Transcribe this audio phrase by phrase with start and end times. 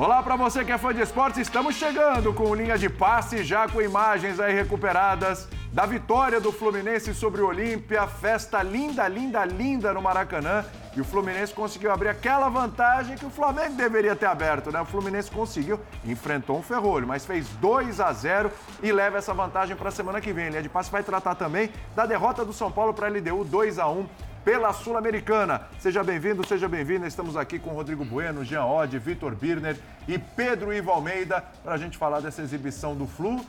[0.00, 3.68] Olá para você que é fã de esportes, estamos chegando com linha de passe, já
[3.68, 9.92] com imagens aí recuperadas da vitória do Fluminense sobre o Olímpia, festa linda, linda, linda
[9.92, 10.64] no Maracanã.
[10.96, 14.80] E o Fluminense conseguiu abrir aquela vantagem que o Flamengo deveria ter aberto, né?
[14.80, 18.50] O Fluminense conseguiu, enfrentou um ferrolho, mas fez 2 a 0
[18.82, 20.46] e leva essa vantagem para a semana que vem.
[20.46, 23.44] A linha de passe vai tratar também da derrota do São Paulo para a LDU
[23.44, 24.08] 2 a 1
[24.44, 25.62] pela Sul-Americana.
[25.78, 27.06] Seja bem-vindo, seja bem-vinda.
[27.06, 31.78] Estamos aqui com Rodrigo Bueno, Jean Oddi, Vitor Birner e Pedro Ivo Almeida para a
[31.78, 33.44] gente falar dessa exibição do Flu,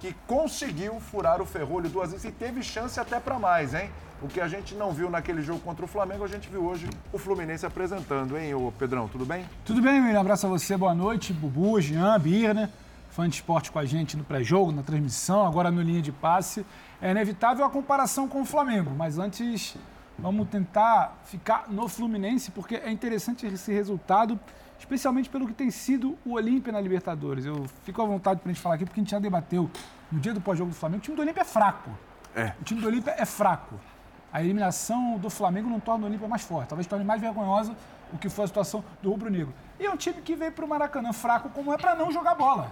[0.00, 3.90] que conseguiu furar o ferrolho duas vezes e teve chance até para mais, hein?
[4.20, 6.88] O que a gente não viu naquele jogo contra o Flamengo, a gente viu hoje
[7.12, 9.08] o Fluminense apresentando, hein, ô Pedrão?
[9.08, 9.44] Tudo bem?
[9.64, 10.20] Tudo bem, William.
[10.20, 11.32] Abraço a você, boa noite.
[11.32, 12.68] Bubu, Jean, Birner,
[13.10, 16.64] fã de esporte com a gente no pré-jogo, na transmissão, agora no linha de passe.
[17.00, 19.76] É inevitável a comparação com o Flamengo, mas antes
[20.22, 24.38] Vamos tentar ficar no Fluminense, porque é interessante esse resultado,
[24.78, 27.44] especialmente pelo que tem sido o Olímpia na Libertadores.
[27.44, 29.68] Eu fico à vontade para a gente falar aqui, porque a gente já debateu
[30.12, 31.00] no dia do pós-jogo do Flamengo.
[31.00, 31.90] O time do Olímpia é fraco.
[32.36, 32.52] É.
[32.60, 33.74] O time do Olímpia é fraco.
[34.32, 36.68] A eliminação do Flamengo não torna o Olímpia mais forte.
[36.68, 37.74] Talvez torne mais vergonhosa
[38.12, 39.52] o que foi a situação do Rubro Negro.
[39.80, 42.36] E é um time que veio para o Maracanã fraco como é para não jogar
[42.36, 42.70] bola.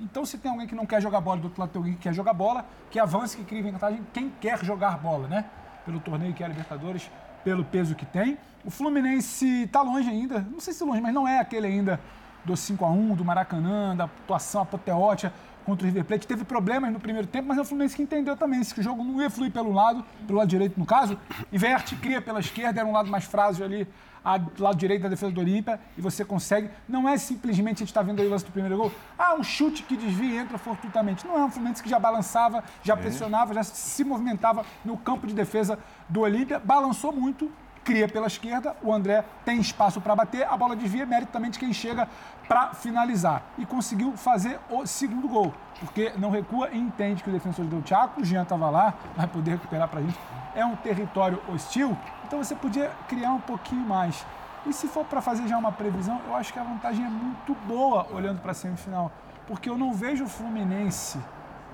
[0.00, 2.00] Então, se tem alguém que não quer jogar bola, do outro lado tem alguém que
[2.00, 5.44] quer jogar bola, que avance, que crie vantagem, quem quer jogar bola, né?
[5.86, 7.10] Pelo torneio que é a Libertadores,
[7.44, 8.36] pelo peso que tem.
[8.64, 12.00] O Fluminense está longe ainda, não sei se longe, mas não é aquele ainda
[12.44, 15.32] do 5 a 1 do Maracanã, da atuação apoteótica
[15.64, 16.26] contra o River Plate.
[16.26, 19.02] Teve problemas no primeiro tempo, mas é o Fluminense que entendeu também que o jogo
[19.02, 21.18] não ia fluir pelo lado, pelo lado direito no caso,
[21.52, 23.86] inverte, cria pela esquerda, era um lado mais frágil ali
[24.36, 26.68] do lado direito da defesa do Olímpia e você consegue.
[26.88, 28.92] Não é simplesmente a gente está vendo aí o lance do primeiro gol.
[29.16, 31.26] Ah, um chute que desvia e entra fortuitamente.
[31.26, 32.96] Não é um Fluminense que já balançava, já é.
[32.96, 36.58] pressionava, já se movimentava no campo de defesa do Olímpia.
[36.58, 37.50] Balançou muito,
[37.86, 41.58] cria pela esquerda, o André tem espaço para bater, a bola desvia, mérito também de
[41.58, 42.08] quem chega
[42.48, 43.42] para finalizar.
[43.58, 47.82] E conseguiu fazer o segundo gol, porque não recua e entende que o defensor deu
[47.82, 50.18] Thiago, o Jean estava lá, vai poder recuperar para a gente.
[50.54, 54.24] É um território hostil, então você podia criar um pouquinho mais.
[54.64, 57.54] E se for para fazer já uma previsão, eu acho que a vantagem é muito
[57.66, 59.12] boa olhando para a semifinal,
[59.46, 61.20] porque eu não vejo o Fluminense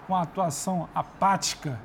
[0.06, 1.78] com a atuação apática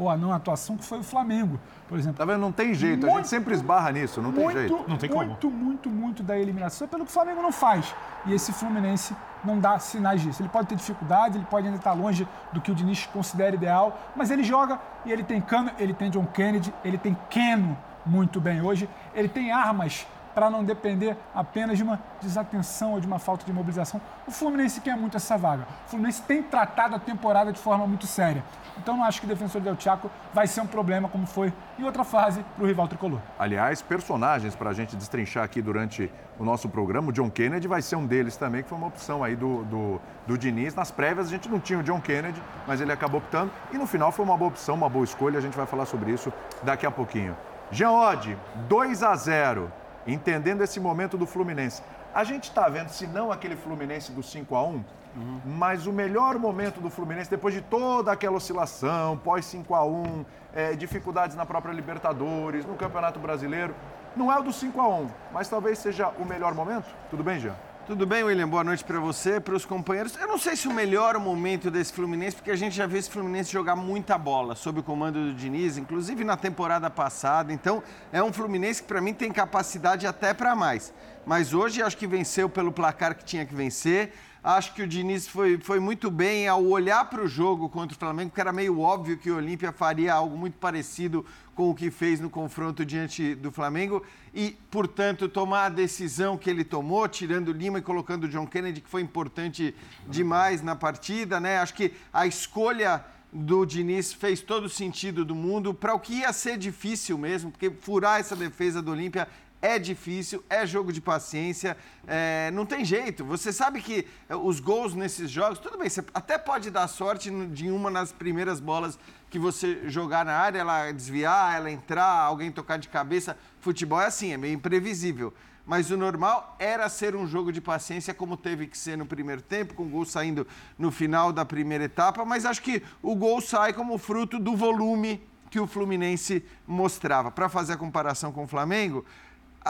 [0.00, 2.16] ou a não atuação que foi o Flamengo, por exemplo.
[2.16, 2.40] Tá vendo?
[2.40, 4.84] Não tem jeito, muito, a gente sempre esbarra nisso, não muito, tem jeito.
[4.88, 5.26] Não tem como.
[5.26, 7.94] Muito, muito, muito da eliminação pelo que o Flamengo não faz.
[8.24, 10.40] E esse Fluminense não dá sinais disso.
[10.40, 13.98] Ele pode ter dificuldade, ele pode ainda estar longe do que o Diniz considera ideal,
[14.16, 18.40] mas ele joga e ele tem Cano, ele tem John Kennedy, ele tem Keno muito
[18.40, 23.18] bem hoje, ele tem armas para não depender apenas de uma desatenção ou de uma
[23.18, 24.00] falta de mobilização.
[24.26, 25.66] O Fluminense quer muito essa vaga.
[25.86, 28.44] O Fluminense tem tratado a temporada de forma muito séria.
[28.78, 31.84] Então não acho que o defensor Del Chaco vai ser um problema como foi em
[31.84, 33.20] outra fase para o rival tricolor.
[33.38, 37.82] Aliás, personagens para a gente destrinchar aqui durante o nosso programa, o John Kennedy vai
[37.82, 40.74] ser um deles também, que foi uma opção aí do, do, do Diniz.
[40.74, 43.86] Nas prévias a gente não tinha o John Kennedy, mas ele acabou optando e no
[43.86, 45.38] final foi uma boa opção, uma boa escolha.
[45.38, 47.36] A gente vai falar sobre isso daqui a pouquinho.
[47.70, 48.36] Jean Oddi,
[48.68, 49.70] 2 a 0
[50.06, 51.82] entendendo esse momento do Fluminense.
[52.14, 55.40] A gente está vendo, se não aquele Fluminense do 5 a 1 uhum.
[55.44, 60.24] mas o melhor momento do Fluminense, depois de toda aquela oscilação, pós 5 a 1
[60.52, 63.74] é, dificuldades na própria Libertadores, no Campeonato Brasileiro,
[64.16, 66.86] não é o do 5 a 1 mas talvez seja o melhor momento?
[67.08, 67.54] Tudo bem, Jean?
[67.90, 68.48] Tudo bem, William?
[68.48, 70.16] Boa noite para você, para os companheiros.
[70.16, 73.10] Eu não sei se o melhor momento desse Fluminense, porque a gente já viu esse
[73.10, 77.52] Fluminense jogar muita bola sob o comando do Diniz, inclusive na temporada passada.
[77.52, 80.94] Então, é um Fluminense que para mim tem capacidade até para mais.
[81.26, 84.12] Mas hoje acho que venceu pelo placar que tinha que vencer.
[84.42, 87.98] Acho que o Diniz foi, foi muito bem ao olhar para o jogo contra o
[87.98, 91.90] Flamengo, que era meio óbvio que o Olímpia faria algo muito parecido com o que
[91.90, 94.02] fez no confronto diante do Flamengo
[94.34, 98.80] e, portanto, tomar a decisão que ele tomou, tirando Lima e colocando o John Kennedy,
[98.80, 99.74] que foi importante
[100.08, 101.58] demais na partida, né?
[101.58, 106.20] Acho que a escolha do Diniz fez todo o sentido do mundo para o que
[106.20, 109.28] ia ser difícil mesmo, porque furar essa defesa do Olímpia
[109.62, 111.76] é difícil, é jogo de paciência,
[112.06, 113.24] é, não tem jeito.
[113.24, 117.30] Você sabe que é, os gols nesses jogos, tudo bem, você até pode dar sorte
[117.48, 118.98] de uma nas primeiras bolas
[119.28, 123.36] que você jogar na área, ela desviar, ela entrar, alguém tocar de cabeça.
[123.60, 125.32] Futebol é assim, é meio imprevisível.
[125.66, 129.40] Mas o normal era ser um jogo de paciência, como teve que ser no primeiro
[129.40, 130.44] tempo, com o gol saindo
[130.76, 132.24] no final da primeira etapa.
[132.24, 137.30] Mas acho que o gol sai como fruto do volume que o Fluminense mostrava.
[137.30, 139.04] Para fazer a comparação com o Flamengo,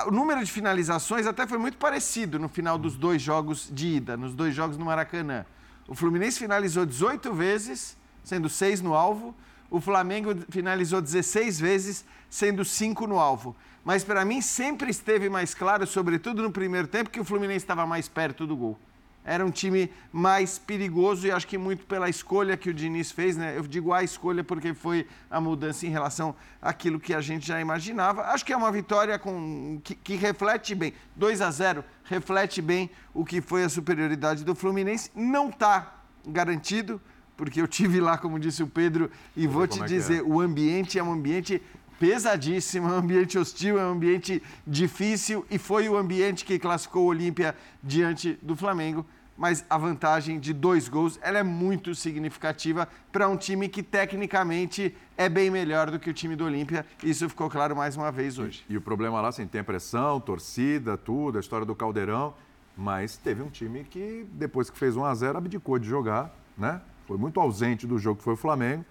[0.06, 4.16] o número de finalizações até foi muito parecido no final dos dois jogos de ida,
[4.16, 5.44] nos dois jogos no Maracanã.
[5.88, 9.34] O Fluminense finalizou 18 vezes, sendo 6 no alvo.
[9.68, 13.56] O Flamengo finalizou 16 vezes, sendo 5 no alvo.
[13.84, 17.86] Mas para mim sempre esteve mais claro, sobretudo no primeiro tempo, que o Fluminense estava
[17.86, 18.78] mais perto do gol.
[19.24, 23.36] Era um time mais perigoso e acho que muito pela escolha que o Diniz fez,
[23.36, 23.56] né?
[23.56, 27.60] Eu digo a escolha porque foi a mudança em relação àquilo que a gente já
[27.60, 28.22] imaginava.
[28.22, 30.94] Acho que é uma vitória com, que, que reflete bem.
[31.16, 35.10] 2 a 0 reflete bem o que foi a superioridade do Fluminense.
[35.14, 37.00] Não está garantido,
[37.36, 40.22] porque eu tive lá, como disse o Pedro, e vou te é dizer, é.
[40.22, 41.62] o ambiente é um ambiente
[42.00, 47.04] pesadíssimo, é um ambiente hostil, é um ambiente difícil e foi o ambiente que classificou
[47.04, 49.04] o Olímpia diante do Flamengo.
[49.36, 54.96] Mas a vantagem de dois gols ela é muito significativa para um time que tecnicamente
[55.16, 56.86] é bem melhor do que o time do Olímpia.
[57.02, 58.64] Isso ficou claro mais uma vez hoje.
[58.68, 62.34] E, e o problema lá, assim, tem pressão, torcida, tudo, a história do Caldeirão.
[62.76, 66.80] Mas teve um time que, depois que fez 1 a 0 abdicou de jogar, né?
[67.06, 68.84] Foi muito ausente do jogo que foi o Flamengo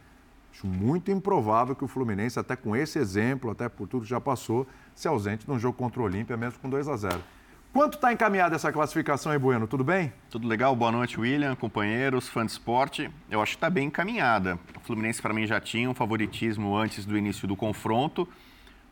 [0.51, 4.19] Acho muito improvável que o Fluminense, até com esse exemplo, até por tudo que já
[4.19, 7.24] passou, se ausente num jogo contra o Olímpia, mesmo com 2 a 0
[7.72, 9.68] Quanto está encaminhada essa classificação aí, Bueno?
[9.68, 10.12] Tudo bem?
[10.31, 10.75] Tudo legal.
[10.75, 13.12] Boa noite, William, companheiros, fã de esporte.
[13.30, 14.57] Eu acho que está bem encaminhada.
[14.75, 18.28] O Fluminense, para mim, já tinha um favoritismo antes do início do confronto,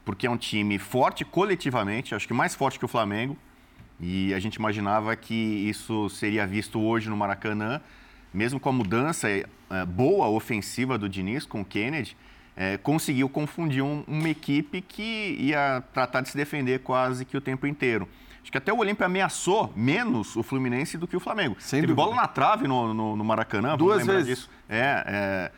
[0.06, 3.36] porque é um time forte coletivamente, acho que mais forte que o Flamengo.
[4.00, 7.82] E a gente imaginava que isso seria visto hoje no Maracanã
[8.38, 9.46] mesmo com a mudança é,
[9.88, 12.16] boa ofensiva do Diniz com o Kennedy,
[12.56, 17.42] é, conseguiu confundir um, uma equipe que ia tratar de se defender quase que o
[17.42, 18.08] tempo inteiro.
[18.42, 21.56] Acho que até o Olímpia ameaçou menos o Fluminense do que o Flamengo.
[21.60, 22.10] Sem Teve dúvida.
[22.10, 24.28] bola na trave no, no, no Maracanã, Duas vezes.
[24.28, 24.50] Disso.
[24.70, 25.52] É, é,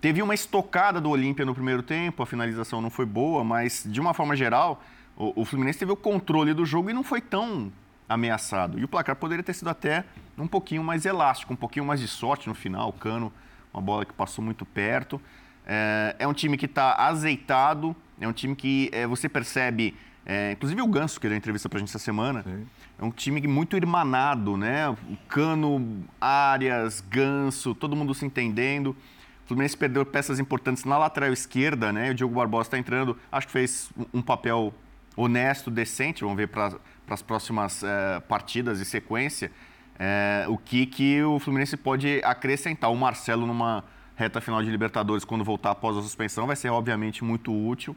[0.00, 4.00] teve uma estocada do Olímpia no primeiro tempo, a finalização não foi boa, mas de
[4.00, 4.82] uma forma geral,
[5.16, 7.70] o, o Fluminense teve o controle do jogo e não foi tão
[8.12, 8.78] ameaçado.
[8.78, 10.04] E o placar poderia ter sido até
[10.38, 12.88] um pouquinho mais elástico, um pouquinho mais de sorte no final.
[12.88, 13.32] O Cano,
[13.72, 15.20] uma bola que passou muito perto.
[15.66, 20.52] É, é um time que está azeitado, é um time que é, você percebe, é,
[20.52, 22.66] inclusive o Ganso, que deu entrevista para a gente essa semana, Sim.
[22.98, 24.88] é um time muito irmanado, né?
[24.88, 28.96] O Cano, Arias, Ganso, todo mundo se entendendo.
[29.44, 32.10] O Fluminense perdeu peças importantes na lateral esquerda, né?
[32.10, 34.72] O Diogo Barbosa está entrando, acho que fez um papel
[35.16, 36.22] honesto, decente.
[36.22, 36.74] Vamos ver para
[37.08, 39.50] as próximas é, partidas e sequência
[39.98, 42.90] é, o que, que o Fluminense pode acrescentar.
[42.90, 43.84] O Marcelo numa
[44.16, 47.96] reta final de Libertadores, quando voltar após a suspensão, vai ser obviamente muito útil.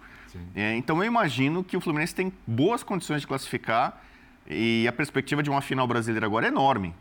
[0.53, 4.03] É, então eu imagino que o Fluminense tem boas condições de classificar
[4.47, 6.93] e a perspectiva de uma final brasileira agora é enorme.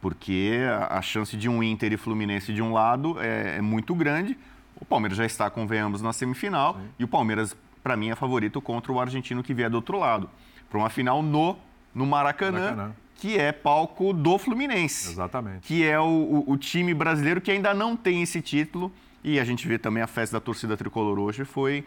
[0.00, 4.36] Porque a chance de um Inter e Fluminense de um lado é, é muito grande.
[4.76, 6.74] O Palmeiras já está, convenhamos, na semifinal.
[6.74, 6.88] Sim.
[6.98, 10.28] E o Palmeiras, para mim, é favorito contra o argentino que vier do outro lado.
[10.70, 11.58] Para uma final no,
[11.94, 15.10] no Maracanã, Maracanã que é palco do Fluminense.
[15.10, 15.60] Exatamente.
[15.60, 18.90] Que é o, o, time brasileiro que ainda não tem esse título.
[19.22, 21.84] E a gente vê também a festa da torcida tricolor hoje foi,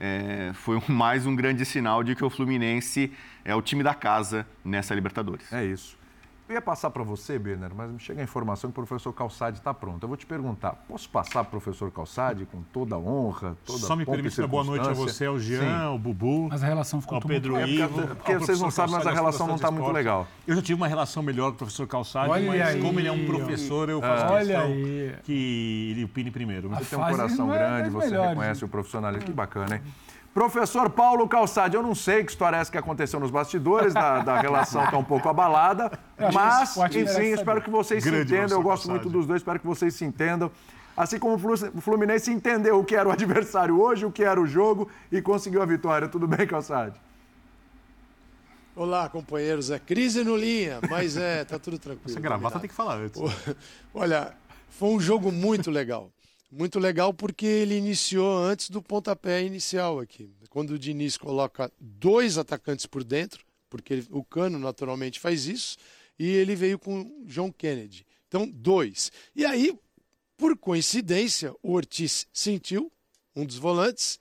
[0.00, 3.12] é, foi mais um grande sinal de que o Fluminense
[3.44, 5.52] é o time da casa nessa Libertadores.
[5.52, 5.99] É isso.
[6.50, 9.58] Eu ia passar para você, Berner, mas me chega a informação que o professor Calçade
[9.58, 10.02] está pronto.
[10.02, 13.78] Eu vou te perguntar, posso passar para o professor Calçade com toda a honra, toda
[13.78, 15.84] Só me permite dar boa noite a você, ao Jean, Sim.
[15.84, 16.48] ao Bubu.
[16.50, 17.68] Mas a relação ficou ao Pedro muito...
[17.68, 17.84] Ivo.
[17.84, 20.26] É porque, porque vocês não sabem, mas a relação não está muito legal.
[20.44, 23.06] Eu já tive uma relação melhor com o professor Calçade, Olha mas aí, como ele
[23.06, 25.14] é um professor, eu faço Olha questão aí.
[25.22, 26.68] que ele opine primeiro.
[26.68, 28.30] Você tem um coração é grande, você melhores.
[28.30, 29.24] reconhece o profissionalismo.
[29.24, 29.82] Que bacana, hein?
[30.32, 34.20] Professor Paulo Calçade, eu não sei que história é essa que aconteceu nos bastidores, da,
[34.20, 35.90] da relação está um pouco abalada,
[36.32, 38.58] mas, enfim, espero que vocês Grande se entendam.
[38.58, 39.04] Eu gosto Calçade.
[39.04, 40.50] muito dos dois, espero que vocês se entendam.
[40.96, 44.46] Assim como o Fluminense entendeu o que era o adversário hoje, o que era o
[44.46, 46.06] jogo e conseguiu a vitória.
[46.08, 47.00] Tudo bem, Calçade?
[48.76, 49.70] Olá, companheiros.
[49.70, 52.10] É crise no linha, mas é, tá tudo tranquilo.
[52.10, 53.20] Essa gravata tem que falar antes.
[53.92, 54.32] Olha,
[54.68, 56.10] foi um jogo muito legal.
[56.50, 60.28] Muito legal porque ele iniciou antes do pontapé inicial aqui.
[60.48, 65.76] Quando o Diniz coloca dois atacantes por dentro, porque ele, o Cano naturalmente faz isso,
[66.18, 68.04] e ele veio com John Kennedy.
[68.26, 69.12] Então, dois.
[69.34, 69.78] E aí,
[70.36, 72.90] por coincidência, o Ortiz sentiu,
[73.36, 74.18] um dos volantes,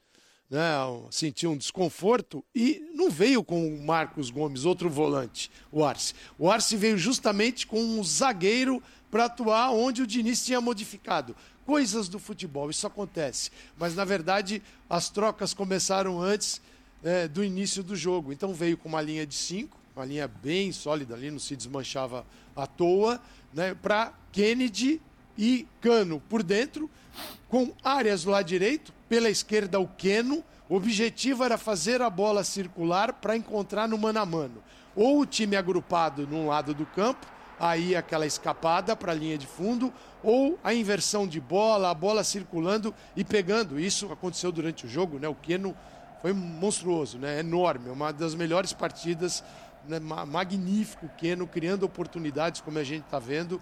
[0.49, 0.59] né,
[1.11, 6.13] sentiu um desconforto e não veio com o Marcos Gomes, outro volante, o Arce.
[6.37, 11.35] O Arce veio justamente com um zagueiro para atuar onde o Diniz tinha modificado
[11.69, 13.51] coisas do futebol, isso acontece.
[13.77, 14.59] Mas, na verdade,
[14.89, 16.59] as trocas começaram antes
[17.03, 18.33] é, do início do jogo.
[18.33, 22.25] Então, veio com uma linha de cinco, uma linha bem sólida ali, não se desmanchava
[22.55, 23.21] à toa,
[23.53, 24.99] né, para Kennedy
[25.37, 26.89] e Cano por dentro,
[27.47, 30.43] com áreas lado direito, pela esquerda o Keno.
[30.67, 34.63] O objetivo era fazer a bola circular para encontrar no mano a mano.
[34.95, 37.27] Ou o time agrupado num lado do campo,
[37.59, 42.23] aí aquela escapada para a linha de fundo, ou a inversão de bola, a bola
[42.23, 43.79] circulando e pegando.
[43.79, 45.27] Isso aconteceu durante o jogo, né?
[45.27, 45.75] O Keno
[46.21, 47.39] foi monstruoso, né?
[47.39, 49.43] Enorme, uma das melhores partidas
[49.87, 53.61] né, magnífico o Keno, criando oportunidades, como a gente está vendo.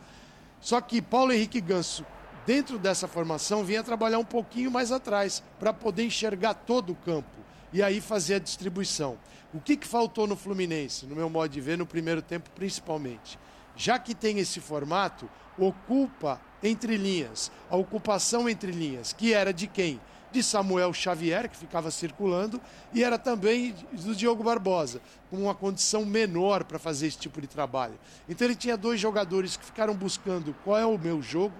[0.60, 2.06] Só que Paulo Henrique Ganso,
[2.46, 7.30] dentro dessa formação, vinha trabalhar um pouquinho mais atrás, para poder enxergar todo o campo
[7.72, 9.18] e aí fazer a distribuição.
[9.54, 13.40] O que, que faltou no Fluminense, no meu modo de ver, no primeiro tempo principalmente?
[13.78, 19.68] Já que tem esse formato, ocupa entre linhas, a ocupação entre linhas, que era de
[19.68, 20.02] quem?
[20.32, 22.60] De Samuel Xavier, que ficava circulando,
[22.92, 27.48] e era também do Diogo Barbosa, com uma condição menor para fazer esse tipo de
[27.48, 27.98] trabalho.
[28.28, 31.56] Então ele tinha dois jogadores que ficaram buscando qual é o meu jogo,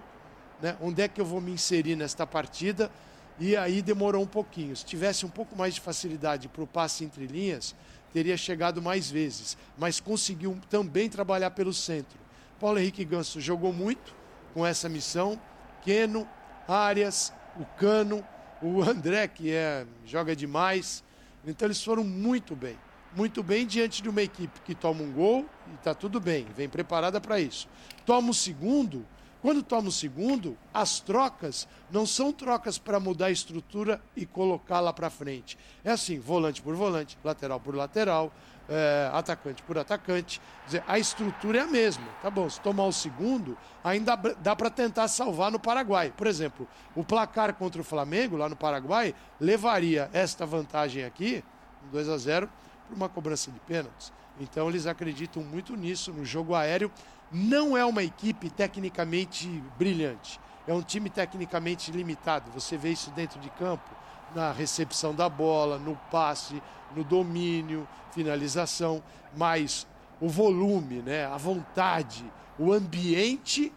[0.62, 0.76] né?
[0.82, 2.92] onde é que eu vou me inserir nesta partida,
[3.40, 4.76] e aí demorou um pouquinho.
[4.76, 7.76] Se tivesse um pouco mais de facilidade para o passe entre linhas,
[8.14, 12.18] teria chegado mais vezes, mas conseguiu também trabalhar pelo centro.
[12.60, 14.16] Paulo Henrique Ganso jogou muito
[14.54, 15.40] com essa missão.
[15.84, 16.28] Keno,
[16.68, 18.26] Arias, o Cano,
[18.62, 21.04] o André, que é, joga demais.
[21.46, 22.78] Então eles foram muito bem.
[23.16, 26.68] Muito bem diante de uma equipe que toma um gol e está tudo bem, vem
[26.68, 27.68] preparada para isso.
[28.06, 29.06] Toma o segundo,
[29.42, 34.92] quando toma o segundo, as trocas não são trocas para mudar a estrutura e colocá-la
[34.92, 35.58] para frente.
[35.84, 38.32] É assim, volante por volante, lateral por lateral,
[38.68, 40.42] é, atacante por atacante.
[40.66, 42.06] Dizer, a estrutura é a mesma.
[42.22, 46.14] Tá bom, se tomar o segundo, ainda dá para tentar salvar no Paraguai.
[46.16, 51.44] Por exemplo, o placar contra o Flamengo, lá no Paraguai, levaria esta vantagem aqui,
[51.92, 52.50] 2 a 0
[52.88, 54.12] para uma cobrança de pênaltis.
[54.40, 56.92] Então eles acreditam muito nisso, no jogo aéreo.
[57.32, 60.40] Não é uma equipe tecnicamente brilhante.
[60.68, 62.52] É um time tecnicamente limitado.
[62.52, 63.90] Você vê isso dentro de campo,
[64.36, 66.62] na recepção da bola, no passe,
[66.96, 69.02] no domínio, finalização,
[69.36, 69.88] mas
[70.20, 72.26] o volume, né, a vontade,
[72.58, 73.72] o ambiente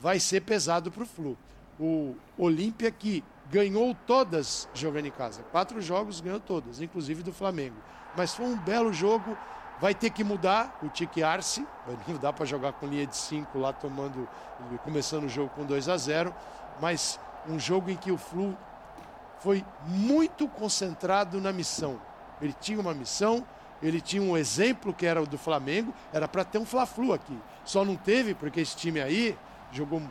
[0.00, 1.36] vai ser pesado para o Flu.
[1.78, 5.42] O Olímpia que ganhou todas jogando em casa.
[5.44, 7.76] Quatro jogos ganhou todas, inclusive do Flamengo.
[8.16, 9.36] Mas foi um belo jogo
[9.80, 11.64] Vai ter que mudar o Tique Arce,
[12.06, 14.28] não dá para jogar com linha de 5 lá tomando,
[14.82, 16.34] começando o jogo com 2 a 0,
[16.80, 18.56] mas um jogo em que o Flu
[19.38, 22.00] foi muito concentrado na missão.
[22.40, 23.46] Ele tinha uma missão,
[23.80, 27.38] ele tinha um exemplo que era o do Flamengo, era para ter um Fla-Flu aqui.
[27.64, 29.38] Só não teve porque esse time aí
[29.70, 30.02] jogou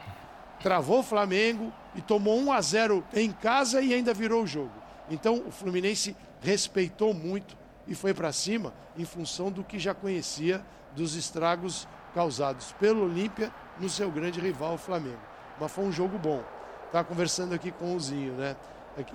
[0.62, 4.72] travou o Flamengo e tomou 1 a 0 em casa e ainda virou o jogo.
[5.10, 7.57] Então o Fluminense respeitou muito
[7.88, 10.63] e foi para cima em função do que já conhecia
[10.96, 15.20] dos estragos causados pelo Olímpia no seu grande rival, o Flamengo.
[15.60, 16.44] Mas foi um jogo bom.
[16.86, 18.56] Estava conversando aqui com o Zinho, né?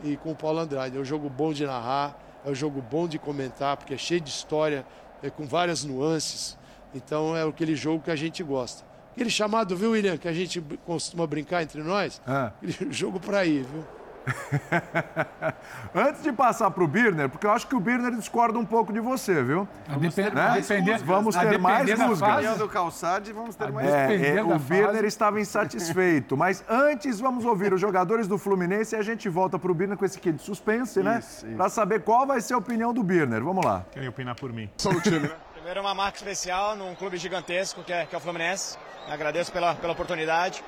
[0.05, 0.97] E com o Paulo Andrade.
[0.97, 4.21] É um jogo bom de narrar, é um jogo bom de comentar, porque é cheio
[4.21, 4.87] de história,
[5.23, 6.57] é com várias nuances.
[6.95, 8.85] Então é aquele jogo que a gente gosta.
[9.12, 12.21] Aquele chamado, viu, William, que a gente costuma brincar entre nós?
[12.26, 12.52] Ah.
[12.62, 13.85] Aquele jogo para ir, viu?
[15.95, 18.93] Antes de passar para o Birner, porque eu acho que o Birner discorda um pouco
[18.93, 19.69] de você, viu?
[19.88, 20.49] Vamos ter né?
[20.49, 22.59] mais depender, Vamos ter mais rusgas.
[22.59, 26.37] do Calçade, vamos ter mais é, é, O Birner estava insatisfeito.
[26.37, 29.97] Mas antes, vamos ouvir os jogadores do Fluminense e a gente volta para o Birner
[29.97, 31.23] com esse aqui de suspense, né?
[31.57, 33.43] Para saber qual vai ser a opinião do Birner.
[33.43, 33.85] Vamos lá.
[33.91, 34.71] Querem opinar por mim?
[34.76, 35.31] Sou o time, né?
[35.55, 38.76] Primeiro, uma marca especial num clube gigantesco que é, que é o Fluminense.
[39.09, 40.62] agradeço pela, pela oportunidade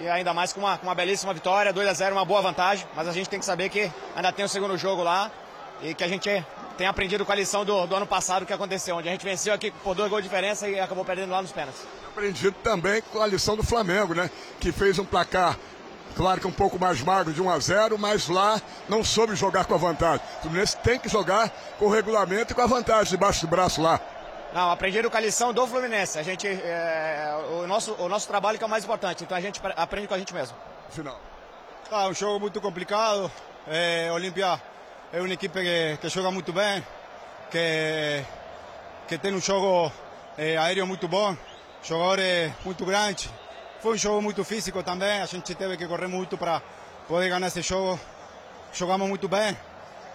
[0.00, 2.86] e ainda mais com uma, com uma belíssima vitória, 2 a 0 uma boa vantagem,
[2.94, 5.30] mas a gente tem que saber que ainda tem o segundo jogo lá
[5.82, 6.28] e que a gente
[6.76, 9.52] tem aprendido com a lição do, do ano passado que aconteceu, onde a gente venceu
[9.52, 11.82] aqui por dois gols de diferença e acabou perdendo lá nos pênaltis.
[12.06, 14.30] Aprendido também com a lição do Flamengo, né?
[14.60, 15.58] Que fez um placar,
[16.16, 19.64] claro que um pouco mais magro de 1 a 0 mas lá não soube jogar
[19.64, 20.24] com a vantagem.
[20.38, 23.82] O Fluminense tem que jogar com o regulamento e com a vantagem debaixo do braço
[23.82, 24.00] lá.
[24.52, 26.18] Não, aprenderam com a lição do Fluminense.
[26.18, 29.40] A gente, é, o, nosso, o nosso trabalho que é o mais importante, então a
[29.40, 30.56] gente aprende com a gente mesmo.
[30.90, 31.20] Final.
[31.90, 33.30] Ah, um jogo muito complicado.
[33.66, 34.60] É, Olímpia
[35.12, 36.84] é uma equipe que, que joga muito bem,
[37.50, 38.24] que,
[39.06, 39.92] que tem um jogo
[40.36, 41.36] é, aéreo muito bom,
[41.82, 43.30] jogadores muito grandes.
[43.80, 46.62] Foi um jogo muito físico também, a gente teve que correr muito para
[47.06, 47.98] poder ganhar esse jogo.
[48.72, 49.56] Jogamos muito bem,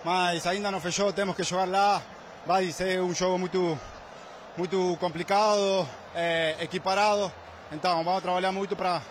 [0.03, 2.01] mas ainda não fechou, temos que jogar lá.
[2.45, 3.79] Vai ser um jogo muito,
[4.57, 7.31] muito complicado, é, equiparado.
[7.72, 9.01] Então vamos trabalhar muito para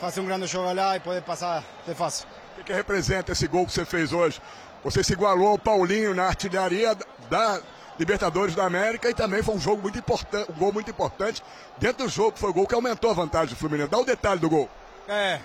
[0.00, 2.26] fazer um grande jogo lá e poder passar de fácil.
[2.52, 4.40] O que, que, representa esse gol que você fez hoje?
[4.84, 6.96] Você se igualou ao Paulinho na artilharia
[7.28, 7.60] da
[7.98, 11.42] Libertadores da América e também foi um jogo muito importante, um gol muito importante
[11.78, 13.90] dentro do jogo, foi o gol que aumentou a vantagem do Fluminense.
[13.90, 14.70] Dá o um detalhe do gol.
[15.06, 15.38] É,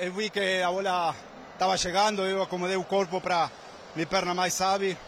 [0.00, 1.14] eu vi que a bola
[1.54, 3.50] estava chegando, eu acomodei o corpo para
[3.94, 4.98] minha perna mais sabe,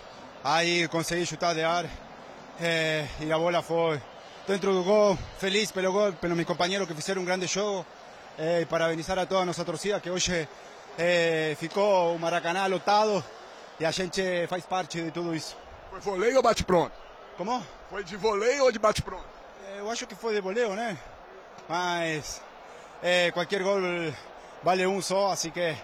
[0.42, 2.03] aí consegui chutar de área
[2.60, 4.00] eh, y la bola foi
[4.46, 7.84] dentro do gol, feliz pelo gol, pelos meus companheiros que fizeram um grande jogo,
[8.38, 10.48] eh, e parabenizar a toda a nossa torcida que hoje
[10.98, 13.24] eh, ficou o Maracanã lotado
[13.78, 15.56] e a gente faz parte de tudo isso.
[15.90, 16.92] Foi voleio ou bate pronto?
[17.36, 17.64] Como?
[17.90, 19.24] Foi de voleio ou de bate-pronto?
[19.76, 20.96] Eu acho que foi de voleio, né?
[21.68, 22.40] Mas
[23.02, 23.80] é, qualquer gol
[24.62, 25.76] vale um só, assim que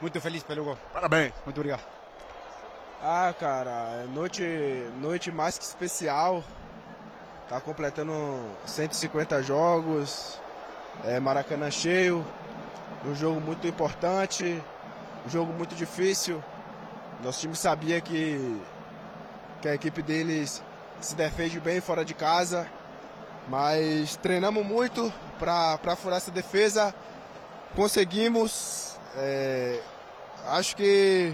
[0.00, 0.78] muito feliz pelo gol.
[0.92, 1.32] Parabéns.
[1.44, 1.97] Muito obrigado.
[3.00, 4.42] Ah, cara, noite,
[5.00, 6.42] noite mais que especial.
[7.48, 8.12] Tá completando
[8.66, 10.36] 150 jogos,
[11.04, 12.26] é, Maracanã cheio,
[13.06, 14.60] um jogo muito importante,
[15.24, 16.42] um jogo muito difícil.
[17.22, 18.60] Nosso time sabia que,
[19.62, 20.60] que a equipe deles
[21.00, 22.66] se defende bem fora de casa,
[23.48, 26.92] mas treinamos muito para furar essa defesa,
[27.76, 28.98] conseguimos.
[29.16, 29.80] É,
[30.48, 31.32] acho que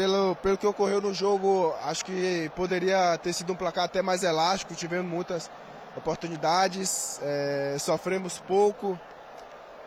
[0.00, 4.22] pelo, pelo que ocorreu no jogo, acho que poderia ter sido um placar até mais
[4.22, 4.74] elástico.
[4.74, 5.50] Tivemos muitas
[5.94, 8.98] oportunidades, é, sofremos pouco,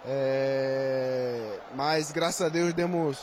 [0.05, 3.17] é, mas graças a Deus demos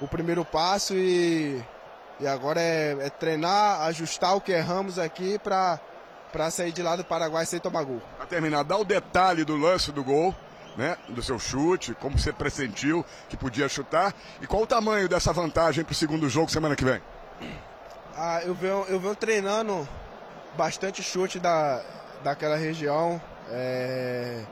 [0.00, 1.62] o primeiro passo e,
[2.18, 5.78] e agora é, é treinar, ajustar o que erramos aqui para
[6.50, 8.00] sair de lá do Paraguai sem tomar gol.
[8.16, 10.34] Para terminar, dá o detalhe do lance do gol
[10.76, 15.32] né, do seu chute, como você pressentiu que podia chutar e qual o tamanho dessa
[15.32, 17.00] vantagem para o segundo jogo semana que vem?
[18.14, 19.88] Ah, eu venho, eu venho treinando
[20.56, 21.82] bastante chute da,
[22.22, 24.42] daquela região, é,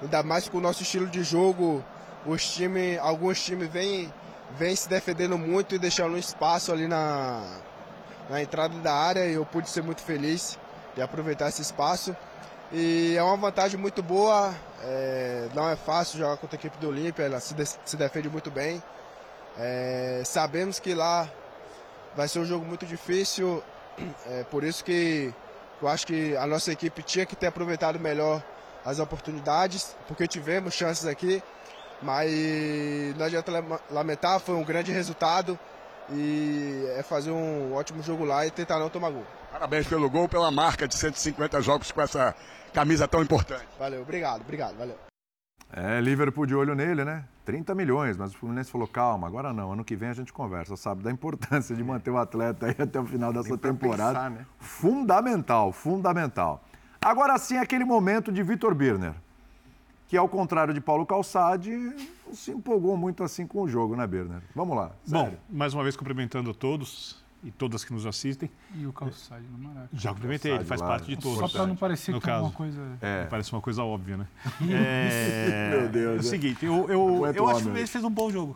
[0.00, 1.84] ainda mais com o nosso estilo de jogo,
[2.26, 4.12] os time, alguns times vêm
[4.58, 7.42] vem se defendendo muito e deixando um espaço ali na,
[8.28, 10.58] na entrada da área e eu pude ser muito feliz
[10.94, 12.14] de aproveitar esse espaço.
[12.74, 16.88] E é uma vantagem muito boa, é, não é fácil jogar contra a equipe do
[16.88, 18.82] Olímpia, ela se, de, se, defende muito bem.
[19.58, 21.28] É, sabemos que lá
[22.16, 23.62] vai ser um jogo muito difícil,
[24.26, 25.34] é por isso que
[25.82, 28.42] eu acho que a nossa equipe tinha que ter aproveitado melhor
[28.86, 31.42] as oportunidades, porque tivemos chances aqui,
[32.00, 32.32] mas
[33.18, 33.52] não adianta
[33.90, 35.58] lamentar, foi um grande resultado
[36.10, 39.26] e é fazer um ótimo jogo lá e tentar não tomar gol.
[39.50, 42.34] Parabéns pelo gol, pela marca de 150 jogos com essa
[42.72, 43.66] camisa tão importante.
[43.78, 44.96] Valeu, obrigado, obrigado, valeu.
[45.74, 47.24] É, Liverpool de olho nele, né?
[47.44, 50.76] 30 milhões, mas o Fluminense falou, calma, agora não, ano que vem a gente conversa,
[50.76, 54.12] sabe da importância de manter o atleta aí até o final dessa temporada.
[54.12, 54.46] Pensar, né?
[54.58, 56.62] Fundamental, fundamental.
[57.00, 59.14] Agora sim, aquele momento de Vitor Birner,
[60.12, 64.06] que ao contrário de Paulo Calçade, não se empolgou muito assim com o jogo, né,
[64.06, 64.42] Birner?
[64.54, 64.92] Vamos lá.
[65.06, 65.30] Sério.
[65.30, 68.50] Bom, mais uma vez cumprimentando todos, e todas que nos assistem.
[68.74, 69.88] E o Calçade no Maraca.
[69.94, 71.38] Já cumprimentei, ele faz lá, parte de todos.
[71.38, 72.98] Só para não parecer no que caso, é uma coisa...
[73.00, 73.24] É.
[73.24, 74.26] Parece uma coisa óbvia, né?
[74.70, 75.70] é...
[75.70, 76.16] Meu Deus.
[76.16, 78.54] É o seguinte, eu, eu, eu acho que o Fluminense fez um bom jogo.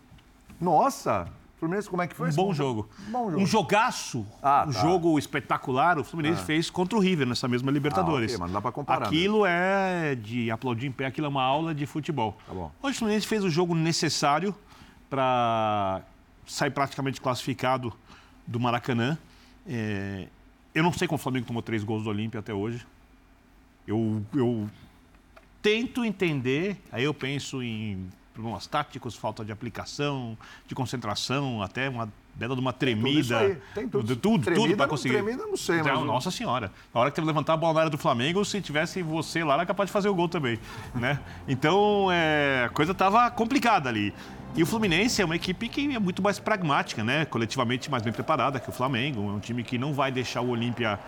[0.61, 1.27] Nossa!
[1.59, 2.29] Fluminense, como é que foi?
[2.31, 2.88] Um bom jogo.
[3.09, 3.42] bom jogo.
[3.42, 4.81] Um jogaço, ah, um tá.
[4.83, 6.45] jogo espetacular, o Fluminense ah.
[6.45, 8.33] fez contra o River nessa mesma Libertadores.
[8.33, 9.07] Ah, okay, mas não dá pra comparar.
[9.07, 9.47] Aquilo mesmo.
[9.47, 12.37] é de aplaudir em pé, aquilo é uma aula de futebol.
[12.47, 12.71] Tá bom.
[12.83, 14.55] Hoje o Fluminense fez o jogo necessário
[15.09, 16.03] para
[16.47, 17.92] sair praticamente classificado
[18.47, 19.16] do Maracanã.
[19.66, 20.29] É,
[20.75, 22.87] eu não sei como o Flamengo tomou três gols do Olímpia até hoje.
[23.87, 24.69] Eu, eu
[25.62, 32.12] tento entender, aí eu penso em problemas táticos, falta de aplicação, de concentração, até uma
[32.35, 33.38] bela de uma tremida.
[33.38, 35.14] Tem tudo, Tem tudo, tudo, tremida, tudo para conseguir.
[35.14, 36.05] Tremida, não sei, mas...
[36.05, 36.70] Nossa senhora.
[36.94, 39.55] Na hora que ele levantar a bola na área do Flamengo, se tivesse você lá,
[39.55, 40.59] era capaz de fazer o gol também,
[40.94, 41.18] né?
[41.49, 44.12] Então, é, a coisa estava complicada ali.
[44.55, 47.25] E o Fluminense é uma equipe que é muito mais pragmática, né?
[47.25, 49.31] Coletivamente mais bem preparada que o Flamengo.
[49.31, 50.99] É um time que não vai deixar o Olímpia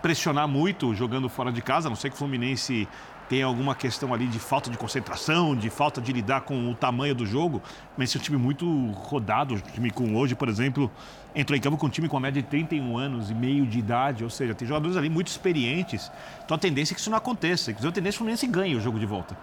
[0.00, 2.88] pressionar muito jogando fora de casa, a não sei que o Fluminense
[3.28, 7.14] tem alguma questão ali de falta de concentração, de falta de lidar com o tamanho
[7.14, 7.62] do jogo,
[7.96, 10.90] mas esse é um time muito rodado, um time com hoje, por exemplo,
[11.34, 13.78] entrou em campo com um time com a média de 31 anos e meio de
[13.78, 16.10] idade, ou seja, tem jogadores ali muito experientes.
[16.44, 18.46] Então a tendência é que isso não aconteça, que a tendência é que o Fluminense
[18.46, 19.36] ganhe o jogo de volta.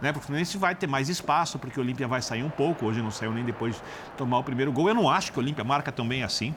[0.00, 0.12] Né?
[0.12, 3.02] Porque o Fluminense vai ter mais espaço, porque o Olímpia vai sair um pouco, hoje
[3.02, 3.82] não saiu nem depois de
[4.16, 4.88] tomar o primeiro gol.
[4.88, 6.54] Eu não acho que o Olímpia marca também assim.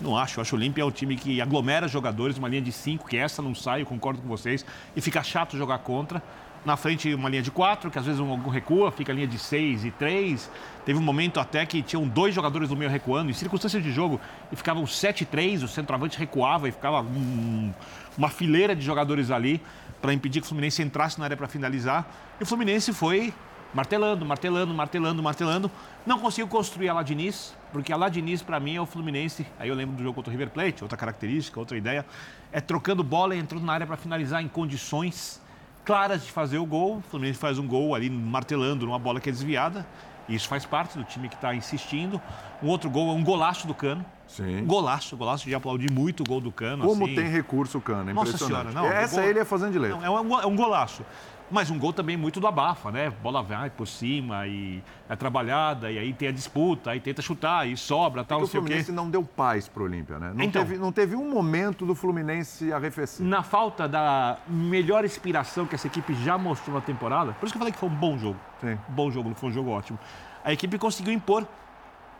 [0.00, 0.38] Não acho.
[0.38, 3.16] Eu acho o Olímpia é um time que aglomera jogadores, uma linha de cinco, que
[3.16, 4.64] essa não sai, eu concordo com vocês,
[4.96, 6.22] e fica chato jogar contra.
[6.64, 9.38] Na frente, uma linha de quatro, que às vezes um recua, fica a linha de
[9.38, 10.50] seis e três.
[10.84, 14.20] Teve um momento até que tinham dois jogadores do meio recuando, em circunstâncias de jogo,
[14.52, 17.72] e ficavam sete e três, o centroavante recuava e ficava um,
[18.16, 19.60] uma fileira de jogadores ali
[20.02, 22.06] para impedir que o Fluminense entrasse na área para finalizar.
[22.38, 23.32] E o Fluminense foi
[23.72, 25.70] martelando, martelando, martelando, martelando.
[26.06, 29.46] Não conseguiu construir a Ladiniz, porque a Ladiniz, para mim, é o Fluminense.
[29.58, 32.04] Aí eu lembro do jogo contra o River Plate, outra característica, outra ideia.
[32.52, 35.40] É trocando bola e entrando na área para finalizar em condições
[35.84, 36.98] claras de fazer o gol.
[36.98, 39.86] O Fluminense faz um gol ali martelando numa bola que é desviada.
[40.28, 42.20] Isso faz parte do time que está insistindo.
[42.62, 44.04] Um outro gol é um golaço do Cano.
[44.28, 44.64] Sim.
[44.64, 46.84] Golaço, golaço de aplaudir muito o gol do Cano.
[46.84, 47.16] Como assim.
[47.16, 48.86] tem recurso o Cano, é Nossa senhora, não.
[48.86, 49.30] Essa gol...
[49.30, 49.98] ele é fazendo de letra.
[49.98, 51.04] Não, é, um, é um golaço.
[51.50, 53.10] Mas um gol também muito do abafa, né?
[53.22, 57.68] Bola vai por cima e é trabalhada, e aí tem a disputa, aí tenta chutar,
[57.68, 58.68] e sobra, tal, É não o sei o quê.
[58.68, 60.32] Fluminense não deu paz pro Olímpia, né?
[60.34, 60.62] Não, Então.
[60.64, 63.26] teve, não teve um momento do Fluminense arrefecer.
[63.26, 67.56] Na falta da melhor inspiração que essa equipe já mostrou na temporada, por isso que
[67.58, 68.38] eu falei que foi um bom jogo.
[68.60, 68.78] Sim.
[68.88, 69.98] Bom jogo, não foi um jogo ótimo.
[70.44, 71.46] A equipe conseguiu impor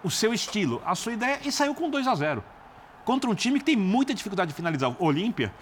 [0.02, 2.42] o seu estilo, a sua ideia e saiu com 2 a 0
[3.04, 4.90] Contra um time que tem muita dificuldade de finalizar.
[4.98, 5.52] O Olímpia,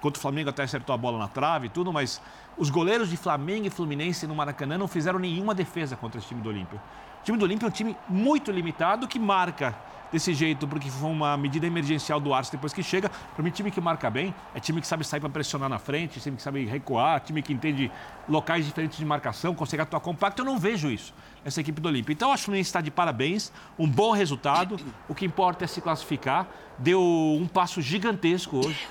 [0.00, 2.20] contra o Flamengo até acertou a bola na trave e tudo, mas
[2.56, 6.40] os goleiros de Flamengo e Fluminense no Maracanã não fizeram nenhuma defesa contra esse time
[6.40, 6.80] do Olímpia.
[7.20, 9.74] O time do Olímpia é um time muito limitado que marca
[10.12, 13.08] desse jeito, porque foi uma medida emergencial do Arce depois que chega.
[13.08, 16.20] Para mim, time que marca bem é time que sabe sair para pressionar na frente,
[16.20, 17.90] time que sabe recuar, time que entende
[18.28, 20.42] locais diferentes de marcação, consegue atuar compacto.
[20.42, 21.12] Eu não vejo isso
[21.44, 22.12] nessa equipe do Olímpia.
[22.12, 24.76] Então, acho que o Fluminense está de parabéns, um bom resultado.
[25.08, 26.46] O que importa é se classificar.
[26.78, 28.86] Deu um passo gigantesco hoje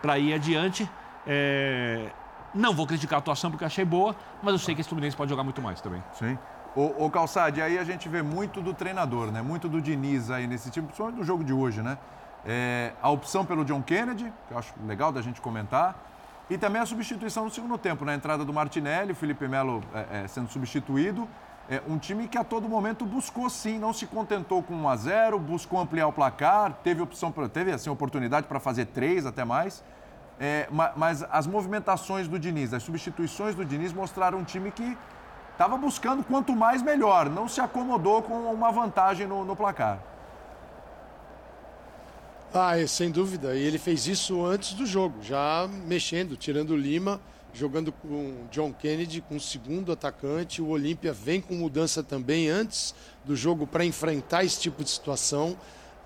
[0.00, 0.88] para ir adiante.
[1.26, 2.12] É,
[2.54, 5.30] Não vou criticar a atuação porque achei boa, mas eu sei que esse Fluminense pode
[5.30, 6.02] jogar muito mais também.
[6.12, 6.36] Sim.
[6.74, 9.42] O, o Calçade, aí a gente vê muito do treinador, né?
[9.42, 11.98] Muito do Diniz aí nesse time, principalmente do jogo de hoje, né?
[12.44, 15.96] É, a opção pelo John Kennedy, que eu acho legal da gente comentar,
[16.48, 20.24] e também a substituição no segundo tempo, na entrada do Martinelli, o Felipe Melo é,
[20.24, 21.28] é, sendo substituído.
[21.68, 24.96] É, um time que a todo momento buscou sim, não se contentou com 1 a
[24.96, 29.84] 0 buscou ampliar o placar, teve opção, teve assim, oportunidade para fazer três até mais.
[30.42, 34.96] É, ma- mas as movimentações do Diniz, as substituições do Diniz mostraram um time que
[35.52, 39.98] estava buscando quanto mais melhor, não se acomodou com uma vantagem no, no placar.
[42.54, 43.54] Ah, é, sem dúvida.
[43.54, 47.20] E ele fez isso antes do jogo, já mexendo, tirando o Lima,
[47.52, 50.62] jogando com John Kennedy, com o segundo atacante.
[50.62, 55.56] O Olímpia vem com mudança também antes do jogo para enfrentar esse tipo de situação.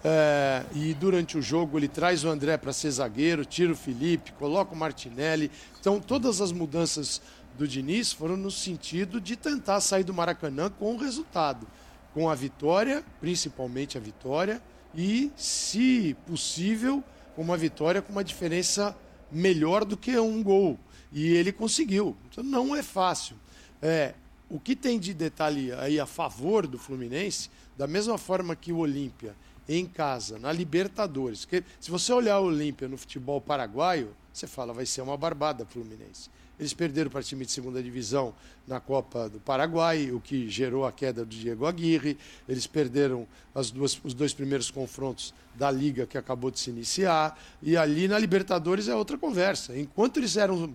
[0.06, 4.32] É, e durante o jogo ele traz o André para ser zagueiro, tira o Felipe,
[4.32, 5.50] coloca o Martinelli.
[5.80, 7.22] Então todas as mudanças
[7.56, 11.66] do Diniz foram no sentido de tentar sair do Maracanã com o resultado,
[12.12, 14.60] com a vitória, principalmente a vitória,
[14.94, 17.02] e, se possível,
[17.34, 18.94] com uma vitória com uma diferença
[19.32, 20.78] melhor do que um gol.
[21.12, 22.14] E ele conseguiu.
[22.30, 23.36] Então não é fácil.
[23.80, 24.14] É,
[24.50, 28.78] o que tem de detalhe aí a favor do Fluminense, da mesma forma que o
[28.78, 29.34] Olímpia
[29.68, 31.44] em casa, na Libertadores.
[31.44, 35.64] Que, se você olhar o Olímpia no futebol paraguaio, você fala, vai ser uma barbada
[35.64, 36.28] Fluminense.
[36.58, 38.32] Eles perderam para time de segunda divisão
[38.66, 42.16] na Copa do Paraguai, o que gerou a queda do Diego Aguirre.
[42.48, 47.38] Eles perderam as duas, os dois primeiros confrontos da liga que acabou de se iniciar.
[47.60, 49.76] E ali na Libertadores é outra conversa.
[49.76, 50.72] Enquanto eles eram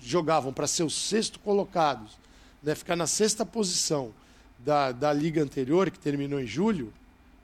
[0.00, 2.18] jogavam para ser os sexto colocados,
[2.62, 4.12] né, ficar na sexta posição
[4.58, 6.92] da, da liga anterior, que terminou em julho,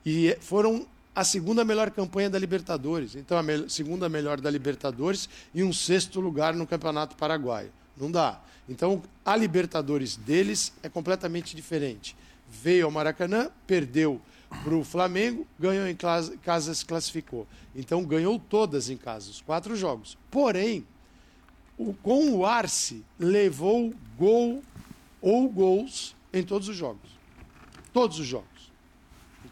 [0.07, 3.17] e foram a segunda melhor campanha da Libertadores.
[3.17, 7.73] Então, a me- segunda melhor da Libertadores e um sexto lugar no Campeonato Paraguaio.
[7.97, 8.41] Não dá.
[8.69, 12.17] Então, a Libertadores deles é completamente diferente.
[12.49, 14.21] Veio ao Maracanã, perdeu
[14.63, 17.47] para o Flamengo, ganhou em casa, se classificou.
[17.75, 20.17] Então, ganhou todas em casa, os quatro jogos.
[20.31, 20.87] Porém,
[21.77, 24.63] o- com o Arce, levou gol
[25.21, 27.11] ou gols em todos os jogos.
[27.93, 28.56] Todos os jogos.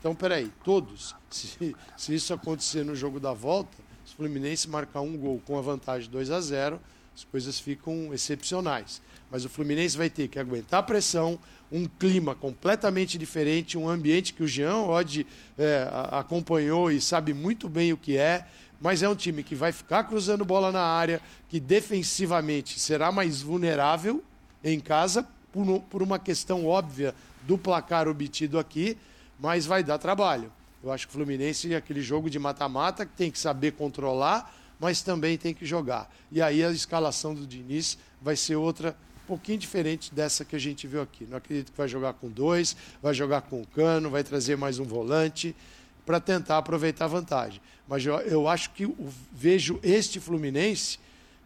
[0.04, 1.16] Então, peraí, todos.
[1.30, 5.58] Se, se isso acontecer no jogo da volta, se o Fluminense marcar um gol com
[5.58, 6.78] a vantagem 2 a 0
[7.16, 9.00] as coisas ficam excepcionais.
[9.30, 11.38] Mas o Fluminense vai ter que aguentar a pressão,
[11.72, 17.66] um clima completamente diferente, um ambiente que o Jean Oddi é, acompanhou e sabe muito
[17.66, 18.46] bem o que é,
[18.82, 23.40] mas é um time que vai ficar cruzando bola na área, que defensivamente será mais
[23.40, 24.22] vulnerável
[24.62, 27.14] em casa, por, por uma questão óbvia
[27.46, 28.98] do placar obtido aqui,
[29.38, 30.52] mas vai dar trabalho.
[30.82, 34.54] Eu acho que o Fluminense é aquele jogo de mata-mata que tem que saber controlar,
[34.78, 36.12] mas também tem que jogar.
[36.30, 38.94] E aí a escalação do Diniz vai ser outra,
[39.24, 41.24] um pouquinho diferente dessa que a gente viu aqui.
[41.24, 44.78] Não acredito que vai jogar com dois, vai jogar com o Cano, vai trazer mais
[44.78, 45.56] um volante
[46.04, 47.60] para tentar aproveitar a vantagem.
[47.88, 48.94] Mas eu, eu acho que
[49.32, 50.98] vejo este Fluminense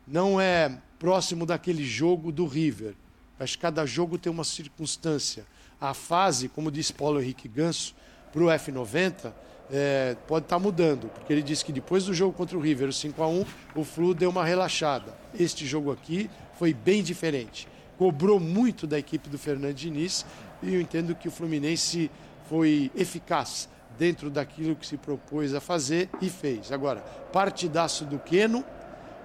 [0.06, 2.94] não é próximo daquele jogo do River.
[3.38, 5.46] Acho que cada jogo tem uma circunstância.
[5.80, 7.94] A fase, como disse Paulo Henrique Ganso,
[8.32, 9.32] para o F90,
[9.70, 12.92] é, pode estar mudando, porque ele disse que depois do jogo contra o River, o
[12.92, 15.14] 5 a 1 o Flu deu uma relaxada.
[15.38, 17.68] Este jogo aqui foi bem diferente.
[17.96, 20.24] Cobrou muito da equipe do Fernando Diniz
[20.62, 22.10] e eu entendo que o Fluminense
[22.48, 26.72] foi eficaz dentro daquilo que se propôs a fazer e fez.
[26.72, 27.00] Agora,
[27.32, 28.64] partidaço do Queno,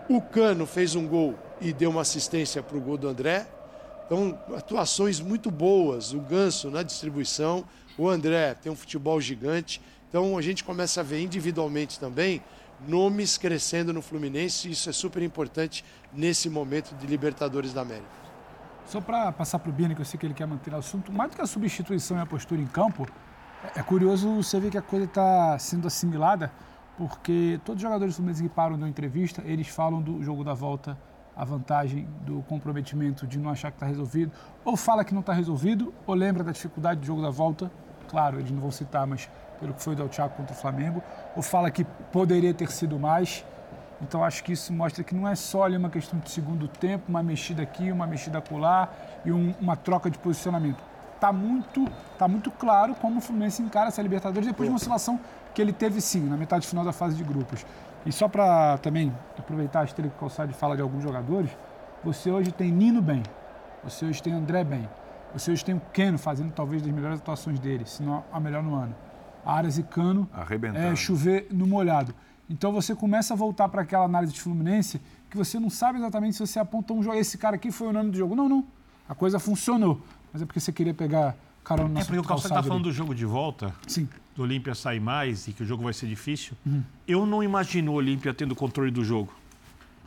[0.09, 3.47] o Cano fez um gol e deu uma assistência para o gol do André.
[4.05, 6.13] Então, atuações muito boas.
[6.13, 7.63] O Ganso na distribuição,
[7.97, 9.81] o André tem um futebol gigante.
[10.09, 12.41] Então, a gente começa a ver individualmente também
[12.87, 14.67] nomes crescendo no Fluminense.
[14.67, 18.23] E isso é super importante nesse momento de Libertadores da América.
[18.85, 21.11] Só para passar para o Bini, que eu sei que ele quer manter o assunto,
[21.11, 23.07] mais do que a substituição e a postura em campo,
[23.75, 26.51] é curioso você ver que a coisa está sendo assimilada,
[26.97, 30.53] porque todos os jogadores do Fluminense que param da entrevista, eles falam do jogo da
[30.53, 30.97] volta,
[31.35, 34.31] a vantagem do comprometimento de não achar que está resolvido,
[34.63, 37.71] ou fala que não está resolvido, ou lembra da dificuldade do jogo da volta,
[38.07, 41.01] claro, eles não vão citar, mas pelo que foi do Thiago contra o Flamengo,
[41.35, 43.45] ou fala que poderia ter sido mais.
[44.01, 47.05] Então acho que isso mostra que não é só ali uma questão de segundo tempo,
[47.07, 48.89] uma mexida aqui, uma mexida acolá
[49.23, 50.83] e um, uma troca de posicionamento.
[51.15, 51.87] Está muito,
[52.19, 55.19] tá muito claro como o Fluminense encara essa Libertadores depois de uma oscilação
[55.53, 57.65] que ele teve sim, na metade final da fase de grupos.
[58.05, 61.49] E só para também aproveitar a estrela que o Calçado fala de alguns jogadores,
[62.03, 63.23] você hoje tem Nino bem,
[63.83, 64.89] você hoje tem André bem,
[65.33, 68.61] você hoje tem o Keno fazendo talvez das melhores atuações dele, se não a melhor
[68.61, 68.95] no ano.
[69.45, 70.29] Aras e Cano
[70.75, 72.13] é, chover no molhado.
[72.49, 76.35] Então você começa a voltar para aquela análise de Fluminense que você não sabe exatamente
[76.35, 77.17] se você aponta um jogo.
[77.17, 78.35] Esse cara aqui foi o nome do jogo.
[78.35, 78.65] Não, não.
[79.07, 80.01] A coisa funcionou.
[80.31, 82.91] Mas é porque você queria pegar carona no É porque o Calçado está falando do
[82.91, 83.73] jogo de volta.
[83.87, 84.07] Sim.
[84.35, 86.53] Do Olímpia sair mais e que o jogo vai ser difícil.
[86.65, 86.83] Uhum.
[87.07, 89.33] Eu não imagino o Olímpia tendo controle do jogo.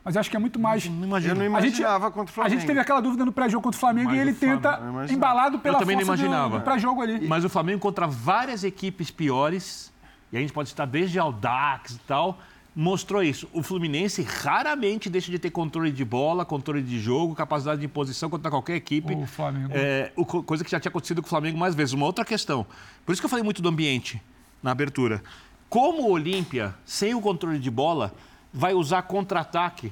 [0.06, 0.88] Mas acho que é muito mais.
[0.88, 1.32] Não imagino.
[1.32, 2.54] Eu não imaginava a gente, contra o Flamengo.
[2.54, 5.58] A gente teve aquela dúvida no pré-jogo contra o Flamengo mas e ele tenta, embalado
[5.58, 6.58] pela eu também força não imaginava.
[6.60, 7.26] do pré-jogo ali.
[7.26, 9.92] Mas o Flamengo contra várias equipes piores,
[10.30, 12.38] e a gente pode citar desde Aldax e tal,
[12.76, 13.48] mostrou isso.
[13.54, 18.28] O Fluminense raramente deixa de ter controle de bola, controle de jogo, capacidade de imposição
[18.28, 19.14] contra qualquer equipe.
[19.14, 19.72] O Flamengo.
[19.72, 20.12] É,
[20.44, 21.94] coisa que já tinha acontecido com o Flamengo mais vezes.
[21.94, 22.66] Uma outra questão.
[23.06, 24.20] Por isso que eu falei muito do ambiente
[24.62, 25.22] na abertura.
[25.70, 28.14] Como o Olímpia, sem o controle de bola,
[28.52, 29.90] vai usar contra-ataque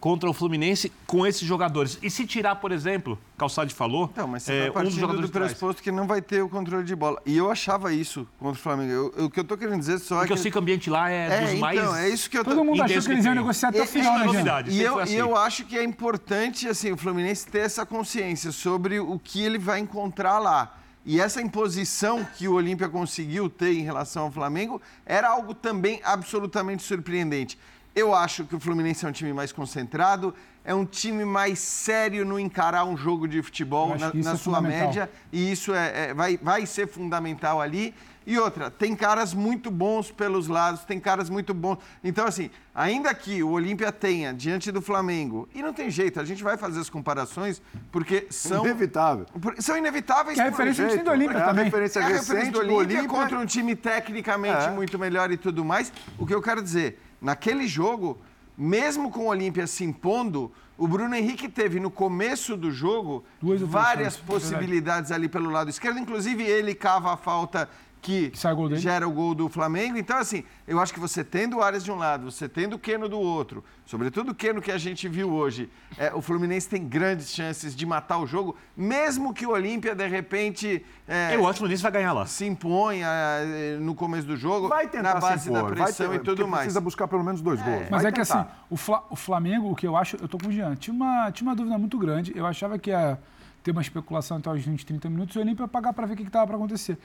[0.00, 1.98] contra o Fluminense com esses jogadores.
[2.02, 5.28] E se tirar, por exemplo, Calçade falou, então, mas você é, vai um dos jogadores
[5.28, 7.20] do pressuposto que não vai ter o controle de bola.
[7.26, 8.90] E eu achava isso contra o Flamengo.
[8.90, 10.32] Eu, eu, o que eu estou querendo dizer só Porque é que...
[10.32, 11.96] eu sei que o ambiente lá é, é dos então, mais...
[11.96, 12.50] é isso que eu tô...
[12.50, 14.98] Todo mundo achou que eles iam negociar até o final, é, né, novidade, E eu,
[14.98, 15.14] assim.
[15.14, 19.42] e eu acho que é importante, assim, o Fluminense ter essa consciência sobre o que
[19.42, 20.74] ele vai encontrar lá.
[21.04, 26.00] E essa imposição que o Olímpia conseguiu ter em relação ao Flamengo era algo também
[26.04, 27.58] absolutamente surpreendente.
[27.94, 32.24] Eu acho que o Fluminense é um time mais concentrado, é um time mais sério
[32.24, 36.14] no encarar um jogo de futebol na, na é sua média, e isso é, é,
[36.14, 37.94] vai, vai ser fundamental ali.
[38.26, 41.78] E outra, tem caras muito bons pelos lados, tem caras muito bons.
[42.04, 46.24] Então, assim, ainda que o Olímpia tenha diante do Flamengo, e não tem jeito, a
[46.26, 48.66] gente vai fazer as comparações, porque são.
[48.66, 49.24] Inevitável.
[49.60, 50.36] São inevitáveis.
[50.36, 51.62] Que é a referência do, do Olímpia é também.
[51.62, 54.70] A referência é a referência do Olímpia contra um time tecnicamente é.
[54.72, 55.90] muito melhor e tudo mais.
[56.18, 58.18] O que eu quero dizer, naquele jogo,
[58.56, 63.24] mesmo com o Olímpia se impondo, o Bruno Henrique teve no começo do jogo
[63.66, 67.68] várias possibilidades ali pelo lado esquerdo, inclusive ele cava a falta
[68.00, 69.98] que, que o gera o gol do Flamengo.
[69.98, 72.78] Então, assim, eu acho que você tendo o Ares de um lado, você tendo o
[72.78, 76.86] Keno do outro, sobretudo o Keno que a gente viu hoje, é, o Fluminense tem
[76.86, 80.84] grandes chances de matar o jogo, mesmo que o Olímpia, de repente.
[81.06, 82.26] É, eu acho que o Fluminense vai ganhar lá.
[82.26, 86.18] Se imponha é, no começo do jogo, vai tentar na base da pressão ter, e
[86.20, 86.62] tudo mais.
[86.64, 87.86] Precisa buscar pelo menos dois gols.
[87.90, 90.48] Mas é que assim, o, Fla, o, Flamengo, o que eu acho, eu tô com
[90.48, 92.32] o Jean, tinha uma, tinha uma dúvida muito grande.
[92.34, 93.18] Eu achava que ia
[93.62, 96.14] ter uma especulação até os 20, 30 minutos e o Olímpia ia pagar para ver
[96.14, 96.98] o que estava para acontecer.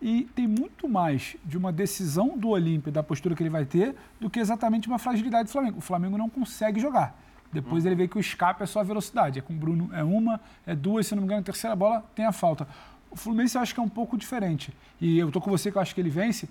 [0.00, 3.94] E tem muito mais de uma decisão do Olímpia, da postura que ele vai ter,
[4.18, 5.78] do que exatamente uma fragilidade do Flamengo.
[5.78, 7.18] O Flamengo não consegue jogar.
[7.52, 9.38] Depois ele vê que o escape é só a velocidade.
[9.38, 12.04] É com o Bruno é uma, é duas, se não me engano, a terceira bola
[12.14, 12.66] tem a falta.
[13.10, 14.72] O Fluminense eu acho que é um pouco diferente.
[15.00, 16.48] E eu tô com você que eu acho que ele vence.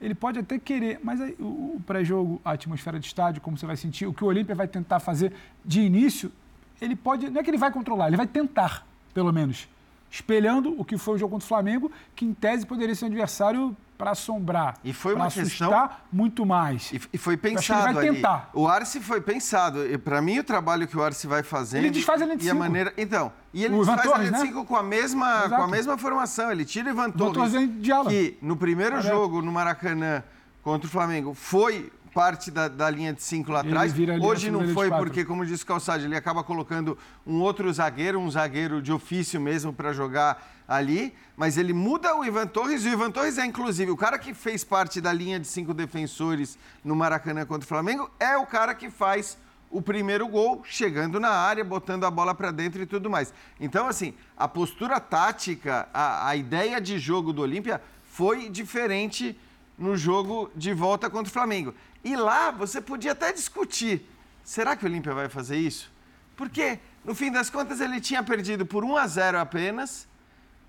[0.00, 3.76] Ele pode até querer, mas aí, o pré-jogo, a atmosfera de estádio, como você vai
[3.76, 5.32] sentir, o que o Olímpia vai tentar fazer
[5.64, 6.32] de início,
[6.80, 7.28] ele pode.
[7.30, 9.68] Não é que ele vai controlar, ele vai tentar, pelo menos
[10.10, 13.08] espelhando o que foi o jogo contra o Flamengo, que em tese poderia ser um
[13.08, 15.90] adversário para assombrar, e foi uma assustar questão...
[16.10, 16.90] muito mais.
[17.12, 18.16] E, foi pensado ele vai ali.
[18.16, 18.50] tentar.
[18.54, 19.80] O Arce foi pensado.
[20.02, 21.82] Para mim, o trabalho que o Arce vai fazendo...
[21.82, 22.94] Ele desfaz a linha de E a maneira...
[22.96, 24.46] Então, e ele o desfaz Torres, a linha de né?
[24.46, 26.50] cinco com a, mesma, com a mesma formação.
[26.50, 27.68] Ele tira Ivan Torres, Torres
[28.08, 30.24] que no primeiro jogo no Maracanã
[30.62, 33.94] contra o Flamengo foi parte da, da, linha de cinco lá atrás.
[34.20, 38.30] Hoje não foi porque, como disse o Calçado, ele acaba colocando um outro zagueiro, um
[38.30, 42.92] zagueiro de ofício mesmo para jogar ali, mas ele muda o Ivan Torres, e o
[42.92, 46.94] Ivan Torres é, inclusive, o cara que fez parte da linha de cinco defensores no
[46.94, 49.36] Maracanã contra o Flamengo, é o cara que faz
[49.70, 53.32] o primeiro gol, chegando na área, botando a bola para dentro e tudo mais.
[53.60, 59.38] Então, assim, a postura tática, a, a ideia de jogo do Olímpia foi diferente
[59.78, 61.72] no jogo de volta contra o Flamengo.
[62.04, 64.06] E lá você podia até discutir:
[64.42, 65.90] será que o Olímpia vai fazer isso?
[66.36, 70.08] Porque, no fim das contas, ele tinha perdido por 1 a 0 apenas.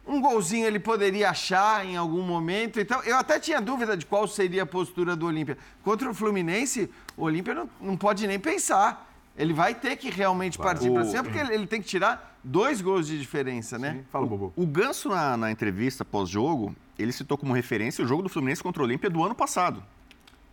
[0.05, 2.79] Um golzinho ele poderia achar em algum momento.
[2.79, 5.57] Então, eu até tinha dúvida de qual seria a postura do Olímpia.
[5.83, 9.07] Contra o Fluminense, o Olímpia não, não pode nem pensar.
[9.37, 12.35] Ele vai ter que realmente partir O- para cima, porque ele, ele tem que tirar
[12.43, 14.03] dois gols de diferença, né?
[14.11, 14.51] Fala, Bobo.
[14.55, 18.81] O Ganso, na, na entrevista pós-jogo, ele citou como referência o jogo do Fluminense contra
[18.81, 19.81] o Olímpia do ano passado.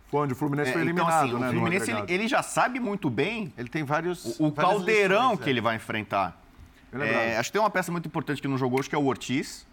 [0.09, 1.47] Foi onde o Fluminense foi É, então, eliminado, assim, né?
[1.47, 4.39] o Fluminense ele, ele já sabe muito bem Ele tem vários.
[4.39, 5.51] o, o caldeirão lições, que é.
[5.51, 6.39] ele vai enfrentar.
[6.91, 7.11] Lembrado.
[7.11, 9.05] É, acho que tem uma peça muito importante que não jogou, acho que é o
[9.05, 9.67] Ortiz.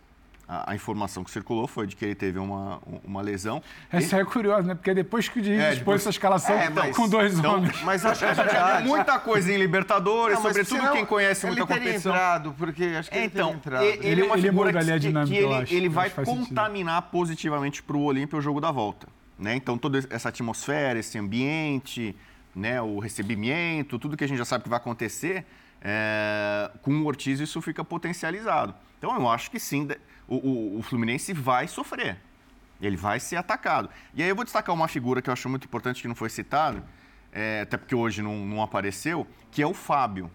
[0.48, 3.60] A, a informação que circulou foi de que ele teve uma, uma lesão.
[3.90, 4.74] Essa é curiosa, né?
[4.76, 7.56] Porque depois que o Diniz É, expôs depois- essa escalação É, mas- com dois então,
[7.56, 7.82] homens.
[7.82, 8.86] Mas acho que é Já viu verdade.
[8.88, 12.12] muita coisa em Libertadores, Não, sobretudo senão quem conhece ele muita teria competição.
[12.12, 13.82] entrado, porque acho que É, ele então, teria entrado.
[13.84, 15.74] ele, ele Ele- é uma ele figura muda ali a que, dinâmica, que ele, acho.
[15.74, 16.46] ele vai que faz sentido.
[16.48, 19.08] contaminar positivamente para o Olímpia o jogo da volta.
[19.38, 19.54] Né?
[19.56, 22.16] Então, toda essa atmosfera, esse ambiente,
[22.54, 25.44] né, o recebimento, tudo que a gente já sabe que vai acontecer,
[25.82, 28.74] é, com o Ortiz isso fica potencializado.
[28.98, 29.86] Então, eu acho que sim,
[30.26, 32.16] o, o- o Fluminense vai sofrer.
[32.80, 33.88] Ele vai ser atacado.
[34.14, 36.28] E aí eu vou destacar uma figura que eu acho muito importante que não foi
[36.30, 36.82] citada,
[37.32, 40.30] é, até porque hoje não, não apareceu, que é o Fábio.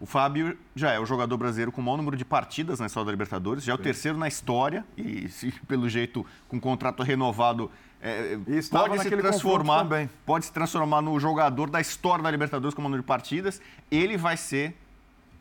[0.00, 3.06] O Fábio já é o jogador brasileiro com o maior número de partidas na história
[3.06, 5.28] da Libertadores, já é o terceiro na história e,
[5.66, 7.68] pelo jeito, com contrato renovado,
[8.00, 12.80] é, estava pode se transformar, pode se transformar no jogador da história da Libertadores com
[12.80, 13.60] o número de partidas.
[13.90, 14.74] Ele vai ser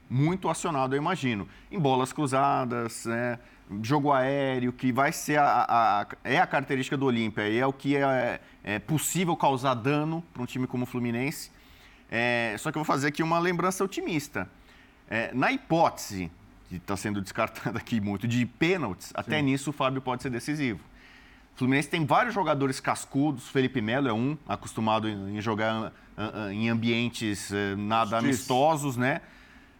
[0.09, 3.37] muito acionado, eu imagino, em bolas cruzadas, né,
[3.83, 7.65] jogo aéreo, que vai ser a, a- a- é a característica do Olímpia e é
[7.67, 11.51] o que é, é possível causar dano para um time como o Fluminense.
[12.09, 14.49] É, só que eu vou fazer aqui uma lembrança otimista.
[15.09, 16.31] É, na hipótese,
[16.69, 20.79] que está sendo descartada aqui muito, de pênaltis, até nisso o Fábio pode ser decisivo.
[21.57, 25.91] O Fluminense tem vários jogadores cascudos, Felipe Melo é um, acostumado em jogar
[26.51, 29.21] em ambientes eh, nada amistosos, né?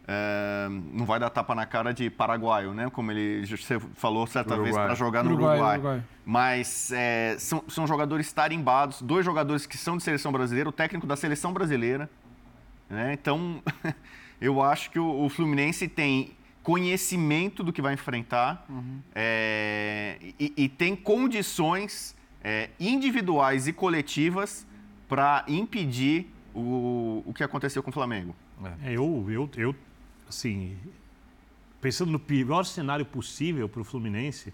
[0.08, 2.90] Eh, não vai dar tapa na cara de paraguaio, né?
[2.90, 4.86] Como ele você falou certa vez Uruguai.
[4.86, 5.74] para jogar no Uruguai, Uruguai.
[5.78, 6.02] Uruguai.
[6.26, 11.06] Mas eh, são, são jogadores tarimbados, dois jogadores que são de seleção brasileira, o técnico
[11.06, 12.10] da seleção brasileira.
[12.90, 13.12] Né?
[13.12, 13.62] Então,
[14.40, 18.66] eu acho que o, o Fluminense tem conhecimento do que vai enfrentar
[19.14, 24.66] é, e, e tem condições é, individuais e coletivas
[25.08, 28.34] para impedir o, o que aconteceu com o Flamengo.
[28.84, 29.74] É, eu, eu, eu,
[30.28, 30.76] assim,
[31.80, 34.52] pensando no pior cenário possível para o Fluminense,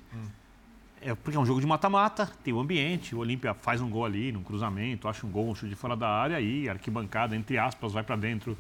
[1.01, 4.05] é porque é um jogo de mata-mata, tem o ambiente, o Olímpia faz um gol
[4.05, 7.37] ali, num cruzamento, acha um gol, um chute de fora da área, aí a arquibancada,
[7.37, 8.57] entre aspas, vai para dentro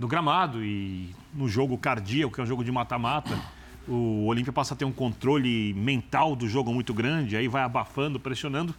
[0.00, 3.38] do gramado e no jogo cardíaco, que é um jogo de mata-mata,
[3.86, 8.18] o Olímpia passa a ter um controle mental do jogo muito grande, aí vai abafando,
[8.18, 8.74] pressionando.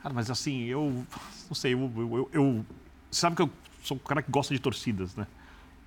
[0.00, 1.04] Cara, mas assim, eu
[1.48, 2.66] não sei, eu, eu, eu-
[3.10, 3.50] sabe que eu
[3.82, 5.26] sou um cara que gosta de torcidas, né?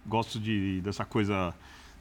[0.06, 1.54] Gosto de dessa coisa.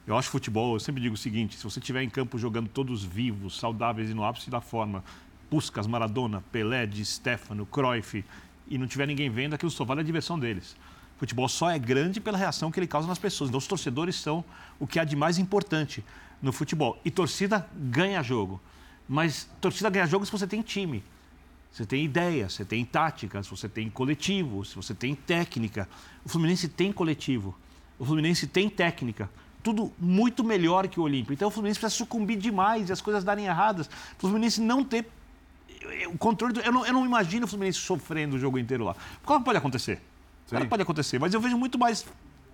[0.05, 3.01] Eu acho futebol, eu sempre digo o seguinte: se você estiver em campo jogando todos
[3.01, 5.05] vivos, saudáveis e no ápice da forma,
[5.49, 8.25] Puskas, Maradona, Pelé, Di Stefano, Cruyff,
[8.67, 10.75] e não tiver ninguém vendo, aquilo só vale a diversão deles.
[11.17, 13.49] Futebol só é grande pela reação que ele causa nas pessoas.
[13.49, 14.43] Então, os torcedores são
[14.79, 16.03] o que há de mais importante
[16.41, 16.99] no futebol.
[17.03, 18.61] E torcida ganha jogo.
[19.09, 21.03] Mas torcida ganha jogo se você tem time.
[21.71, 25.87] Você tem ideia, você tem tática, se você tem coletivo, se você tem técnica.
[26.23, 27.55] O Fluminense tem coletivo.
[27.99, 29.29] O Fluminense tem técnica.
[29.63, 31.33] Tudo muito melhor que o Olímpio.
[31.33, 33.87] Então o Fluminense precisa sucumbir demais e as coisas darem erradas.
[34.17, 35.07] O Fluminense não ter
[36.11, 36.53] o controle.
[36.53, 38.95] do- eu, não, eu não imagino o Fluminense sofrendo o jogo inteiro lá.
[39.25, 39.99] Como pode acontecer?
[40.69, 42.05] Pode acontecer, mas eu vejo muito mais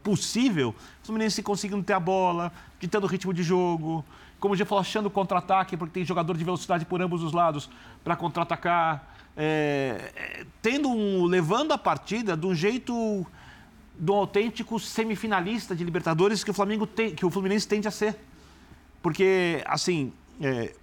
[0.04, 0.70] possível
[1.02, 4.04] o Fluminense conseguindo ter a bola, ditando o ritmo de jogo,
[4.40, 7.32] como o Gê falou, achando o contra-ataque, porque tem jogador de velocidade por ambos os
[7.32, 7.70] lados
[8.04, 13.26] para contra-atacar, é, é, tendo um, levando a partida de um jeito
[13.98, 18.18] do autêntico semifinalista de Libertadores que o Flamengo tem, que o Fluminense tende a ser.
[19.02, 20.74] Porque, assim, é,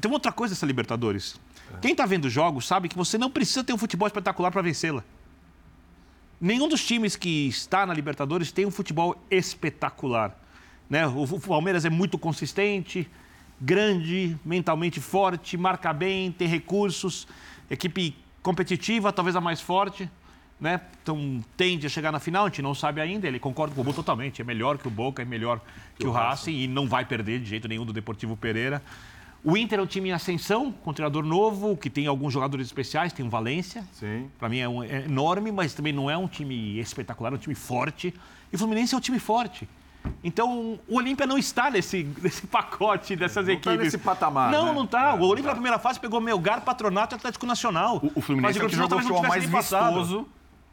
[0.00, 1.38] tem uma outra coisa dessa Libertadores.
[1.80, 5.04] Quem está vendo jogos sabe que você não precisa ter um futebol espetacular para vencê-la.
[6.42, 10.36] Nenhum dos times que está na Libertadores tem um futebol espetacular.
[10.90, 11.06] Né?
[11.06, 13.08] O Palmeiras é muito consistente,
[13.60, 17.28] grande, mentalmente forte, marca bem, tem recursos,
[17.70, 20.10] equipe competitiva, talvez a mais forte.
[20.60, 20.80] Né?
[21.00, 23.28] Então tende a chegar na final, a gente não sabe ainda.
[23.28, 24.42] Ele concorda com o Bobo totalmente.
[24.42, 25.60] É melhor que o Boca, é melhor
[25.96, 28.82] que o Racing e não vai perder de jeito nenhum do Deportivo Pereira.
[29.44, 32.66] O Inter é um time em ascensão, com um treinador novo, que tem alguns jogadores
[32.66, 33.84] especiais, tem o Valência.
[33.92, 34.30] Sim.
[34.38, 37.38] Para mim é, um- é enorme, mas também não é um time espetacular, é um
[37.38, 38.14] time forte.
[38.52, 39.68] E o Fluminense é um time forte.
[40.22, 43.76] Então, o Olímpia não está nesse, nesse pacote dessas Não equipes.
[43.78, 44.72] tá nesse patamar, Não, né?
[44.74, 45.10] não está.
[45.10, 47.96] É, o Olímpia na primeira fase pegou Melgar, Patronato e Atlético Nacional.
[48.02, 50.26] O, o Fluminense é o Mas que jogou o não mais vistoso,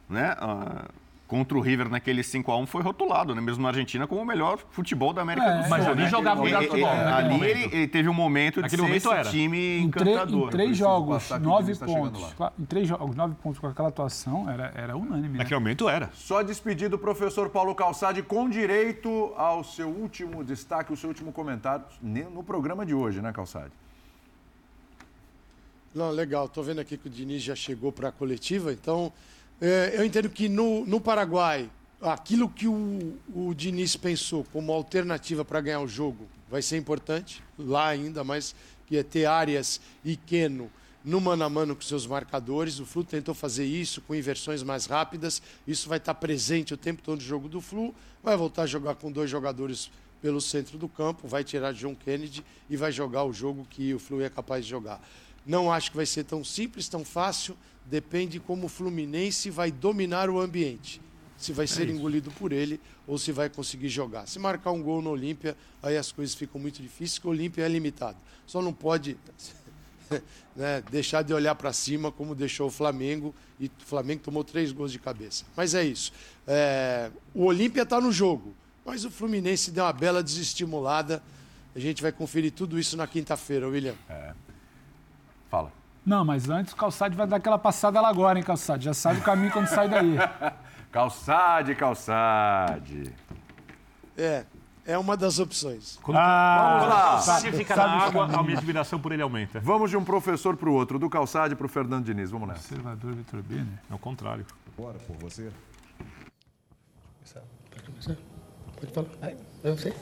[0.08, 0.36] né?
[0.40, 0.84] ah,
[1.30, 3.40] contra o River naquele 5 a 1 foi rotulado, né?
[3.40, 5.70] mesmo na Argentina, como o melhor futebol da América É, do Sul.
[5.70, 6.08] mas ali né?
[6.10, 8.88] jogava o melhor Ele- futebol, naquele Ali ele, ele teve um momento de Naquele ser
[8.88, 9.30] momento esse era.
[9.30, 10.48] time Em, encantador.
[10.48, 12.34] em três preciso jogos, o nove tá pontos.
[12.58, 15.34] Em três jogos, nove pontos com aquela atuação, era, era unânime.
[15.34, 15.38] Né?
[15.38, 16.10] Naquele momento era.
[16.14, 21.30] Só despedir do professor Paulo Calçade com direito ao seu último destaque, o seu último
[21.30, 23.70] comentário no programa de hoje, né, Calçade?
[25.94, 26.46] Não, legal.
[26.46, 28.72] Estou vendo aqui que o Diniz já chegou para a coletiva.
[28.72, 29.12] Então,
[29.60, 35.44] é, eu entendo que no, no Paraguai, aquilo que o, o Diniz pensou como alternativa
[35.44, 37.42] para ganhar o jogo vai ser importante.
[37.58, 38.54] Lá ainda mais
[38.86, 40.70] que é ter áreas e Keno
[41.04, 42.80] no mano a mano com seus marcadores.
[42.80, 45.40] O Flu tentou fazer isso com inversões mais rápidas.
[45.66, 47.94] Isso vai estar presente o tempo todo no jogo do Flu.
[48.22, 49.90] Vai voltar a jogar com dois jogadores
[50.20, 53.98] pelo centro do campo, vai tirar John Kennedy e vai jogar o jogo que o
[53.98, 55.00] Flu é capaz de jogar.
[55.46, 57.56] Não acho que vai ser tão simples, tão fácil.
[57.86, 61.00] Depende como o Fluminense vai dominar o ambiente.
[61.36, 64.26] Se vai ser engolido por ele ou se vai conseguir jogar.
[64.28, 67.64] Se marcar um gol no Olímpia, aí as coisas ficam muito difíceis, porque o Olímpia
[67.64, 68.18] é limitado.
[68.46, 69.16] Só não pode
[70.54, 74.70] né, deixar de olhar para cima como deixou o Flamengo e o Flamengo tomou três
[74.70, 75.44] gols de cabeça.
[75.56, 76.12] Mas é isso.
[76.46, 78.54] É, o Olímpia está no jogo,
[78.84, 81.22] mas o Fluminense deu uma bela desestimulada.
[81.74, 83.94] A gente vai conferir tudo isso na quinta-feira, William.
[85.50, 85.79] Fala.
[86.04, 88.84] Não, mas antes o Calçade vai dar aquela passada lá agora, hein, Calçade?
[88.84, 90.16] Já sabe o caminho quando sai daí.
[90.90, 93.14] Calçade, calçade.
[94.18, 94.44] É,
[94.84, 96.00] é uma das opções.
[96.02, 97.16] Quando Ah, lá.
[97.16, 98.40] o Sádio fica sabe na água, caminho.
[98.40, 99.60] a minha admiração por ele aumenta.
[99.60, 102.32] Vamos de um professor para o outro, do Calçade para o Fernando Diniz.
[102.32, 102.74] Vamos nessa.
[102.74, 103.78] Observador Vitor Bini.
[103.88, 104.44] É o contrário.
[104.76, 105.52] Bora por você.
[108.80, 109.32] Pode falar.
[109.62, 109.92] Eu sei.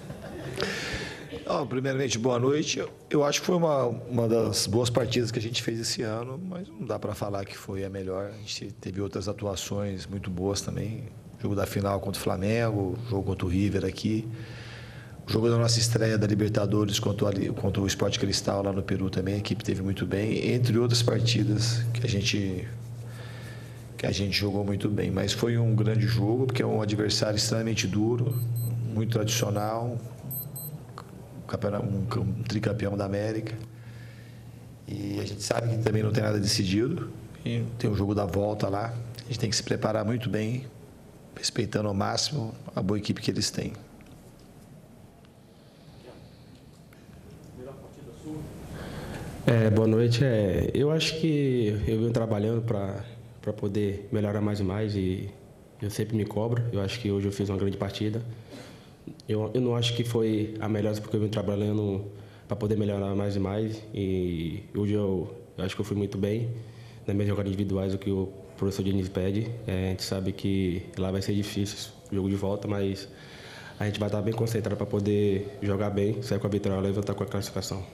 [1.46, 2.82] Ó, primeiramente, boa noite.
[3.11, 6.38] Eu- acho que foi uma, uma das boas partidas que a gente fez esse ano,
[6.42, 8.30] mas não dá para falar que foi a melhor.
[8.30, 11.04] A gente teve outras atuações muito boas também.
[11.40, 14.28] Jogo da final contra o Flamengo, jogo contra o River aqui.
[15.26, 18.82] O jogo da nossa estreia da Libertadores contra o, contra o Sport Cristal lá no
[18.82, 22.66] Peru também, a equipe teve muito bem, entre outras partidas que a gente
[23.98, 27.36] que a gente jogou muito bem, mas foi um grande jogo, porque é um adversário
[27.36, 28.40] extremamente duro,
[28.99, 29.96] muito tradicional,
[31.84, 33.55] um, um tricampeão da América.
[34.88, 37.11] E a gente sabe que também não tem nada decidido,
[37.44, 38.92] e tem o jogo da volta lá.
[39.20, 40.66] A gente tem que se preparar muito bem,
[41.36, 43.72] respeitando ao máximo a boa equipe que eles têm.
[49.46, 50.24] É, boa noite.
[50.24, 55.30] É, eu acho que eu venho trabalhando para poder melhorar mais e mais e
[55.80, 56.62] eu sempre me cobro.
[56.72, 58.20] Eu acho que hoje eu fiz uma grande partida.
[59.29, 62.07] Eu, eu não acho que foi a melhor porque eu venho trabalhando
[62.47, 66.16] para poder melhorar mais e mais e hoje eu, eu acho que eu fui muito
[66.16, 66.49] bem
[67.07, 69.51] nas minhas jogadas individuais, o que o professor Diniz pede.
[69.66, 73.07] É, a gente sabe que lá vai ser difícil o jogo de volta, mas
[73.79, 76.83] a gente vai estar bem concentrado para poder jogar bem, sair com a vitória e
[76.83, 77.85] levantar com a classificação.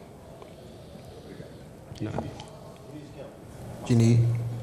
[2.01, 2.25] Nada.
[3.87, 4.21] Diniz,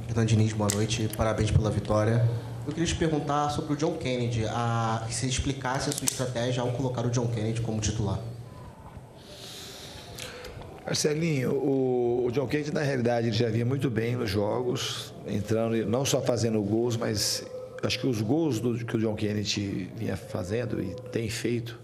[0.08, 1.10] Fernando Diniz, boa noite.
[1.16, 2.28] Parabéns pela vitória.
[2.66, 4.45] Eu queria te perguntar sobre o John Kennedy.
[4.45, 8.20] A, você explicasse a sua estratégia ao colocar o John Kennedy como titular.
[10.86, 15.86] Marcelinho, o, o John Kennedy, na realidade, ele já vinha muito bem nos jogos, entrando,
[15.86, 17.43] não só fazendo gols, mas
[17.82, 21.80] acho que os gols do, que o John Kennedy vinha fazendo e tem feito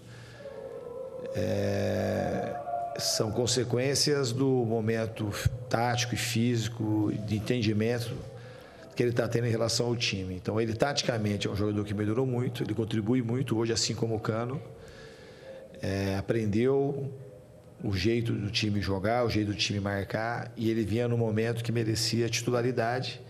[1.34, 2.54] é,
[2.98, 5.32] são consequências do momento
[5.68, 8.14] tático e físico, de entendimento
[8.98, 10.34] que ele está tendo em relação ao time.
[10.34, 14.16] Então, ele taticamente é um jogador que melhorou muito, ele contribui muito hoje, assim como
[14.16, 14.60] o Cano.
[15.80, 17.08] É, aprendeu
[17.80, 21.62] o jeito do time jogar, o jeito do time marcar, e ele vinha no momento
[21.62, 23.20] que merecia titularidade.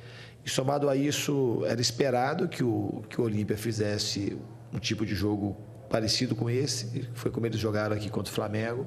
[0.43, 4.39] E somado a isso, era esperado que o, que o Olímpia fizesse
[4.73, 5.55] um tipo de jogo
[5.91, 8.87] parecido com esse, foi como eles jogaram aqui contra o Flamengo.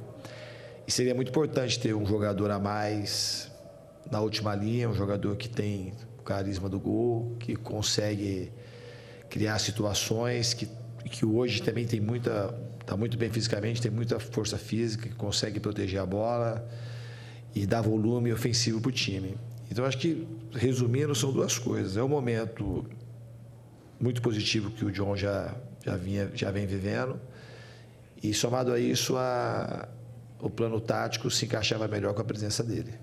[0.87, 3.51] E seria muito importante ter um jogador a mais
[4.09, 5.93] na última linha, um jogador que tem
[6.31, 8.51] carisma do gol, que consegue
[9.29, 10.65] criar situações, que,
[11.09, 15.59] que hoje também tem muita está muito bem fisicamente, tem muita força física, que consegue
[15.59, 16.67] proteger a bola
[17.53, 19.37] e dar volume ofensivo para o time.
[19.69, 21.95] Então, acho que, resumindo, são duas coisas.
[21.95, 22.85] É um momento
[23.99, 25.55] muito positivo que o John já,
[25.85, 27.19] já, vinha, já vem vivendo,
[28.21, 29.87] e somado a isso, a,
[30.39, 32.93] o plano tático se encaixava melhor com a presença dele.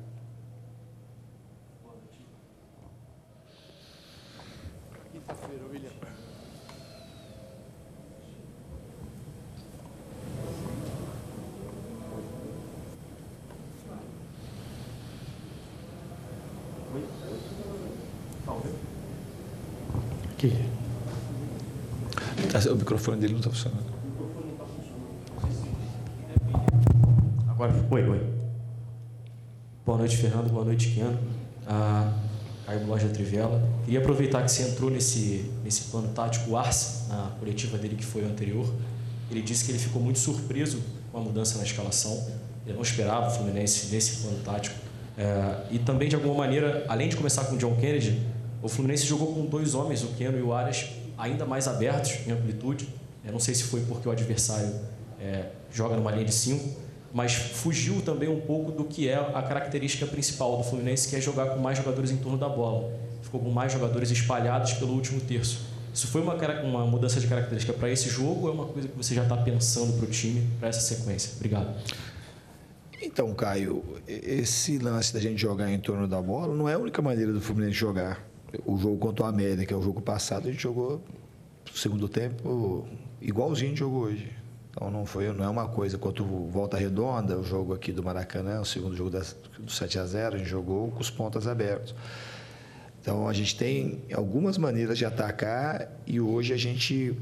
[20.38, 20.52] Aqui.
[22.70, 23.86] O microfone dele não está funcionando.
[27.48, 28.26] Agora, oi, oi.
[29.84, 30.50] Boa noite, Fernando.
[30.50, 31.18] Boa noite, Kiano.
[31.66, 32.12] Ah,
[32.66, 33.62] Caio Loja Trivela.
[33.84, 38.04] Queria aproveitar que você entrou nesse, nesse plano tático, o Arce, na coletiva dele que
[38.04, 38.70] foi anterior.
[39.30, 42.26] Ele disse que ele ficou muito surpreso com a mudança na escalação.
[42.66, 44.76] Ele não esperava o Fluminense nesse plano tático.
[45.16, 48.20] É, e também, de alguma maneira, além de começar com o John Kennedy,
[48.62, 52.30] o Fluminense jogou com dois homens, o Keno e o Arias, ainda mais abertos em
[52.30, 52.88] amplitude.
[53.28, 54.74] Eu não sei se foi porque o adversário
[55.20, 56.66] é, joga numa linha de cinco,
[57.12, 61.20] mas fugiu também um pouco do que é a característica principal do Fluminense, que é
[61.20, 62.90] jogar com mais jogadores em torno da bola.
[63.22, 65.60] Ficou com mais jogadores espalhados pelo último terço.
[65.92, 68.96] Isso foi uma, uma mudança de característica para esse jogo ou é uma coisa que
[68.96, 71.32] você já está pensando para o time, para essa sequência?
[71.36, 71.68] Obrigado.
[73.02, 77.02] Então, Caio, esse lance da gente jogar em torno da bola não é a única
[77.02, 78.26] maneira do Fluminense jogar.
[78.64, 81.02] O jogo contra o América, o jogo passado, a gente jogou
[81.70, 82.86] no segundo tempo
[83.20, 84.32] igualzinho gente jogou hoje.
[84.70, 88.60] Então não foi, não é uma coisa quanto Volta Redonda, o jogo aqui do Maracanã,
[88.60, 89.22] o segundo jogo da,
[89.58, 91.94] do 7 a 0, a gente jogou com os pontas abertos.
[93.00, 97.16] Então a gente tem algumas maneiras de atacar e hoje a gente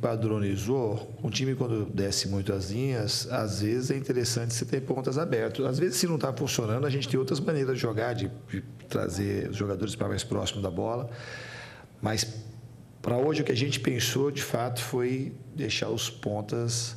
[0.00, 1.14] padronizou.
[1.22, 5.64] Um time quando desce muito as linhas, às vezes é interessante você ter pontas abertas.
[5.64, 8.62] Às vezes se não está funcionando, a gente tem outras maneiras de jogar, de, de
[8.88, 11.08] trazer os jogadores para mais próximo da bola.
[12.02, 12.26] Mas
[13.02, 16.96] para hoje, o que a gente pensou, de fato, foi deixar os pontas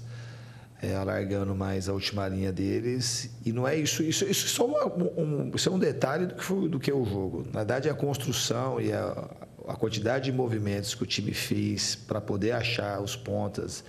[0.81, 3.29] é, alargando mais a última linha deles.
[3.45, 4.03] E não é isso.
[4.03, 6.91] Isso, isso, é, só uma, um, isso é um detalhe do que, foi, do que
[6.91, 7.47] é o jogo.
[7.53, 9.29] Na verdade, a construção e a,
[9.65, 13.83] a quantidade de movimentos que o time fez para poder achar os pontas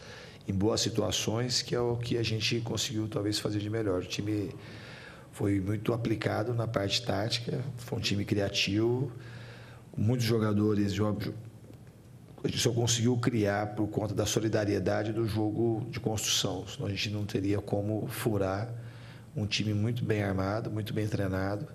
[0.47, 4.03] em boas situações, que é o que a gente conseguiu talvez fazer de melhor.
[4.03, 4.55] O time
[5.33, 9.11] foi muito aplicado na parte tática, foi um time criativo,
[9.97, 10.93] muitos jogadores
[12.45, 16.67] a gente só conseguiu criar por conta da solidariedade do jogo de construção.
[16.69, 18.69] Senão a gente não teria como furar
[19.35, 21.67] um time muito bem armado, muito bem treinado.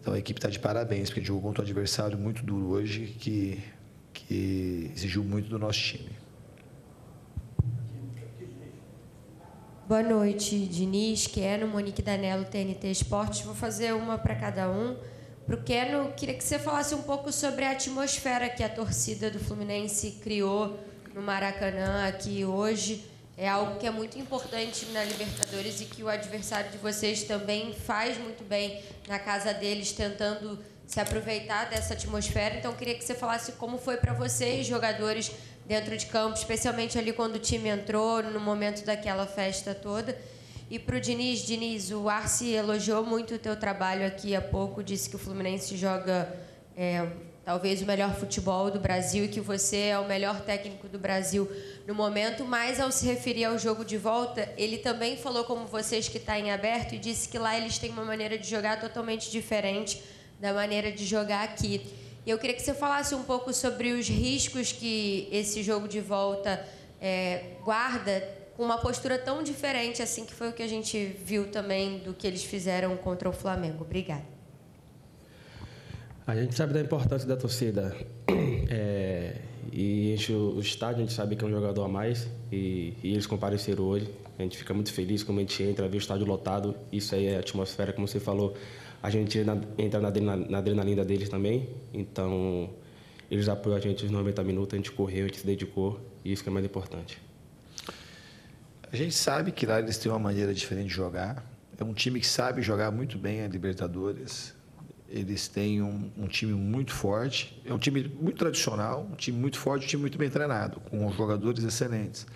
[0.00, 3.60] Então a equipe está de parabéns, porque jogou contra um adversário muito duro hoje, que,
[4.14, 6.10] que exigiu muito do nosso time.
[9.88, 13.40] Boa noite, Diniz, Keno, Monique Danelo, TNT Esportes.
[13.40, 14.96] Vou fazer uma para cada um.
[15.44, 19.28] Para o Keno, queria que você falasse um pouco sobre a atmosfera que a torcida
[19.28, 20.78] do Fluminense criou
[21.12, 23.04] no Maracanã aqui hoje.
[23.36, 27.74] É algo que é muito importante na Libertadores e que o adversário de vocês também
[27.74, 32.56] faz muito bem na casa deles, tentando se aproveitar dessa atmosfera.
[32.56, 35.32] Então, queria que você falasse como foi para vocês, jogadores
[35.66, 40.16] dentro de campo, especialmente ali quando o time entrou, no momento daquela festa toda.
[40.72, 44.82] E para o Diniz, Diniz, o Arce elogiou muito o teu trabalho aqui há pouco,
[44.82, 46.34] disse que o Fluminense joga
[46.74, 47.06] é,
[47.44, 51.46] talvez o melhor futebol do Brasil e que você é o melhor técnico do Brasil
[51.86, 56.08] no momento, mas ao se referir ao jogo de volta, ele também falou como vocês
[56.08, 59.30] que está em aberto e disse que lá eles têm uma maneira de jogar totalmente
[59.30, 60.02] diferente
[60.40, 61.86] da maneira de jogar aqui.
[62.24, 66.00] E eu queria que você falasse um pouco sobre os riscos que esse jogo de
[66.00, 66.66] volta
[66.98, 71.50] é, guarda com uma postura tão diferente assim que foi o que a gente viu
[71.50, 73.84] também do que eles fizeram contra o Flamengo.
[73.84, 74.24] Obrigada.
[76.26, 77.94] A gente sabe da importância da torcida.
[78.74, 79.36] É,
[79.70, 82.26] e enche o, estádio, a gente sabe que é um jogador a mais.
[82.50, 84.08] E, e, eles compareceram hoje.
[84.38, 86.74] A gente fica muito feliz quando a gente entra, vê o estádio lotado.
[86.90, 88.54] Isso aí é a atmosfera, como você falou.
[89.02, 89.38] A gente
[89.76, 91.68] entra na, na, na adrenalina deles também.
[91.92, 92.70] Então,
[93.30, 96.00] eles apoiam a gente os 90 minutos, a gente correu, a gente se dedicou.
[96.24, 97.18] E isso que é mais importante.
[98.92, 101.42] A gente sabe que lá eles têm uma maneira diferente de jogar.
[101.78, 104.54] É um time que sabe jogar muito bem a Libertadores.
[105.08, 107.58] Eles têm um, um, time muito forte.
[107.64, 111.10] É um time muito tradicional, um time muito forte, um time muito bem treinado, com
[111.10, 112.26] jogadores excelentes.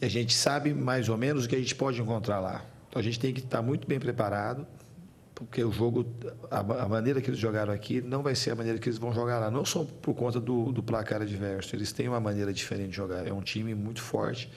[0.00, 2.64] E a gente sabe mais ou menos o que a gente pode encontrar lá.
[2.88, 4.66] Então a gente tem que estar muito bem preparado,
[5.34, 6.06] porque o jogo,
[6.50, 9.38] a, maneira que eles jogaram aqui, não vai ser a maneira que eles vão jogar
[9.38, 9.50] lá.
[9.50, 13.26] Não só por conta do, do placar adverso, eles têm uma maneira diferente de jogar.
[13.26, 14.50] É um time muito forte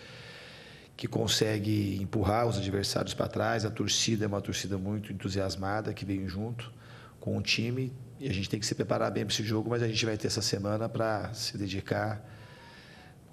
[0.96, 3.66] que consegue empurrar os adversários para trás.
[3.66, 6.72] A torcida é uma torcida muito entusiasmada que vem junto
[7.20, 9.82] com o time e a gente tem que se preparar bem para esse jogo, mas
[9.82, 12.24] a gente vai ter essa semana para se dedicar.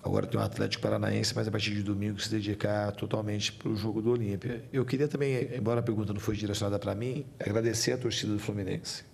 [0.03, 3.77] Agora tem o Atlético Paranaense, mas a partir de domingo se dedicar totalmente para o
[3.77, 4.65] jogo do Olímpia.
[4.73, 8.39] Eu queria também, embora a pergunta não foi direcionada para mim, agradecer a torcida do
[8.39, 9.05] Fluminense.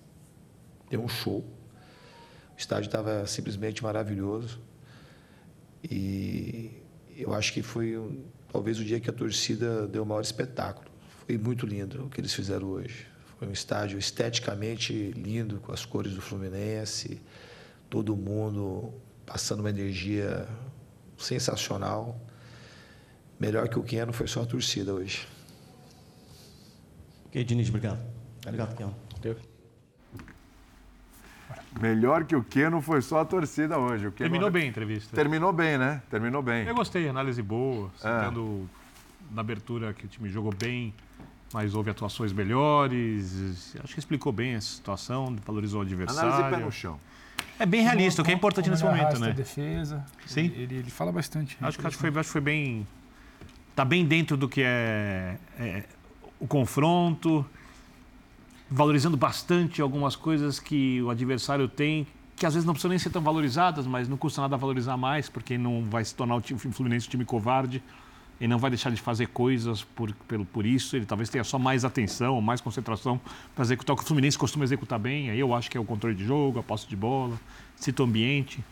[0.88, 1.40] Deu um show.
[1.40, 4.60] O estádio estava simplesmente maravilhoso.
[5.82, 6.82] E
[7.16, 7.96] eu acho que foi
[8.52, 10.88] talvez o dia que a torcida deu o maior espetáculo.
[11.26, 13.06] Foi muito lindo o que eles fizeram hoje.
[13.38, 17.20] Foi um estádio esteticamente lindo, com as cores do Fluminense,
[17.90, 18.94] todo mundo
[19.26, 20.48] passando uma energia
[21.18, 22.18] sensacional.
[23.38, 25.26] Melhor que o Keno foi só a torcida hoje.
[27.26, 28.00] Ok, Diniz, obrigado.
[28.46, 28.94] Obrigado, Keno.
[31.80, 34.06] Melhor que o Keno foi só a torcida hoje.
[34.06, 34.30] O Keno...
[34.30, 35.14] Terminou bem a entrevista.
[35.14, 36.02] Terminou bem, né?
[36.10, 36.66] Terminou bem.
[36.66, 37.98] Eu gostei, análise boa, É.
[37.98, 38.68] citando
[39.30, 40.94] na abertura que o time jogou bem,
[41.52, 43.76] mas houve atuações melhores.
[43.82, 46.32] Acho que explicou bem a situação, valorizou o adversário.
[46.32, 46.98] Análise pé no chão.
[47.58, 49.30] É bem realista, o que é importante nesse momento, né?
[49.30, 50.04] a defesa.
[50.26, 50.52] Sim.
[50.54, 51.56] Ele, ele, fala bastante.
[51.60, 52.86] Acho que, acho, que foi, acho que foi bem.
[53.74, 55.84] Tá bem dentro do que é, é
[56.38, 57.44] o confronto,
[58.70, 63.10] valorizando bastante algumas coisas que o adversário tem, que às vezes não precisam nem ser
[63.10, 66.58] tão valorizadas, mas não custa nada valorizar mais, porque não vai se tornar o time
[66.58, 67.82] Fluminense um time covarde
[68.38, 70.94] e não vai deixar de fazer coisas por, pelo, por isso.
[70.96, 73.18] Ele talvez tenha só mais atenção, mais concentração
[73.54, 75.30] para executar o que o Fluminense costuma executar bem.
[75.30, 77.40] Aí eu acho que é o controle de jogo, a posse de bola,
[77.76, 78.62] cita o ambiente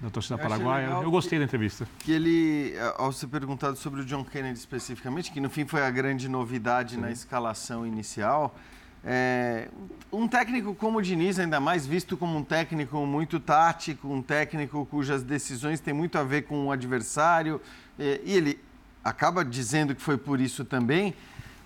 [0.00, 0.86] da torcida Eu paraguaia.
[0.86, 1.86] Eu gostei que- da entrevista.
[1.98, 5.90] Que ele, ao ser perguntado sobre o John Kennedy especificamente, que no fim foi a
[5.90, 8.56] grande novidade na escalação inicial,
[9.04, 9.68] é,
[10.12, 14.86] um técnico como o Diniz, ainda mais visto como um técnico muito tático, um técnico
[14.86, 17.60] cujas decisões têm muito a ver com o adversário,
[17.98, 18.60] é, e ele
[19.02, 21.14] acaba dizendo que foi por isso também,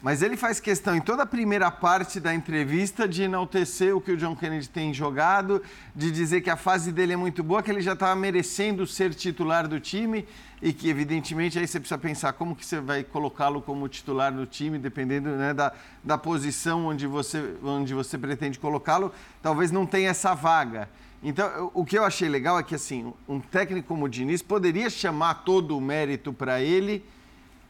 [0.06, 4.12] mas ele faz questão em toda a primeira parte da entrevista de enaltecer o que
[4.12, 5.60] o John Kennedy tem jogado,
[5.96, 9.12] de dizer que a fase dele é muito boa, que ele já estava merecendo ser
[9.12, 10.24] titular do time
[10.62, 14.46] e que, evidentemente, aí você precisa pensar como que você vai colocá-lo como titular do
[14.46, 15.72] time, dependendo né, da,
[16.04, 20.88] da posição onde você, onde você pretende colocá-lo, talvez não tenha essa vaga.
[21.20, 24.88] Então, o que eu achei legal é que, assim, um técnico como o Diniz poderia
[24.88, 27.04] chamar todo o mérito para ele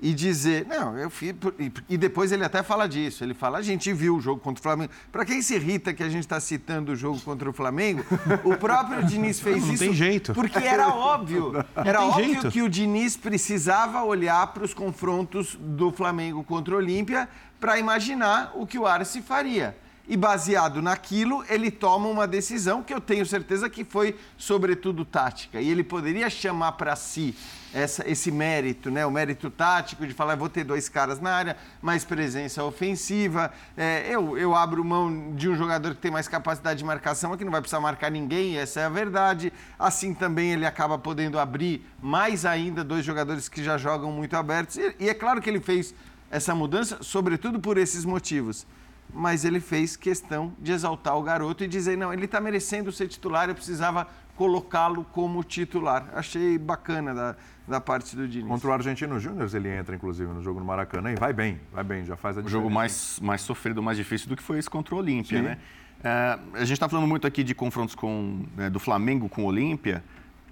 [0.00, 1.32] e dizer, não, eu fiz.
[1.32, 1.54] por-
[1.88, 3.24] e- depois ele até fala disso.
[3.24, 4.92] Ele fala, a gente viu o jogo contra o Flamengo.
[5.10, 8.04] Para quem se irrita que a gente está citando o jogo contra o Flamengo,
[8.44, 9.82] o próprio Diniz fez Não isso.
[9.84, 10.34] tem jeito.
[10.34, 11.52] Porque era óbvio.
[11.74, 12.50] Não Era óbvio jeito.
[12.50, 17.28] que o Diniz precisava olhar para os confrontos do Flamengo contra o Olímpia
[17.58, 19.74] para imaginar o que o Arce faria.
[20.08, 25.60] E baseado naquilo, ele toma uma decisão que eu tenho certeza que foi, sobretudo, tática.
[25.60, 27.34] E ele poderia chamar para si
[27.74, 29.04] essa- esse mérito, né?
[29.04, 33.52] o mérito tático de falar, "Eu vou ter dois caras na área, mais presença ofensiva.
[33.76, 37.44] É, eu, eu abro mão de um jogador que tem mais capacidade de marcação, aqui
[37.44, 39.52] não vai precisar marcar ninguém, essa é a verdade.
[39.76, 44.76] Assim também ele acaba podendo abrir mais ainda dois jogadores que já jogam muito abertos.
[44.76, 45.92] E, e é claro que ele fez
[46.30, 48.64] essa mudança, sobretudo por esses motivos.
[49.12, 53.08] Mas ele fez questão de exaltar o garoto e dizer: não, ele está merecendo ser
[53.08, 56.10] titular, eu precisava colocá-lo como titular.
[56.14, 57.36] Achei bacana da,
[57.66, 58.46] da parte do Diniz.
[58.46, 61.82] Contra o Argentino Júnior, ele entra, inclusive, no jogo no Maracanã e vai bem, vai
[61.82, 62.62] bem, já faz a O diferença.
[62.64, 65.58] jogo mais, mais sofrido, mais difícil do que foi esse contra o Olímpia, né?
[66.04, 69.46] É, a gente está falando muito aqui de confrontos com, né, do Flamengo com o
[69.46, 70.04] Olímpia,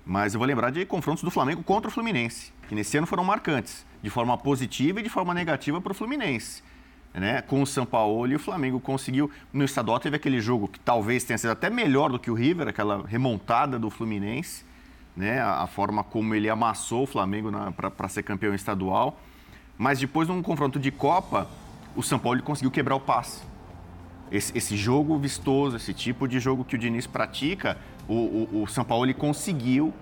[0.07, 3.23] mas eu vou lembrar de confrontos do Flamengo contra o Fluminense, que nesse ano foram
[3.25, 6.63] marcantes, de forma positiva e de forma negativa para o Fluminense.
[7.15, 7.41] Né?
[7.43, 9.31] Com o São Paulo e o Flamengo conseguiu.
[9.53, 12.69] No estadual teve aquele jogo que talvez tenha sido até melhor do que o River,
[12.69, 14.65] aquela remontada do Fluminense,
[15.17, 15.41] né?
[15.41, 19.21] a, forma como ele amassou o Flamengo para ser campeão estadual.
[19.79, 21.49] Mas depois, num confronto de Copa,
[21.95, 23.43] o São Paulo conseguiu quebrar o passe.
[24.31, 27.77] Esse, esse jogo vistoso, esse tipo de jogo que o Diniz pratica,
[28.09, 29.93] o, o, o São Paulo conseguiu.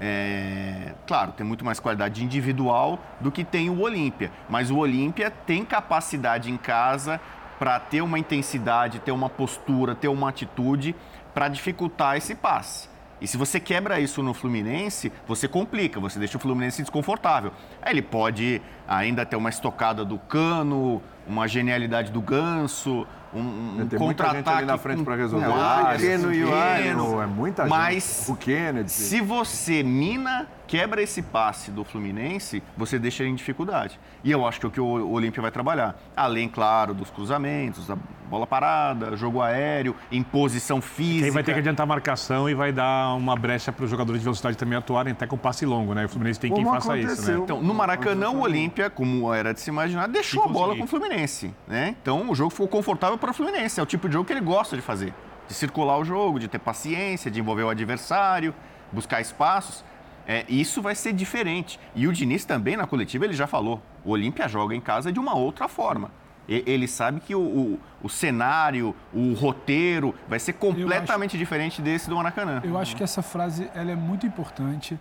[0.00, 4.32] É, claro, tem muito mais qualidade individual do que tem o Olímpia.
[4.48, 7.20] Mas o Olímpia tem capacidade em casa
[7.58, 10.96] para ter uma intensidade, ter uma postura, ter uma atitude
[11.34, 12.88] para dificultar esse passe.
[13.20, 17.52] E se você quebra isso no Fluminense, você complica, você deixa o Fluminense desconfortável.
[17.84, 23.96] Ele pode ainda ter uma estocada do Cano, uma genialidade do Ganso, um, um gente
[23.96, 25.46] contra-ataque ali na frente para resolver.
[25.46, 27.22] com o Keno e o Keno, Arias.
[27.22, 27.70] É muita gente.
[27.70, 28.90] Mas O Kennedy.
[28.90, 33.98] se você mina, quebra esse passe do Fluminense, você deixa ele em dificuldade.
[34.22, 35.96] E eu acho que é o que o Olímpia vai trabalhar.
[36.16, 37.96] Além, claro, dos cruzamentos, da
[38.30, 41.24] bola parada, jogo aéreo, imposição física.
[41.24, 44.20] Quem vai ter que adiantar a marcação e vai dar uma brecha para os jogadores
[44.20, 46.04] de velocidade também atuarem até com passe longo, né?
[46.04, 47.38] O Fluminense tem quem faça isso, né?
[47.38, 50.86] Então, no Maracanã, o Olímpia, como era de se imaginar, deixou a bola com o
[50.86, 51.52] Fluminense.
[51.66, 51.96] Né?
[52.00, 53.78] Então, o jogo ficou confortável para o Fluminense.
[53.78, 55.14] É o tipo de jogo que ele gosta de fazer.
[55.46, 58.54] De circular o jogo, de ter paciência, de envolver o adversário,
[58.92, 59.84] buscar espaços.
[60.26, 61.78] É, isso vai ser diferente.
[61.94, 63.82] E o Diniz também, na coletiva, ele já falou.
[64.04, 66.10] O Olímpia joga em casa de uma outra forma.
[66.48, 72.08] E- Ele sabe que o, o- o cenário, o roteiro vai ser completamente diferente desse
[72.08, 72.60] do Maracanã.
[72.64, 74.98] Eu acho que essa frase ela é muito importante.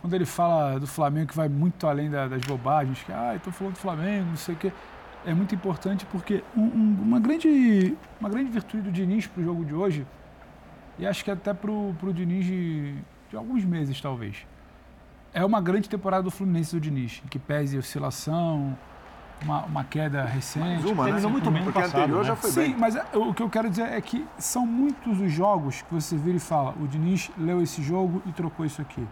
[0.00, 3.52] Quando ele fala do Flamengo, que vai muito além da- das bobagens, que, ah, estou
[3.52, 4.72] falando do Flamengo, não sei o quê.
[5.26, 9.44] É muito importante porque um- um- uma, grande, uma grande virtude do Diniz para o
[9.44, 10.06] jogo de hoje,
[10.98, 12.94] e acho que até para o Diniz de,
[13.30, 14.46] de alguns meses, talvez,
[15.34, 18.76] é uma grande temporada do Fluminense do Diniz, que pese oscilação,
[19.42, 20.64] uma, uma queda recente.
[20.66, 21.26] Mais uma, né?
[21.26, 22.24] Muito bem Porque passado, anterior né?
[22.28, 22.76] já foi Sim, bem.
[22.78, 26.16] mas é, o que eu quero dizer é que são muitos os jogos que você
[26.16, 29.06] vira e fala: o Diniz leu esse jogo e trocou isso aqui.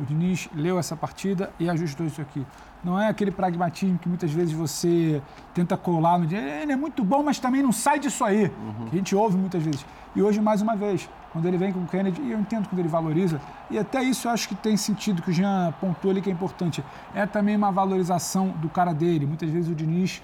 [0.00, 2.46] O Diniz leu essa partida e ajustou isso aqui.
[2.84, 5.20] Não é aquele pragmatismo que muitas vezes você
[5.52, 6.38] tenta colar no dia.
[6.38, 8.50] Ele é muito bom, mas também não sai disso aí.
[8.90, 9.84] Que a gente ouve muitas vezes.
[10.14, 12.78] E hoje, mais uma vez, quando ele vem com o Kennedy, e eu entendo quando
[12.78, 13.40] ele valoriza,
[13.70, 16.32] e até isso eu acho que tem sentido que o Jean pontuou ali que é
[16.32, 16.84] importante.
[17.14, 19.26] É também uma valorização do cara dele.
[19.26, 20.22] Muitas vezes o Diniz,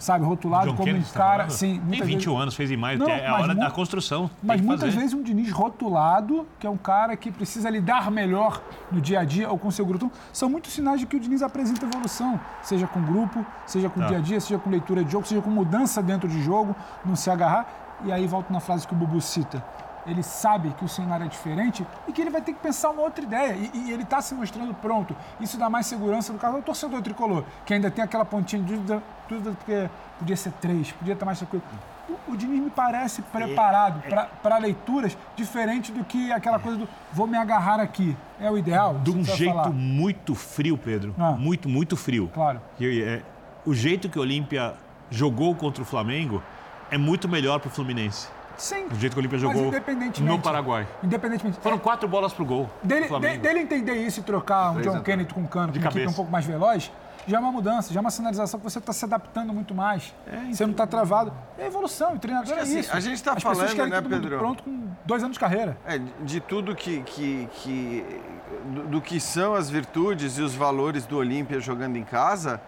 [0.00, 1.30] sabe, rotulado John como Kennedy, um tá cara.
[1.44, 1.50] falando?
[1.50, 4.28] sim, Tem muitas 21 vezes- anos, fez em maio, Não, é a hora da construção.
[4.42, 4.96] Mas muitas fazer.
[4.98, 9.24] vezes um Diniz rotulado, que é um cara que precisa lidar melhor no dia a
[9.24, 10.06] dia ou com seu grupo.
[10.06, 14.00] Então, são muitos sinais de que o Diniz apresenta evolução, seja com grupo, seja com
[14.00, 14.06] Tá.
[14.08, 16.74] dia a dia, seja com leitura de jogo, seja com mudança dentro de jogo,
[17.04, 17.66] não se agarrar.
[18.04, 19.62] E aí volto na frase que o Bubu cita.
[20.06, 23.02] Ele sabe que o cenário é diferente e que ele vai ter que pensar uma
[23.02, 23.54] outra ideia.
[23.54, 25.14] E, e ele está se mostrando pronto.
[25.40, 28.74] Isso dá mais segurança do caso do torcedor tricolor, que ainda tem aquela pontinha de
[28.74, 29.88] dúvida, dúvida porque
[30.18, 31.62] podia ser três, podia estar mais tranquilo.
[32.08, 34.02] O, o Diniz me parece preparado
[34.42, 38.16] para leituras diferente do que aquela coisa do vou me agarrar aqui.
[38.40, 38.98] É o ideal?
[38.98, 39.70] De um jeito falar.
[39.70, 41.14] muito frio, Pedro.
[41.18, 41.32] Ah.
[41.32, 42.28] Muito, muito frio.
[42.32, 42.60] Claro.
[42.76, 43.22] Que, é,
[43.64, 44.74] o jeito que o Olímpia
[45.10, 46.42] jogou contra o Flamengo
[46.90, 48.28] é muito melhor para o Fluminense.
[48.60, 48.86] Sim.
[48.90, 50.86] O jeito que o Olímpia jogou independentemente- no Paraguai.
[51.02, 51.58] Independentemente.
[51.60, 52.68] Foram quatro bolas pro gol.
[52.82, 55.00] do Dele, de- dele entender isso e trocar um John.
[55.00, 56.10] Kennedy com um cano, De com uma equipe cabeça.
[56.10, 56.92] um pouco mais veloz,
[57.26, 60.14] já é uma mudança, já é uma sinalização que você está se adaptando muito mais.
[60.52, 61.32] você não está travado.
[61.58, 62.94] É evolução, e treinador é assim, isso.
[62.94, 64.38] a gente tá As pessoas falando, querem né, todo mundo Pedro?
[64.38, 65.78] pronto com dois anos de carreira.
[65.86, 68.20] É, de- de tudo que, que, que
[68.74, 72.60] do, do que são as virtudes e os valores do Olímpia jogando em casa,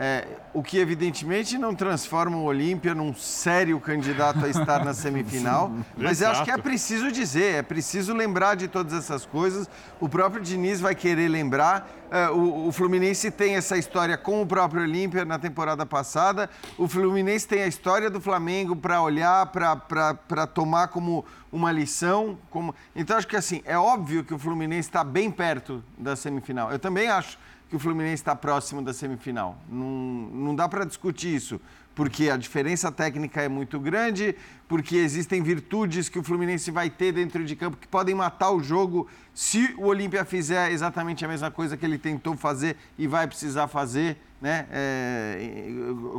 [0.00, 5.72] é, o que evidentemente não transforma o Olímpia num sério candidato a estar na semifinal,
[5.98, 9.68] mas eu acho que é preciso dizer, é preciso lembrar de todas essas coisas.
[10.00, 11.90] O próprio Diniz vai querer lembrar.
[12.12, 16.48] É, o, o Fluminense tem essa história com o próprio Olímpia na temporada passada.
[16.78, 22.38] O Fluminense tem a história do Flamengo para olhar, para tomar como uma lição.
[22.50, 22.72] Como...
[22.94, 26.70] Então, acho que assim, é óbvio que o Fluminense está bem perto da semifinal.
[26.70, 27.36] Eu também acho
[27.68, 29.58] que o Fluminense está próximo da semifinal.
[29.68, 31.60] Não, não dá para discutir isso,
[31.94, 34.34] porque a diferença técnica é muito grande,
[34.66, 38.62] porque existem virtudes que o Fluminense vai ter dentro de campo que podem matar o
[38.62, 43.26] jogo se o Olímpia fizer exatamente a mesma coisa que ele tentou fazer e vai
[43.26, 44.16] precisar fazer.
[44.40, 45.48] Né, é,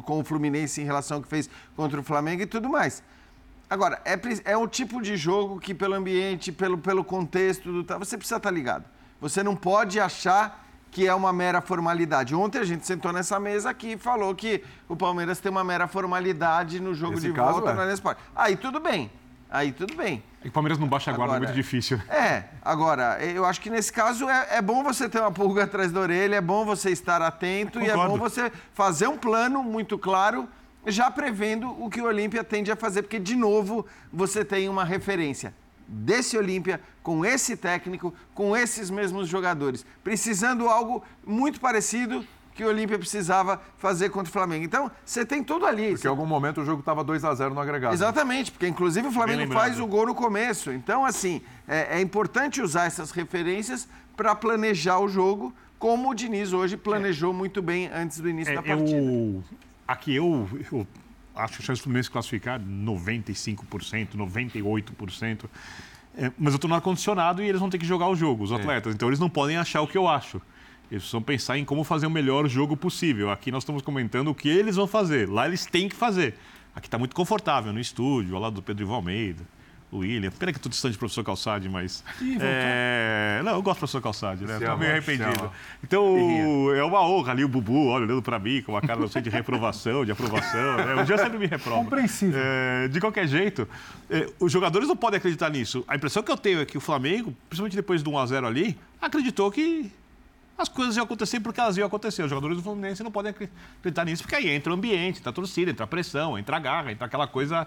[0.04, 3.02] com o Fluminense em relação ao que fez contra o Flamengo e tudo mais.
[3.70, 8.18] Agora, é, é um tipo de jogo que, pelo ambiente, pelo, pelo contexto, do, você
[8.18, 8.84] precisa estar ligado.
[9.22, 12.34] Você não pode achar que é uma mera formalidade.
[12.36, 15.88] Ontem a gente sentou nessa mesa aqui e falou que o Palmeiras tem uma mera
[15.88, 17.74] formalidade no jogo Nesse de caso, volta é.
[17.74, 18.22] no Allianz Parque.
[18.36, 19.12] Aí tudo bem.
[19.52, 20.24] Aí tudo bem.
[20.40, 22.00] É que o Palmeiras não baixa a guarda, é Agora- muito difícil.
[22.08, 25.92] É, agora, eu acho que nesse caso é, é bom você ter uma pulga atrás
[25.92, 29.98] da orelha, é bom você estar atento e é bom você fazer um plano muito
[29.98, 30.48] claro,
[30.86, 34.86] já prevendo o que o Olímpia tende a fazer, porque, de novo, você tem uma
[34.86, 35.54] referência
[35.90, 42.24] desse Olímpia, com esse técnico, com esses mesmos jogadores, precisando algo muito parecido
[42.54, 44.66] que o Olímpia precisava fazer contra o Flamengo.
[44.66, 45.92] Então, você tem tudo ali.
[45.92, 47.94] Porque em algum momento o jogo estava 2 a 0 no agregado.
[47.94, 50.70] Exatamente, porque inclusive o Flamengo faz o gol no começo.
[50.72, 56.52] Então, assim, é, é importante usar essas referências para planejar o jogo, como o Diniz
[56.52, 58.98] hoje planejou muito bem antes do início É, da partida.
[58.98, 59.42] eu,
[59.88, 60.86] aqui eu, eu
[61.36, 65.46] acho que a chance do Fluminense classificar 95%, 98%.
[66.18, 68.52] É, mas eu estou no ar-condicionado e eles vão ter que jogar o jogo, os
[68.52, 68.94] atletas.
[68.94, 70.42] Então eles não podem achar o que eu acho.
[70.92, 73.30] Eles precisam pensar em como fazer o melhor jogo possível.
[73.30, 75.30] Aqui nós estamos comentando o que eles vão fazer.
[75.30, 76.36] Lá eles têm que fazer.
[76.76, 79.44] Aqui está muito confortável no estúdio, ao lado do Pedro Ivo Almeida,
[79.92, 80.32] o William.
[80.32, 82.04] Pena que eu estou distante do professor Calçade, mas.
[82.22, 83.42] Ih, é...
[83.44, 84.58] Não, eu gosto do professor Calçade, né?
[84.58, 85.52] Se Estou ama, meio arrependido.
[85.84, 89.08] Então, é uma honra ali o Bubu, olha, olhando para mim com uma cara, não
[89.08, 90.78] sei, de reprovação, de aprovação.
[90.78, 91.02] Né?
[91.02, 91.84] O Jean sempre me reprova.
[91.84, 92.40] Compreensível.
[92.42, 93.68] É, de qualquer jeito,
[94.10, 95.84] é, os jogadores não podem acreditar nisso.
[95.88, 99.50] A impressão que eu tenho é que o Flamengo, principalmente depois do 1x0 ali, acreditou
[99.52, 99.92] que
[100.58, 102.22] as coisas iam acontecer porque elas iam acontecer.
[102.22, 105.34] Os jogadores do Fluminense não podem acreditar nisso, porque aí entra o ambiente, entra a
[105.34, 107.66] torcida, entra a pressão, entra a garra, entra aquela coisa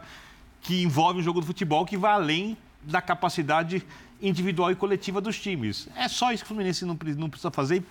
[0.62, 3.84] que envolve o jogo do futebol que vai além da capacidade
[4.20, 5.88] individual e coletiva dos times.
[5.96, 7.84] É só isso que o Fluminense não, pre- não precisa fazer, e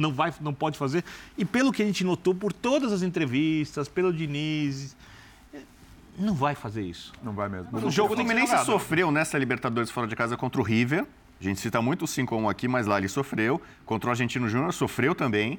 [0.00, 1.02] não, vai, não pode fazer.
[1.36, 4.94] E pelo que a gente notou por todas as entrevistas, pelo Diniz,
[6.18, 7.12] não vai fazer isso.
[7.22, 7.68] Não vai mesmo.
[7.86, 11.06] O jogo o que ser Fluminense sofreu nessa Libertadores fora de casa contra o River.
[11.40, 13.60] A gente cita muito o 5x1 aqui, mas lá ele sofreu.
[13.86, 15.58] Contra o Argentino Júnior sofreu também.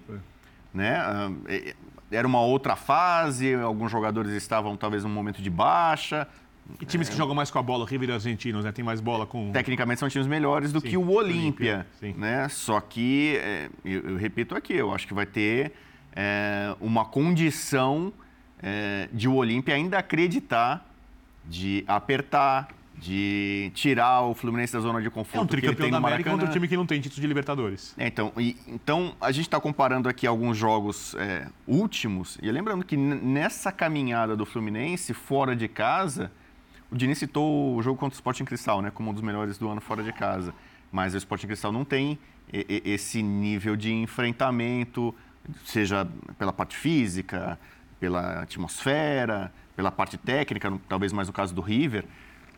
[0.74, 0.98] Né?
[0.98, 1.32] Ah,
[2.12, 6.28] Era uma outra fase, alguns jogadores estavam talvez num momento de baixa.
[6.80, 8.72] E times que jogam mais com a bola, River e Argentinos, né?
[8.72, 9.52] Tem mais bola com.
[9.52, 12.48] Tecnicamente são times melhores do Sim, que o Olímpia, né?
[12.50, 15.74] Só que, é, eu, eu repito aqui, eu acho que vai ter
[16.16, 18.14] é, uma condição
[18.62, 20.86] é, de o Olímpia ainda acreditar,
[21.46, 25.90] de apertar, de tirar o Fluminense da zona de É conforto um que ele tricampeão
[25.90, 27.96] da América contra um time que não tem título de Libertadores.
[27.98, 32.84] É, então, e- então, a gente está comparando aqui alguns jogos é, últimos, e lembrando
[32.84, 36.30] que nessa caminhada do Fluminense, fora de casa,
[36.92, 39.70] o Diniz citou o jogo contra o Sporting Cristal, né, como um dos melhores do
[39.70, 40.54] ano fora de casa.
[40.92, 42.18] Mas o Sporting Cristal não tem
[42.52, 45.14] esse nível de enfrentamento,
[45.64, 47.60] seja pela parte física,
[48.00, 52.06] pela atmosfera, pela parte técnica, talvez mais no caso do River.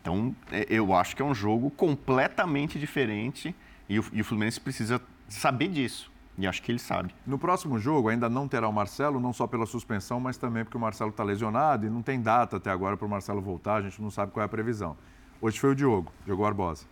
[0.00, 3.54] Então, é, eu acho que é um jogo completamente diferente
[3.88, 6.11] e o Fluminense precisa saber disso.
[6.38, 7.14] E acho que ele sabe.
[7.26, 10.76] No próximo jogo ainda não terá o Marcelo, não só pela suspensão, mas também porque
[10.76, 13.82] o Marcelo está lesionado e não tem data até agora para o Marcelo voltar, a
[13.82, 14.96] gente não sabe qual é a previsão.
[15.40, 16.86] Hoje foi o Diogo, Diogo Barbosa.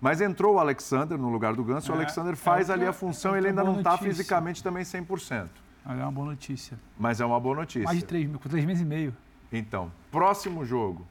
[0.00, 2.84] Mas entrou o Alexander no lugar do Ganso, e o É, Alexander faz é ali
[2.84, 5.48] a outra- função, outra ele ainda não está fisicamente também 100%.
[5.84, 6.78] Mas é uma boa notícia.
[6.98, 7.84] Mas é uma boa notícia.
[7.84, 9.14] Mais de três, com três meses e meio.
[9.52, 11.06] Então, próximo jogo,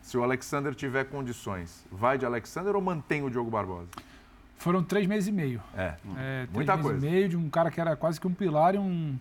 [0.00, 3.88] se o Alexander tiver condições, vai de Alexander ou mantém o Diogo Barbosa?
[4.62, 5.60] Foram três meses e meio.
[5.76, 7.04] É, É, três muita meses coisa.
[7.06, 9.18] e meio de um cara que era quase que um pilar e um,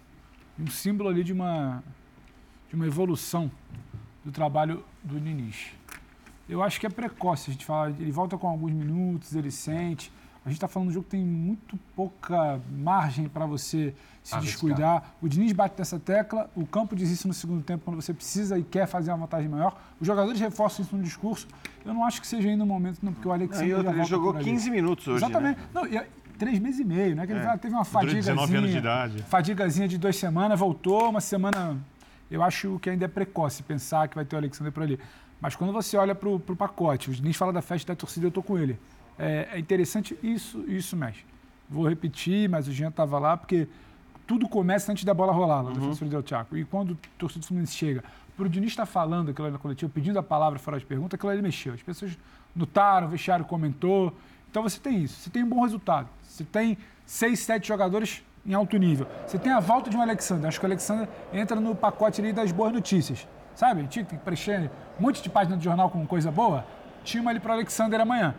[0.60, 1.84] um símbolo ali de uma,
[2.70, 3.50] de uma evolução
[4.24, 5.72] do trabalho do Diniz.
[6.48, 10.12] Eu acho que é precoce, a gente fala, ele volta com alguns minutos, ele sente.
[10.44, 14.34] A gente está falando de um jogo que tem muito pouca margem para você se
[14.34, 14.42] Arriscar.
[14.42, 15.14] descuidar.
[15.22, 18.58] O Diniz bate nessa tecla, o campo diz isso no segundo tempo, quando você precisa
[18.58, 19.80] e quer fazer uma vantagem maior.
[20.00, 21.48] Os jogadores reforçam isso no discurso.
[21.86, 24.32] Eu não acho que seja ainda o momento, não, porque o Alexandre outra, ele jogou
[24.34, 24.46] por ali.
[24.50, 25.60] 15 minutos hoje, Exatamente.
[25.72, 26.02] Não, e,
[26.39, 27.28] três meses e meio, né?
[27.28, 27.58] Que ele É.
[27.58, 28.58] teve uma Durante 19 fadigazinha.
[28.60, 29.24] anos de idade.
[29.30, 31.78] Fadigazinha de duas semanas, voltou, uma semana.
[32.32, 35.00] Eu acho que ainda é precoce pensar que vai ter o Alexandre por ali.
[35.39, 38.30] Mas quando você olha para o pacote, o Diniz fala da festa da torcida, eu
[38.30, 38.80] estou com ele.
[39.22, 41.24] É, é interessante, isso, isso mexe.
[41.69, 43.67] Vou repetir, mas o Jean estava lá, porque
[44.26, 45.76] tudo começa antes da bola rolar, lá Uhum.
[45.76, 46.57] defensor Del Chaco.
[46.57, 48.03] E quando o torcedor do Fluminense chega,
[48.36, 51.15] para o Diniz estar falando aquilo ali na coletiva, pedindo a palavra fora de pergunta,
[51.15, 51.74] aquilo ali mexeu.
[51.74, 52.17] As pessoas
[52.55, 54.13] notaram, o vestiário comentou.
[54.49, 56.09] Então você tem isso, você tem um bom resultado.
[56.24, 59.05] Você tem seis, sete jogadores em alto nível.
[59.28, 60.47] Você tem a volta de um Alexandre.
[60.47, 63.28] Acho que o Alexandre entra no pacote ali das boas notícias.
[63.53, 63.86] Sabe?
[63.88, 66.65] Tinha que preencher um monte de página do jornal com coisa boa.
[67.03, 68.34] Tinha uma ali para o Alexander amanhã.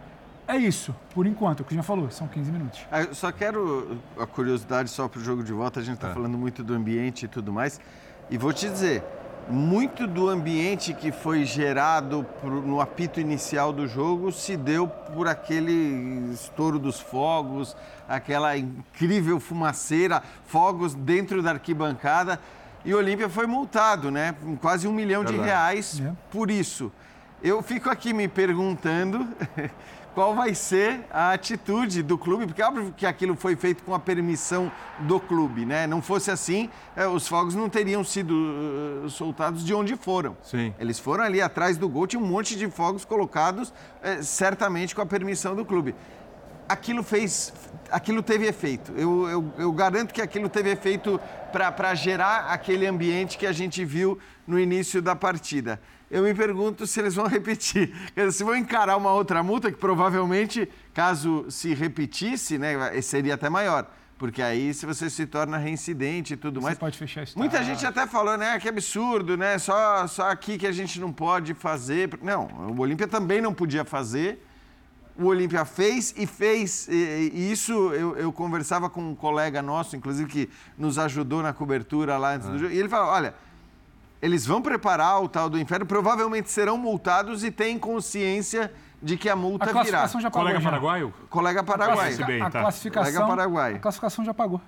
[0.47, 2.80] É isso, por enquanto, é o que já falou, são 15 minutos.
[2.90, 5.80] Ah, eu só quero a curiosidade só para o jogo de volta.
[5.80, 6.12] A gente está É.
[6.14, 7.80] falando muito do ambiente e tudo mais.
[8.28, 9.03] E vou te dizer,
[9.49, 15.28] muito do ambiente que foi gerado pro- no apito inicial do jogo se deu por
[15.28, 17.76] aquele estouro dos fogos,
[18.09, 22.38] aquela incrível fumaceira, fogos dentro da arquibancada.
[22.84, 24.34] E o Olímpia foi multado, né?
[24.61, 25.49] Quase um milhão de Verdade.
[25.51, 26.90] reais por isso.
[27.43, 29.26] Eu fico aqui me perguntando
[30.15, 33.95] qual vai ser a atitude do clube, porque é óbvio que aquilo foi feito com
[33.95, 35.87] a permissão do clube, né?
[35.87, 40.37] Não fosse assim, eh, os fogos não teriam sido eh, soltados de onde foram.
[40.43, 40.75] Sim.
[40.79, 45.01] Eles foram ali atrás do gol, tinha um monte de fogos colocados, eh, certamente com
[45.01, 45.95] a permissão do clube.
[46.69, 47.53] Aquilo fez,
[47.91, 48.93] aquilo teve efeito.
[48.97, 51.21] Eu, eu, eu garanto que aquilo teve efeito
[51.53, 55.81] para gerar aquele ambiente que a gente viu no início da partida.
[56.13, 57.91] Eu me pergunto se eles vão repetir.
[58.31, 63.91] Se vão encarar uma outra multa, que provavelmente, caso se repetisse, né, seria até maior.
[64.19, 66.79] Porque aí, se você se torna reincidente e tudo Você mais.
[66.79, 67.37] pode fechar isso.
[67.37, 68.61] Muita gente até falou, né?
[68.61, 69.59] Que absurdo, né?
[69.59, 72.11] Só, só aqui que a gente não pode fazer.
[72.23, 74.47] Não, o Olímpia também não podia fazer.
[75.19, 76.87] O Olímpia fez e fez.
[76.89, 80.49] E, e isso eu, eu conversava com um colega nosso, inclusive, que
[80.79, 82.73] nos ajudou na cobertura lá antes do jogo.
[82.73, 83.35] E ele falou: olha,
[84.23, 89.29] eles vão preparar o tal do inferno, provavelmente serão multados e têm consciência de que
[89.29, 90.07] a multa A virá.
[90.07, 90.31] já pagou.
[90.31, 90.70] Colega já.
[90.70, 91.14] paraguaio?
[91.29, 92.14] Colega paraguaio.
[92.14, 92.61] Se bem, A tá.
[92.61, 93.77] classificação, Colega paraguaio.
[93.77, 94.61] a classificação já pagou.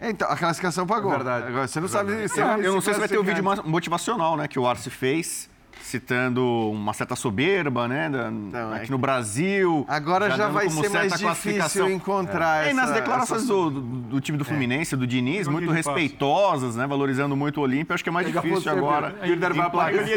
[0.00, 1.12] Então, a classificação pagou.
[1.12, 1.46] É verdade.
[1.46, 2.26] Agora, você não sabe.
[2.28, 3.64] Você Eu não sei se vai ter o vídeo classificar.
[3.66, 5.48] ma- motivacional, né, que o Arce fez,
[5.82, 9.84] citando uma certa soberba, né, da- aqui no Brasil.
[9.88, 13.70] Agora já dando vai ser mais difícil encontrar É, E nas essa- declarações essa- do,
[13.70, 15.76] do- time do Fluminense, do Diniz, muito passe.
[15.76, 19.10] respeitosas, né, valorizando muito o Olímpia, acho que é mais Daqui a difícil você agora.
[19.20, 19.70] vê, Hilder vai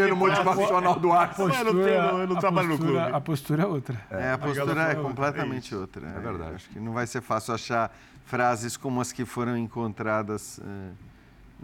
[0.09, 1.34] no motivacional do ar.
[1.38, 1.88] Eu não tenho-
[2.20, 3.16] eu não trabalho no postura- clube.
[3.18, 4.01] A postura é outra.
[4.11, 5.03] É, a postura postura é é outra.
[5.03, 6.07] completamente outra.
[6.07, 6.55] É verdade.
[6.55, 7.91] Acho que não vai ser fácil achar
[8.26, 10.89] frases como as que foram encontradas eh,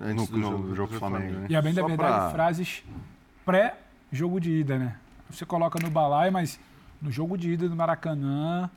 [0.01, 1.47] antes No- do no jogo, jogo do Flamengo, né?
[1.49, 2.83] E a bem da verdade, pra- frases
[4.09, 4.95] pré-jogo de ida, né?
[5.29, 6.59] Você coloca no balaio, mas
[7.01, 8.69] no jogo de ida do Maracanã,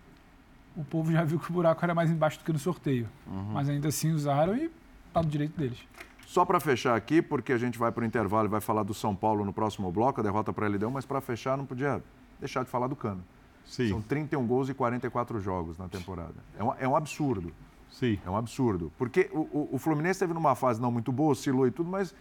[0.77, 3.09] o povo já viu que o buraco era mais embaixo do que no sorteio.
[3.27, 3.53] Uhum.
[3.53, 4.71] Mas ainda assim usaram e
[5.13, 5.79] tá do direito deles.
[6.27, 8.95] Só para fechar aqui, porque a gente vai para o intervalo e vai falar do
[8.95, 12.03] São Paulo no próximo bloco, a derrota para a LDU, mas para fechar não podia
[12.39, 13.23] deixar de falar do Cano.
[13.67, 13.89] Sim.
[13.89, 16.35] São 31 gols e 44 jogos na temporada.
[16.59, 17.53] É um, é um absurdo.
[17.91, 18.19] Sim.
[18.25, 18.91] É um absurdo.
[18.97, 22.15] Porque o, o, o Fluminense teve numa fase não muito boa, oscilou e tudo, mas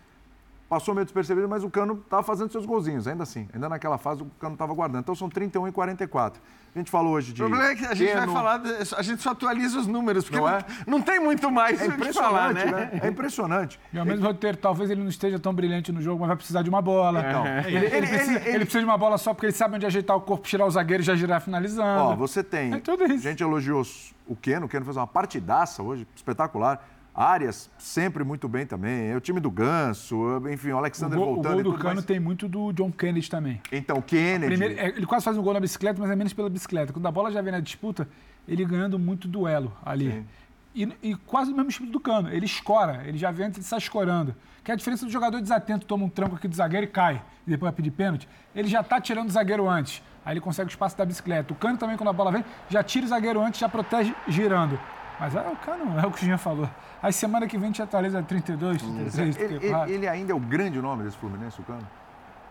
[0.72, 3.45] passou meio despercebido, mas o Cano estava fazendo seus golzinhos, ainda assim.
[3.53, 5.01] Ainda naquela fase o Cano estava guardando.
[5.01, 6.41] Então são 31 e 44.
[6.74, 7.43] A gente falou hoje de.
[7.43, 8.28] O problema é que a gente Keno.
[8.28, 10.63] vai falar, de- a gente só atualiza os números, porque Não é?
[10.88, 12.89] não tem muito mais É o que falar, impressionante, né?
[12.93, 12.99] né?
[13.03, 13.80] É impressionante.
[13.91, 16.61] E ao mesmo roteiro, talvez ele não esteja tão brilhante no jogo, mas vai precisar
[16.61, 17.19] de uma bola.
[17.28, 19.53] Então, ele, ele- ele ele- precisa, ele- ele precisa de uma bola só porque ele
[19.53, 22.03] sabe onde ajeitar o corpo, tirar o zagueiro e já girar finalizando.
[22.03, 22.74] Ó, você tem.
[22.76, 23.28] É tudo isso.
[23.28, 23.84] A gente elogiou
[24.26, 26.82] o Keno, o Keno fez uma partidaça hoje, espetacular.
[27.22, 29.11] Arias, sempre muito bem também.
[29.11, 31.74] É o time do Ganso, enfim, o O Alexander gol, o voltando gol e do
[31.74, 32.05] Cano mais.
[32.05, 33.61] tem muito do John Kennedy também.
[33.72, 34.47] Então, o Kennedy.
[34.47, 36.91] Primeiro, é, ele quase faz um gol na bicicleta, mas é menos pela bicicleta.
[36.91, 38.09] Quando a bola já vem na disputa,
[38.47, 40.26] ele ganhando muito duelo ali.
[40.74, 42.28] E, e quase o mesmo estilo do Cano.
[42.30, 44.34] Ele escora, ele já vem antes de sai escorando.
[44.63, 47.22] Que é a diferença do jogador desatento, toma um tranco aqui do zagueiro e cai,
[47.45, 48.28] e depois vai pedir pênalti.
[48.55, 50.01] Ele já tá tirando o zagueiro antes.
[50.26, 51.53] Aí ele consegue o espaço da bicicleta.
[51.53, 54.80] O Cano também, quando a bola vem, já tira o zagueiro antes, já protege girando.
[55.22, 56.67] Mas é o Cano, é o que o Jean falou.
[57.01, 59.88] Aí semana que vem a gente atualiza 32, 33, Ele, 34.
[59.88, 61.88] ele- ele ainda é o grande nome desse Fluminense, o Cano?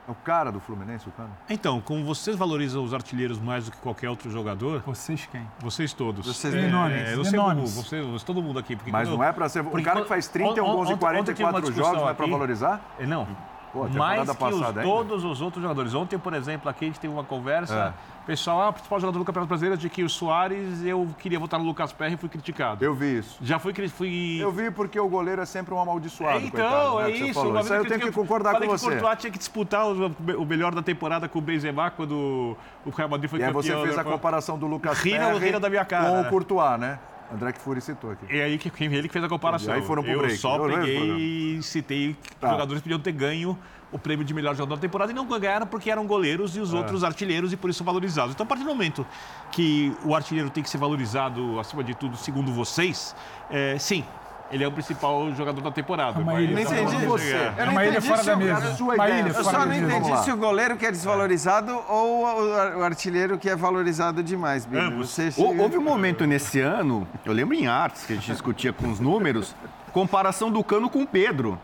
[0.08, 1.30] É o cara do Fluminense, o Cano?
[1.48, 4.82] Então, como vocês valorizam os artilheiros mais do que qualquer outro jogador.
[4.86, 5.46] Vocês quem?
[5.60, 6.26] Vocês todos.
[6.26, 7.74] Vocês é, nomes, é, você, nomes.
[7.74, 8.76] você, você, todo mundo aqui.
[8.76, 11.04] porque Mas quando- não é pra ser- o cara que faz 31 gols em ontem-
[11.06, 12.80] ontem tive uma 44 discussão jogos, não é pra aqui- valorizar?
[12.98, 13.26] É, Não.
[13.72, 15.94] Pô, mais que os, passada todos os outros jogadores.
[15.94, 17.94] Ontem, por exemplo, aqui a gente teve uma conversa.
[17.96, 18.19] É.
[18.30, 21.58] Pessoal, ah, o principal jogador do Campeonato Brasileiro de que o Soares, eu queria votar
[21.58, 22.84] no Lucas Perry e fui criticado.
[22.84, 23.36] Eu vi isso.
[23.42, 23.74] Já fui.
[23.88, 24.38] fui...
[24.40, 27.58] Eu vi porque o goleiro é sempre um amaldiçoado, Então, coitado, né, é que isso.
[27.58, 28.86] Isso eu tenho que concordar falei com que você.
[28.86, 30.06] o Courtois tinha que disputar o,
[30.38, 32.56] o melhor da temporada com o Benzema quando
[32.86, 33.62] o Real Madrid foi E aí campeão.
[33.80, 34.10] você fez a né?
[34.12, 36.20] comparação do Lucas Riram- Perry riram da minha cara, com né?
[36.20, 37.00] o Courtois, né?
[37.34, 38.26] André que Furi citou aqui.
[38.32, 39.74] E aí que que- ele que fez a comparação.
[39.74, 40.36] E aí foram pro eu break.
[40.36, 41.14] só Eu lembro do programa.
[41.14, 42.46] peguei e citei que Tá.
[42.46, 43.58] os jogadores podiam ter ganho
[43.92, 46.72] o prêmio de melhor jogador da temporada e não ganharam porque eram goleiros e os
[46.72, 46.76] É.
[46.76, 48.32] outros artilheiros e por isso valorizados.
[48.34, 49.04] Então, a partir do momento
[49.50, 53.14] que o artilheiro tem que ser valorizado acima de tudo, segundo vocês,
[53.50, 54.04] é, sim.
[54.52, 56.18] Ele é o principal jogador da temporada.
[56.18, 56.50] Uma mas-.
[56.50, 57.06] Não entendi.
[57.06, 57.34] Você.
[57.56, 58.74] Eu não Uma ilha entendi fora da mesa.
[58.74, 59.28] sua Uma ideia.
[59.28, 63.54] Eu só não entendi se o goleiro que é desvalorizado ou o artilheiro que é
[63.54, 64.82] valorizado demais, Bini.
[64.82, 65.10] Ambos.
[65.10, 68.72] Você Hou- Houve um momento nesse ano, eu lembro em artes, que a gente discutia
[68.72, 69.54] com os números,
[69.92, 71.56] comparação do Cano com o Pedro.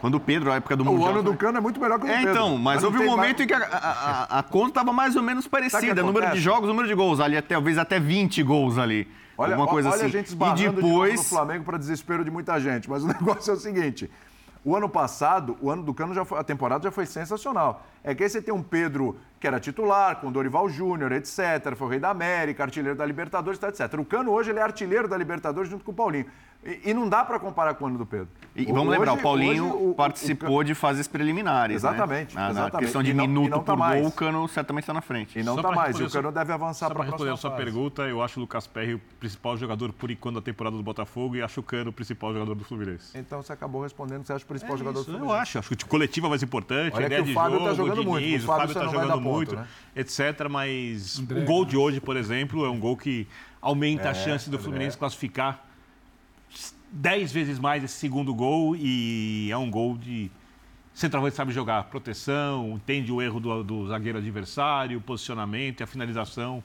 [0.00, 1.10] Quando o Pedro, na época do O Mundial...
[1.10, 2.30] ano do Cano é muito melhor que o do É, Pedro.
[2.32, 5.16] então, mas, houve um momento mais- em que a, a- a- a conta estava mais
[5.16, 6.02] ou menos o parecida.
[6.02, 7.18] Número de jogos, número de gols.
[7.20, 9.08] Ali, até, talvez até 20 gols ali.
[9.36, 10.06] Olha, alguma coisa olha assim.
[10.06, 11.28] a gente e esbarrando de no depois...
[11.28, 12.88] Flamengo para desespero de muita gente.
[12.90, 14.10] Mas o negócio é o seguinte:
[14.64, 17.84] o ano passado, o ano do Cano já foi, a temporada já foi sensacional.
[18.02, 21.74] É que aí você tem um Pedro que era titular, com Dorival Júnior, etc.
[21.76, 23.94] Foi o rei da América, artilheiro da Libertadores, etc.
[24.00, 26.26] O Cano hoje ele é artilheiro da Libertadores junto com o Paulinho.
[26.68, 28.28] E, e não dá para comparar com o ano do Pedro.
[28.54, 31.76] E vamos Hoje- lembrar, o Paulinho hoje o- o- participou de fases preliminares.
[31.76, 32.40] Exatamente, Né?
[32.42, 32.80] Na, na exatamente.
[32.84, 34.00] questão de não- minuto tá por mais.
[34.00, 35.38] gol, o Cano certamente está na frente.
[35.38, 35.96] E não está mais.
[35.96, 37.62] E o responder Cano deve avançar Só para para a responder próxima a sua fase.
[37.64, 41.36] pergunta, eu acho o Lucas Perry o principal jogador por enquanto da temporada do Botafogo
[41.36, 43.16] e acho o Cano o principal jogador do Fluminense.
[43.16, 45.42] Então você acabou respondendo, você acha o principal É jogador isso, do eu Fluminense.
[45.42, 45.58] acho.
[45.60, 47.64] Acho que o coletivo é mais importante, Olha a ideia que o de Fábio tá
[47.66, 49.66] jogo, jogando o muito, Diniz, o o Fábio está vai jogando ponto, muito, né?
[49.96, 50.48] etc.
[50.50, 51.40] Mas André.
[51.40, 53.26] o gol de hoje, por exemplo, é um gol que
[53.62, 54.58] aumenta É, a chance do.
[54.58, 55.64] Fluminense classificar
[56.90, 60.30] 10 vezes mais esse segundo gol e é um gol de
[60.94, 65.86] centroavante sabe jogar proteção, entende o erro do, do zagueiro adversário, o posicionamento e a
[65.86, 66.62] finalização.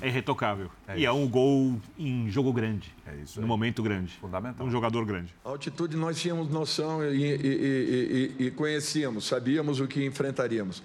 [0.00, 0.70] É irretocável.
[0.88, 1.16] É e é isso.
[1.18, 2.92] um gol em jogo grande.
[3.06, 3.48] É isso No aí.
[3.48, 4.12] momento grande.
[4.20, 4.66] Fundamental.
[4.66, 5.32] Um jogador grande.
[5.44, 10.82] A altitude nós tínhamos noção e, e- e- e- e conhecíamos, sabíamos o que enfrentaríamos.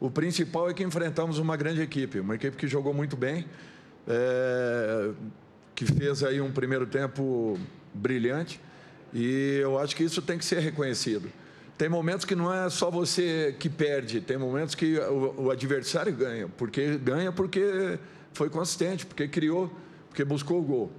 [0.00, 3.44] O principal é que enfrentamos uma grande equipe, uma equipe que jogou muito bem,
[4.06, 5.10] é,
[5.74, 7.58] que fez aí um primeiro tempo
[7.94, 8.60] brilhante
[9.12, 11.30] e eu acho que isso tem que ser reconhecido.
[11.76, 16.12] Tem momentos que não é só você que perde, tem momentos que o, o adversário
[16.12, 17.98] ganha, porque ganha porque
[18.32, 19.72] foi consistente, porque criou,
[20.08, 20.92] porque buscou o gol.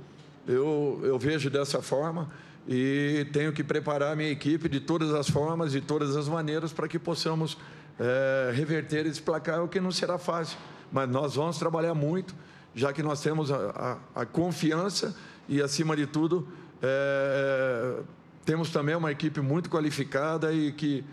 [0.48, 2.30] Eu, eu vejo dessa forma
[2.68, 6.72] e tenho que preparar a minha equipe de todas as formas e todas as maneiras
[6.72, 7.58] para que possamos
[8.00, 10.58] eh, reverter esse placar, o que não será fácil.
[10.92, 12.34] Mas nós vamos trabalhar muito,
[12.74, 15.16] já que nós temos a, a- a confiança
[15.48, 16.48] e, acima de tudo,
[16.82, 18.02] eh,
[18.46, 21.04] temos também uma equipe muito qualificada e que,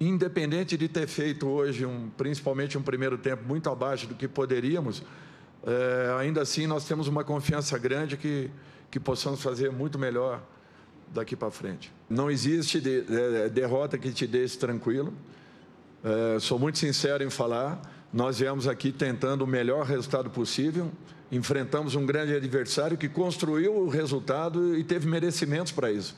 [0.00, 5.02] independente de ter feito hoje, um, principalmente um primeiro tempo muito abaixo do que poderíamos,
[5.64, 8.50] é, ainda assim nós temos uma confiança grande que,
[8.90, 10.42] que possamos fazer muito melhor
[11.14, 11.92] daqui para frente.
[12.10, 15.12] Não existe de- é, derrota que te deixe tranquilo.
[16.02, 17.80] É, sou muito sincero em falar.
[18.12, 20.90] Nós viemos aqui tentando o melhor resultado possível.
[21.32, 26.14] Enfrentamos um grande adversário que construiu o resultado e teve merecimentos para isso.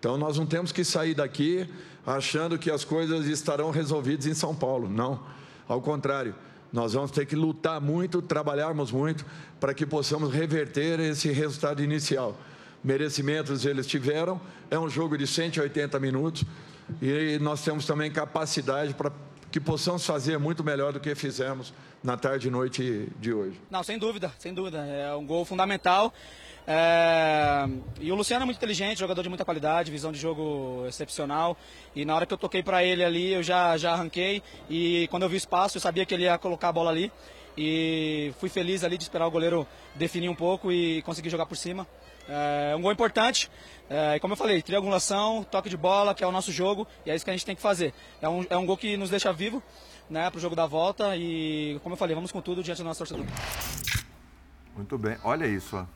[0.00, 1.68] Então nós não temos que sair daqui
[2.04, 4.88] achando que as coisas estarão resolvidas em São Paulo.
[4.88, 5.24] Não.
[5.68, 6.34] Ao contrário,
[6.72, 9.24] nós vamos ter que lutar muito, trabalharmos muito
[9.60, 12.36] para que possamos reverter esse resultado inicial.
[12.82, 16.44] Merecimentos eles tiveram, é um jogo de 180 minutos
[17.00, 19.12] e nós temos também capacidade para
[19.56, 21.72] que possamos fazer muito melhor do que fizemos
[22.04, 23.58] na tarde e noite de hoje.
[23.70, 24.84] Não, sem dúvida, sem dúvida.
[24.84, 26.12] É um gol fundamental.
[26.66, 27.66] É...
[27.98, 31.56] E o Luciano é muito inteligente, jogador de muita qualidade, visão de jogo excepcional.
[31.94, 34.42] E na hora que eu toquei para ele ali, eu já, já arranquei.
[34.68, 37.10] E quando eu vi o espaço, eu sabia que ele ia colocar a bola ali.
[37.56, 41.56] E fui feliz ali de esperar o goleiro definir um pouco e conseguir jogar por
[41.56, 41.86] cima.
[42.28, 43.50] É um gol importante.
[43.88, 47.14] É, como eu falei, triangulação, toque de bola, que é o nosso jogo, e é
[47.14, 47.94] isso que a gente tem que fazer.
[48.20, 49.62] É um, é um gol que nos deixa vivo
[50.10, 52.84] né, para o jogo da volta e, como eu falei, vamos com tudo diante do
[52.84, 53.24] nosso torcedor.
[54.76, 55.76] Muito bem, olha isso.
[55.76, 55.86] Ó.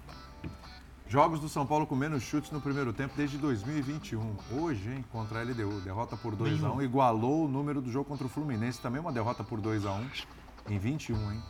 [1.11, 4.37] Jogos do São Paulo com menos chutes no primeiro tempo desde 2021.
[4.53, 5.81] Hoje, hein, contra a LDU.
[5.81, 6.85] Derrota por 2x1.
[6.85, 8.81] Igualou o número do jogo contra o Fluminense.
[8.81, 10.25] Também uma derrota por 2x1
[10.69, 11.43] em 21, hein?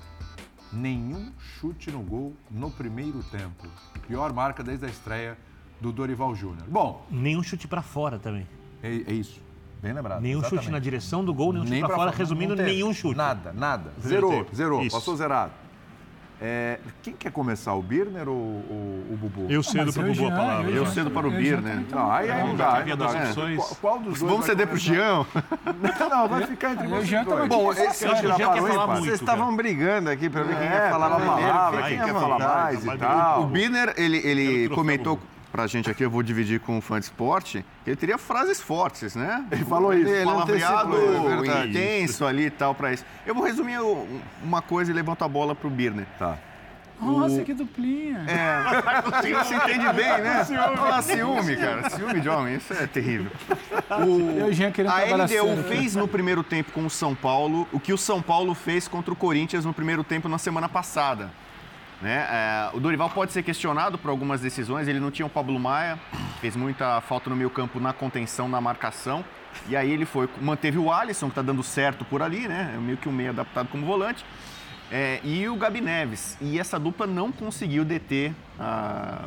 [0.72, 3.68] Nenhum chute no gol no primeiro tempo.
[4.06, 5.36] Pior marca desde a estreia
[5.80, 6.64] do Dorival Júnior.
[6.68, 7.04] Bom.
[7.10, 8.46] Nenhum chute para fora também.
[8.82, 9.40] É, é, isso.
[9.82, 10.20] Bem lembrado.
[10.20, 10.64] Nenhum exatamente.
[10.64, 13.16] chute na direção do gol, nenhum chute para fora, resumindo, nenhum chute.
[13.16, 13.92] Nada, nada.
[14.00, 14.82] Zerou, zerou.
[14.82, 14.94] Isso.
[14.94, 15.52] Passou zerado.
[16.42, 19.46] É, quem quer começar, o Birner ou, ou o Bubu?
[19.50, 20.70] Eu cedo para o Bubu a palavra.
[20.70, 21.84] Eu cedo para o Birner.
[21.90, 22.76] Não, aí, aí não dá.
[22.78, 23.58] Aí das opções.
[23.58, 25.26] Qual, qual dos dois Vamos ceder para o Jean?
[26.00, 27.46] Não, não, vai ficar entre vocês Jean dois.
[27.46, 29.04] Bom, eu acho que o Jean quer falar muito.
[29.04, 31.98] Vocês estavam brigando aqui para ver quem ia É, falar falava a primeiro, palavra, quem
[31.98, 33.42] quer falar mais e tal.
[33.42, 35.18] O Birner, ele, comentou.
[35.50, 38.60] Pra gente aqui, eu vou dividir com o fã de esporte, que ele teria frases
[38.60, 39.44] fortes, né?
[39.50, 40.08] Ele falou isso.
[40.10, 40.96] Ele Palavreado,
[41.44, 43.04] é intenso ali e tal pra isso.
[43.26, 44.06] Eu vou resumir o-
[44.42, 46.06] uma coisa e levanto a bola pro Birner.
[46.18, 46.36] Tá.
[47.00, 48.26] Nossa, que duplinha.
[48.28, 49.00] É,
[49.42, 50.44] você entende bem, né?
[50.44, 51.88] Falar ciúme, cara.
[51.88, 53.30] Ciúme de homem, isso é terrível.
[53.88, 58.20] O A LDU fez no primeiro tempo com o São Paulo o que o São
[58.20, 61.30] Paulo fez contra o Corinthians no primeiro tempo na semana passada.
[62.00, 62.26] Né?
[62.30, 64.88] É, o Dorival pode ser questionado por algumas decisões.
[64.88, 65.98] Ele não tinha o Pablo Maia,
[66.40, 69.24] fez muita falta no meio campo na contenção, na marcação.
[69.68, 72.72] E aí ele foi, manteve o Alisson, que está dando certo por ali, né?
[72.74, 74.24] É meio que um meio adaptado como volante.
[74.90, 76.36] É, e o Gabi Neves.
[76.40, 79.22] E essa dupla não conseguiu deter a,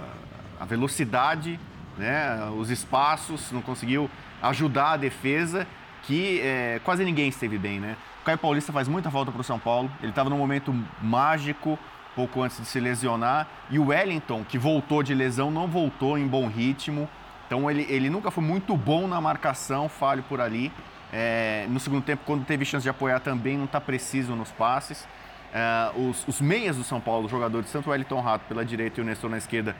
[0.59, 1.59] a velocidade,
[1.97, 4.09] né, os espaços, não conseguiu
[4.41, 5.67] ajudar a defesa,
[6.03, 7.79] que é, quase ninguém esteve bem.
[7.79, 7.95] Né?
[8.21, 9.89] O Caio Paulista faz muita falta para o São Paulo.
[10.01, 11.79] Ele estava num momento mágico,
[12.15, 13.47] pouco antes de se lesionar.
[13.69, 17.09] E o Wellington, que voltou de lesão, não voltou em bom ritmo.
[17.47, 20.71] Então ele, ele nunca foi muito bom na marcação, falho por ali.
[21.11, 25.07] É, no segundo tempo, quando teve chance de apoiar, também não está preciso nos passes.
[25.53, 28.99] É, os, os, meias do São Paulo, os jogadores, tanto o Wellington Rato pela direita
[28.99, 29.75] e o Nestor na esquerda,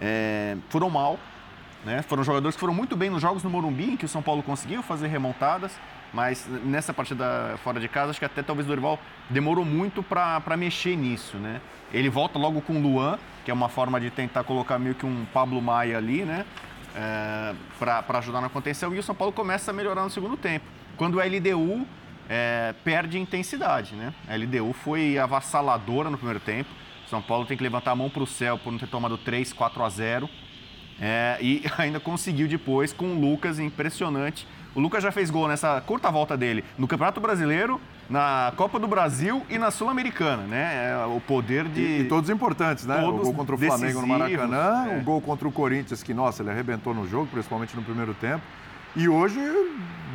[0.00, 1.18] é, foram mal.
[1.84, 2.02] Né?
[2.02, 4.42] Foram jogadores que foram muito bem nos jogos no Morumbi, em que o São Paulo
[4.42, 5.72] conseguiu fazer remontadas,
[6.14, 10.56] mas nessa partida fora de casa, acho que até talvez o Dorival demorou muito para
[10.56, 11.36] mexer nisso.
[11.38, 11.60] Né?
[11.92, 15.04] Ele volta logo com o Luan, que é uma forma de tentar colocar meio que
[15.04, 16.46] um Pablo Maia ali, né?
[16.96, 20.64] É, para ajudar na contenção, e o São Paulo começa a melhorar no segundo tempo.
[20.96, 21.84] Quando o LDU
[22.28, 24.14] é, perde intensidade, né?
[24.28, 26.70] A LDU foi avassaladora no primeiro tempo.
[27.10, 29.52] São Paulo tem que levantar a mão para o céu por não ter tomado 3,
[29.52, 30.30] 4 a 0.
[31.00, 34.46] É, e ainda conseguiu depois com o Lucas, impressionante.
[34.74, 38.86] O Lucas já fez gol nessa curta volta dele no Campeonato Brasileiro, na Copa do
[38.88, 40.90] Brasil e na Sul-Americana, né?
[40.90, 41.80] É o poder de.
[41.80, 43.00] E, e todos importantes, né?
[43.00, 44.98] Todos o gol contra o Flamengo no Maracanã, é.
[44.98, 48.42] o gol contra o Corinthians, que, nossa, ele arrebentou no jogo, principalmente no primeiro tempo.
[48.96, 49.40] E hoje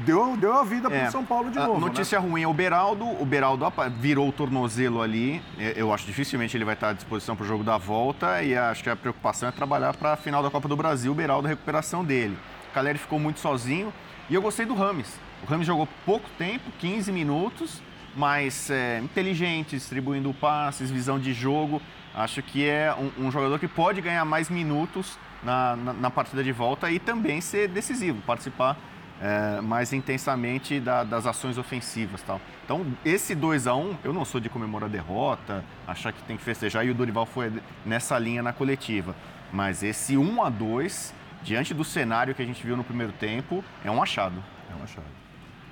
[0.05, 1.81] deu, deu a vida para o É, São Paulo de a novo.
[1.81, 2.25] notícia né?
[2.25, 3.05] ruim é o Beraldo.
[3.05, 3.65] O Beraldo
[3.99, 5.41] virou o tornozelo ali.
[5.75, 8.41] Eu acho dificilmente ele vai estar à disposição para o jogo da volta.
[8.41, 11.15] E acho que a preocupação é trabalhar para a final da Copa do Brasil, o
[11.15, 12.37] Beraldo, a recuperação dele.
[12.73, 13.93] Caleri ficou muito sozinho.
[14.29, 15.19] E eu gostei do Rames.
[15.43, 17.81] O Rames jogou pouco tempo, 15 minutos,
[18.15, 21.81] mas é, inteligente, distribuindo passes, visão de jogo.
[22.13, 26.43] Acho que é um, um jogador que pode ganhar mais minutos na, na, na partida
[26.43, 28.75] de volta e também ser decisivo, participar
[29.21, 32.39] é, mais intensamente da- das ações ofensivas tal.
[32.65, 36.43] Então, esse 2 a 1 eu não sou de comemorar derrota, achar que tem que
[36.43, 37.51] festejar, e o Dorival foi
[37.85, 39.15] nessa linha na coletiva.
[39.51, 41.13] Mas esse 1 a 2
[41.43, 44.43] diante do cenário que a gente viu no primeiro tempo, é um achado.
[44.71, 45.07] É um achado.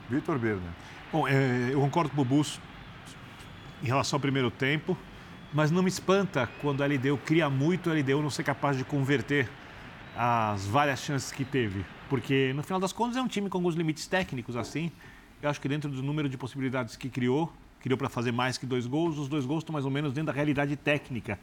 [0.09, 0.71] Vitor Birner.
[1.11, 2.59] Bom, é, eu concordo com o Bus
[3.83, 4.97] em relação ao primeiro tempo,
[5.53, 8.83] mas não me espanta quando a LDU cria muito, a LDU não ser capaz de
[8.83, 9.49] converter
[10.15, 11.85] as várias chances que teve.
[12.09, 14.91] Porque, no final das contas, é um time com alguns limites técnicos, assim.
[15.41, 18.65] Eu acho que dentro do número de possibilidades que criou, criou para fazer mais que
[18.65, 21.37] dois gols, os dois gols estão mais ou menos dentro da realidade técnica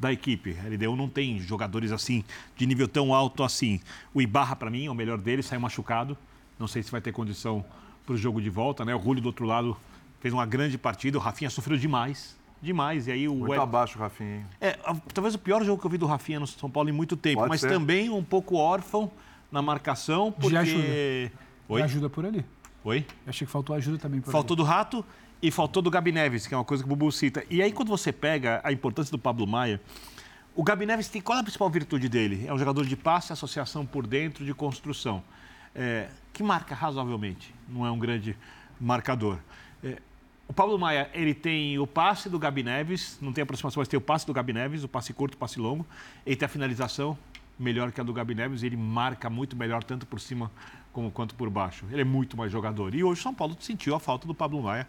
[0.00, 0.56] da equipe.
[0.64, 2.24] A LDU não tem jogadores assim,
[2.56, 3.78] de nível tão alto assim.
[4.14, 6.16] O Ibarra, para mim, é o melhor dele, saiu machucado.
[6.58, 7.64] Não sei se vai ter condição
[8.06, 8.94] para o jogo de volta, né?
[8.94, 9.76] O Rúlio, do outro lado,
[10.20, 11.18] fez uma grande partida.
[11.18, 13.06] O Rafinha sofreu demais, demais.
[13.06, 14.46] E aí o Muito Ed- abaixo o Rafinha, hein?
[14.60, 14.72] é,
[15.12, 17.38] talvez o pior jogo que eu vi do Rafinha no São Paulo em muito tempo,
[17.40, 17.68] Pode mas ser.
[17.68, 19.10] também um pouco órfão
[19.52, 20.48] na marcação, porque...
[20.48, 20.84] De ajuda.
[21.68, 21.80] Oi?
[21.80, 22.44] De ajuda por ali.
[22.82, 23.04] Oi?
[23.26, 25.04] Eu achei que faltou ajuda também por Faltou do Rato
[25.42, 27.44] e faltou do Gabi Neves, que é uma coisa que o Bubu cita.
[27.48, 29.80] E aí, quando você pega a importância do Pablo Maia,
[30.54, 32.44] o Gabi Neves tem qual é a principal virtude dele?
[32.46, 35.22] É um jogador de passe, associação por dentro, de construção,
[35.72, 38.36] É, que marca razoavelmente, não é um grande
[38.80, 39.38] marcador.
[39.84, 39.98] É,
[40.48, 43.96] o Pablo Maia, ele tem o passe do Gabi Neves, não tem aproximação, mas tem
[43.96, 45.86] o passe do Gabi Neves, o passe curto, o passe longo.
[46.26, 47.16] Ele tem a finalização
[47.56, 50.50] melhor que a do Gabi Neves, ele marca muito melhor, tanto por cima
[50.92, 51.86] como quanto por baixo.
[51.92, 52.92] Ele é muito mais jogador.
[52.92, 54.88] E hoje o São Paulo sentiu a falta do Pablo Maia,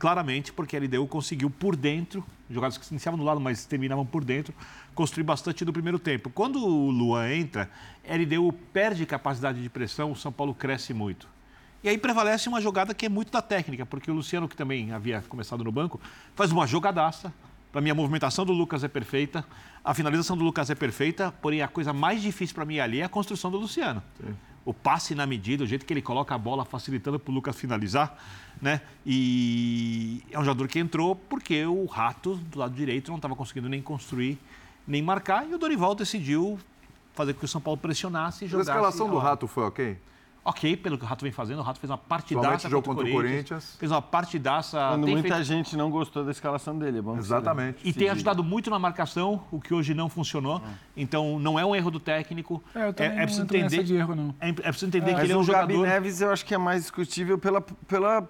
[0.00, 4.04] claramente, porque a LDU conseguiu por dentro, jogadas que se iniciavam do lado, mas terminavam
[4.04, 4.54] por dentro,
[4.94, 6.30] construir bastante no primeiro tempo.
[6.30, 7.70] Quando o Luan entra,
[8.08, 11.28] a LDU perde capacidade de pressão, o São Paulo cresce muito.
[11.84, 14.90] E aí prevalece uma jogada que é muito da técnica, porque o Luciano, que também
[14.90, 16.00] havia começado no banco,
[16.34, 17.32] faz uma jogadaça.
[17.70, 19.44] Para mim, a movimentação do Lucas é perfeita,
[19.84, 23.04] a finalização do Lucas é perfeita, porém a coisa mais difícil para mim ali é
[23.04, 24.02] a construção do Luciano.
[24.64, 27.56] O passe na medida, o jeito que ele coloca a bola facilitando para o Lucas
[27.56, 28.18] finalizar,
[28.60, 28.80] né?
[29.34, 33.68] E é um jogador que entrou porque o Rato, do lado direito, não estava conseguindo
[33.68, 34.38] nem construir,
[34.86, 36.58] nem marcar, e o Dorival decidiu
[37.14, 38.70] fazer com que o São Paulo pressionasse e A jogasse.
[38.70, 39.98] escalação do a- Rato foi ok?
[40.42, 43.18] Ok, pelo que o Rato vem fazendo, o Rato fez uma partidaça jogo contra, contra
[43.18, 43.76] o Corinthians.
[43.78, 44.78] Fez uma partidaça.
[44.92, 46.98] Quando tem muita feito- gente não gostou da escalação dele.
[46.98, 47.78] É que você Exatamente.
[47.86, 50.62] E tem ajudado muito na marcação, o que hoje não funcionou.
[50.96, 52.64] Então, não é um erro do técnico.
[52.74, 53.82] É, eu também não preciso entender.
[53.82, 54.34] de erro, não.
[54.40, 55.86] É, é preciso entender que Mas ele é um o Gabi jogador.
[55.92, 58.26] Neves eu acho que é mais discutível pela, pela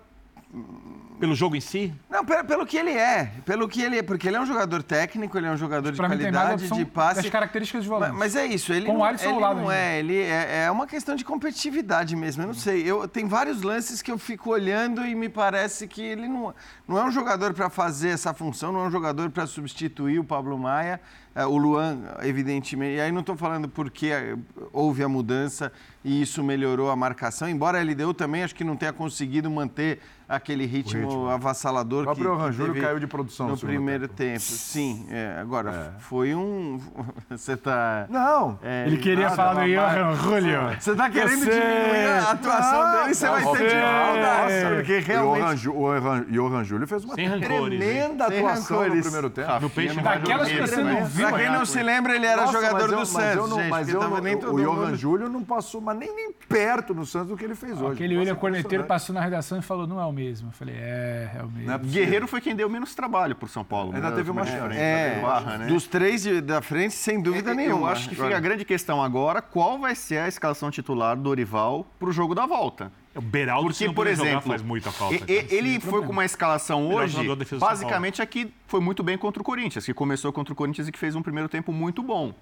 [1.21, 1.93] Pelo jogo em si?
[2.09, 3.31] Não, pelo, pelo que ele é.
[3.45, 4.03] Pelo que ele é.
[4.03, 7.21] Porque ele é um jogador técnico, ele é um jogador de Pra qualidade, de passe.
[7.23, 8.13] das características de volante.
[8.13, 9.99] Mas, mas é isso, ele Com não, ele lado não é.
[9.99, 12.43] Ele é, é uma questão de competitividade mesmo.
[12.43, 12.83] Eu não sei.
[12.91, 16.55] Eu, tem vários lances que eu fico olhando e me parece que ele não,
[16.89, 20.25] não é um jogador para fazer essa função, não é um jogador para substituir o
[20.25, 21.01] Pablo Maia.
[21.35, 22.97] É, o Luan, evidentemente.
[22.97, 24.35] E aí não estou falando porque é,
[24.73, 25.70] houve a mudança
[26.05, 30.01] e isso melhorou a marcação, embora a LDU também acho que não tenha conseguido manter
[30.27, 31.28] aquele ritmo, ritmo.
[31.28, 34.40] avassalador O próprio que, teve caiu de produção no primeiro tempo.
[34.40, 36.81] Sim, é, agora foi um.
[37.28, 38.07] Você tá.
[38.09, 38.59] Não.
[38.62, 40.61] é, Ele queria nada, falar do Johan Júlio.
[40.81, 44.55] Você tá querendo Você- diminuir a atuação Não, dele, você vai não, ter de maldade.
[44.65, 45.57] Nossa, Porque realmente.
[45.59, 49.61] Ju- o Johan- Johan Júlio fez uma tremenda atuação no primeiro tempo.
[49.61, 51.20] No peixe Daquelas que você não viu.
[51.29, 53.57] Pra quem não se lembra, ele era Nossa, jogador eu- do mas eu Santos, não-
[53.59, 53.71] gente.
[53.71, 56.33] Mas eu tava não- nem o todo Johan mundo- Júlio não passou mas nem, nem
[56.33, 57.93] perto no Santos do que ele fez hoje.
[57.93, 60.49] Aquele William Corneteiro passou na redação e falou, não é o mesmo.
[60.49, 61.71] Eu falei, é, é o mesmo.
[61.73, 61.79] É.
[61.79, 63.95] Guerreiro foi quem deu menos trabalho pro São Paulo.
[63.95, 64.17] Ainda né?
[64.17, 64.61] teve uma chance.
[64.61, 65.67] frente, É, Barra, né?
[65.67, 67.91] dos três da frente, sem dúvida Eu nenhuma.
[67.91, 71.87] acho que fica a grande questão agora, qual vai ser a escalação titular do Dorival
[71.99, 72.93] pro jogo da volta?
[73.15, 75.15] O Beraldo, Porque, por puder jogar, exemplo, faz muita falta.
[75.31, 77.19] e- ele foi com uma escalação hoje,
[77.59, 80.99] basicamente aqui foi muito bem contra o Corinthians, que começou contra o Corinthians e que
[80.99, 82.32] fez um primeiro tempo muito bom.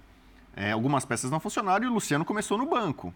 [0.55, 3.15] É, algumas peças não funcionaram e o Luciano começou no banco.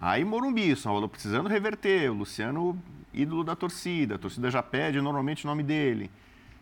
[0.00, 2.76] Aí Morumbi, o São Paulo precisando reverter, o Luciano
[3.14, 6.10] ídolo da torcida, a torcida já pede normalmente o nome dele.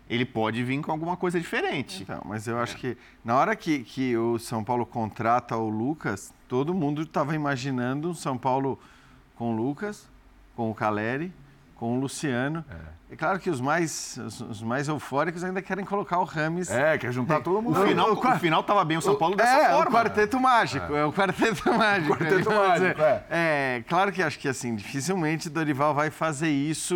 [0.08, 2.02] Ele pode vir com alguma coisa diferente.
[2.02, 6.34] Então, mas eu acho que na hora que, que o São Paulo contrata o Lucas,
[6.48, 8.78] todo mundo estava imaginando um São Paulo
[9.40, 10.06] com o Lucas,
[10.54, 11.32] com o Caleri,
[11.74, 12.62] com o Luciano.
[13.10, 16.70] É, claro que os mais, os, os mais eufóricos ainda querem colocar o Rames.
[16.70, 17.80] É, quer juntar todo mundo.
[17.80, 19.88] No final, o final tava bem o São Paulo dessa é, forma.
[19.88, 22.18] o quarteto mágico, é, o quarteto mágico.
[22.18, 23.82] Quarteto Ele vai mágico, dizer, é.
[23.88, 26.94] claro que acho que assim, dificilmente Dorival vai fazer isso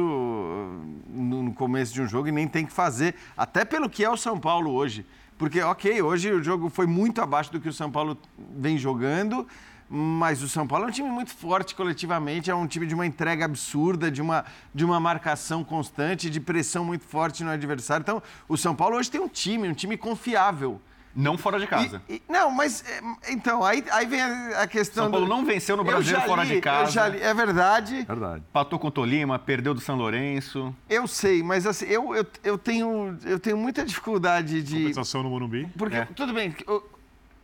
[1.09, 4.11] no, no começo de um jogo e nem tem que fazer, até pelo que é
[4.11, 5.07] o São Paulo hoje.
[5.39, 8.19] Porque, ok, hoje o jogo foi muito abaixo do que o São Paulo
[8.55, 9.49] vem jogando,
[9.97, 13.07] mas o São Paulo é um time muito forte coletivamente, é um time de uma
[13.07, 14.45] entrega absurda, de uma,
[14.75, 18.03] de uma marcação constante, de pressão muito forte no adversário.
[18.03, 20.81] Então, o São Paulo hoje tem um time, um time confiável.
[21.17, 22.03] Não fora de casa.
[22.09, 25.05] E- e- não, mas é, então, aí, aí vem a, a questão.
[25.05, 26.91] São Paulo do- não venceu no Eu Brasileiro já fora li, de eu casa.
[26.91, 28.43] já li, é verdade, Verdade.
[28.53, 30.75] Patou com o Tolima, perdeu do São Lourenço.
[30.91, 34.77] eu sei, mas assim, eu, eu, eu, tenho, eu tenho muita dificuldade de.
[34.81, 35.69] Compensação no Morumbi.
[35.79, 36.05] Porque, É.
[36.17, 36.53] tudo bem,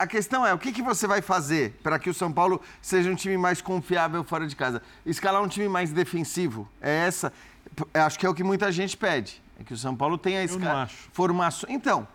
[0.03, 3.11] a questão é, o que, que você vai fazer para que o São Paulo seja
[3.11, 4.83] um time mais confiável fora de casa?
[5.05, 6.67] Escalar um time mais defensivo?
[6.81, 7.33] É essa?
[7.77, 9.43] P- Acho que é o que muita gente pede.
[9.59, 10.43] É que o São Paulo tenha
[10.83, 10.97] acho.
[11.13, 11.69] formação.
[11.71, 12.09] Então,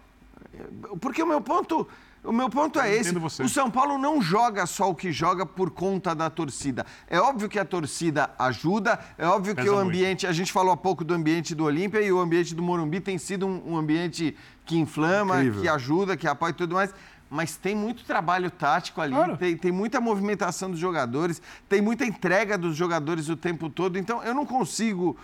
[0.54, 0.58] é,
[1.00, 1.88] porque o meu ponto...
[2.24, 3.14] O meu ponto é esse.
[3.14, 3.44] você.
[3.44, 6.84] O São Paulo não joga só o que joga por conta da torcida.
[7.08, 9.90] É óbvio que a torcida ajuda, é óbvio que Pesa o muito.
[9.90, 10.26] ambiente.
[10.26, 13.20] A gente falou há pouco do ambiente do Olímpia e o ambiente do Morumbi tem
[13.20, 14.36] sido um, um ambiente
[14.66, 15.62] que inflama, Incrível.
[15.62, 16.92] que ajuda, que apoia e tudo mais.
[17.30, 22.58] Mas tem muito trabalho tático ali, tem, tem muita movimentação dos jogadores, tem muita entrega
[22.58, 23.98] dos jogadores o tempo todo.
[23.98, 25.18] Então eu não consigo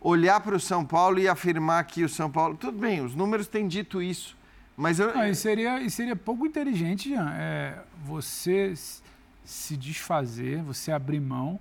[0.00, 2.56] olhar para o São Paulo e afirmar que o São Paulo.
[2.56, 4.36] Tudo bem, os números têm dito isso.
[4.76, 8.72] Mas eu, Não, e, seria, e seria pouco inteligente, Jean, é, você
[9.44, 11.58] se desfazer, você abrir mão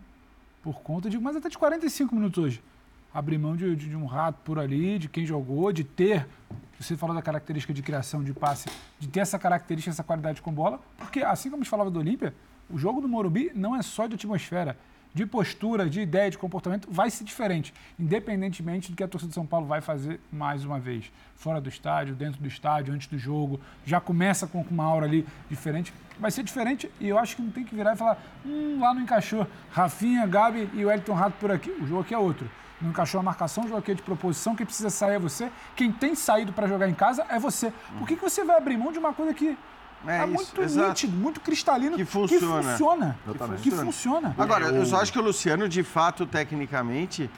[0.61, 1.17] por conta de.
[1.19, 2.63] Mas até de 45 minutos hoje.
[3.13, 6.27] Abrir mão de, de- de um rato por ali, de quem jogou, de ter.
[6.79, 8.69] Você falou da característica de criação de passe,
[8.99, 11.97] de ter essa característica, essa qualidade com bola, porque assim como a gente falava do
[11.99, 12.33] Olímpia,
[12.69, 14.77] o jogo do Morumbi não é só de atmosfera,
[15.11, 19.33] de postura, de ideia, de comportamento, vai ser diferente, independentemente do que a torcida de
[19.33, 21.11] São Paulo vai fazer mais uma vez.
[21.35, 25.25] Fora do estádio, dentro do estádio, antes do jogo, já começa com uma aura ali
[25.49, 25.91] diferente.
[26.19, 28.93] Vai ser diferente e eu acho que não tem que virar e falar, hum, lá
[28.93, 29.47] não encaixou.
[29.71, 31.71] Rafinha, Gabi e o Elton Rato por aqui.
[31.71, 32.47] O jogo aqui é outro.
[32.81, 35.51] Não encaixou a marcação, o jogo aqui é de proposição, quem precisa sair é você.
[35.75, 37.73] Quem tem saído para jogar em casa é você.
[37.97, 39.57] Por que, que você vai abrir mão de uma coisa que
[40.05, 40.87] é, isso, muito exato.
[40.89, 42.61] nítido, muito cristalino, que funciona.
[42.61, 43.17] que funciona.
[43.63, 44.35] Que funciona.
[44.37, 47.29] Agora, eu só acho que o Luciano, de fato, tecnicamente,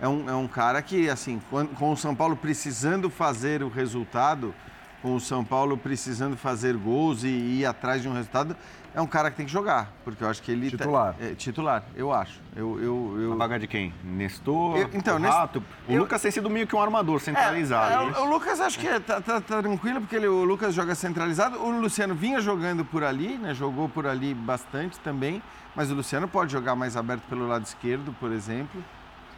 [0.00, 4.54] é um, é um cara que, assim, com o São Paulo precisando fazer o resultado,
[5.02, 8.56] com o São Paulo precisando fazer gols e ir atrás de um resultado,
[8.94, 9.92] é um cara que tem que jogar.
[10.04, 10.70] Porque eu acho que ele.
[10.70, 11.14] tá- Titular.
[11.20, 12.40] é, titular, eu acho.
[12.56, 13.32] Eu, eu, eu...
[13.32, 13.92] A vaga de quem?
[14.02, 15.62] Nestor, Eu- então, o Rato.
[15.88, 17.92] O eu- Lucas tem sido meio que um armador centralizado.
[17.92, 20.74] É, é, o, o Lucas acho que tá, tá- tá tranquilo, porque ele- o Lucas
[20.74, 21.58] joga centralizado.
[21.62, 23.54] O Luciano vinha jogando por ali, né?
[23.54, 25.42] Jogou por ali bastante também.
[25.76, 28.82] Mas o Luciano pode jogar mais aberto pelo lado esquerdo, por exemplo.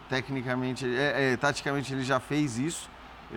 [0.08, 2.90] Tecnicamente, é, é, taticamente ele já fez isso,
[3.32, 3.36] é,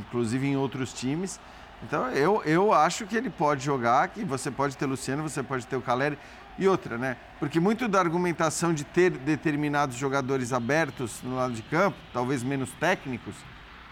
[0.00, 1.38] inclusive em outros times.
[1.82, 5.66] Então eu, eu acho que ele pode jogar, que você pode ter Luciano, você pode
[5.66, 6.18] ter o Caleri.
[6.58, 7.16] E outra, né?
[7.38, 12.70] Porque muito da argumentação de ter determinados jogadores abertos no lado de campo, talvez menos
[12.80, 13.36] técnicos,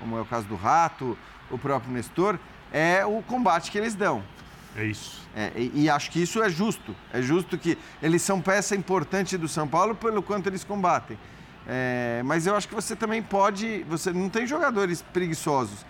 [0.00, 1.16] como é o caso do Rato,
[1.48, 2.40] o próprio Nestor,
[2.72, 4.22] é o combate que eles dão.
[4.76, 5.22] É isso.
[5.34, 6.94] É, e, e acho que isso é justo.
[7.12, 11.16] É justo que eles são peça importante do São Paulo pelo quanto eles combatem.
[11.66, 13.84] É, mas eu acho que você também pode.
[13.88, 15.86] Você não tem jogadores preguiçosos.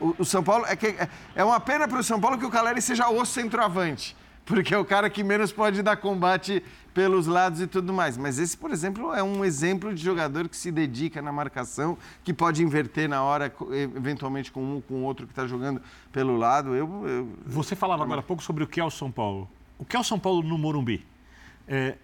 [0.00, 0.64] O, São Paulo.
[0.66, 3.24] É, que, é- é uma pena para o São Paulo que o Caleri seja o
[3.24, 4.16] centroavante.
[4.44, 6.62] Porque é o cara que menos pode dar combate
[6.94, 8.16] pelos lados e tudo mais.
[8.16, 12.32] Mas esse, por exemplo, é um exemplo de jogador que se dedica na marcação, que
[12.32, 13.52] pode inverter na hora,
[13.96, 15.82] eventualmente com um ou com outro que está jogando
[16.12, 16.76] pelo lado.
[16.76, 19.48] Eu, eu- Você falava agora há pouco sobre o que é o São Paulo.
[19.78, 21.04] O que é o São Paulo no Morumbi?
[21.66, 21.96] É,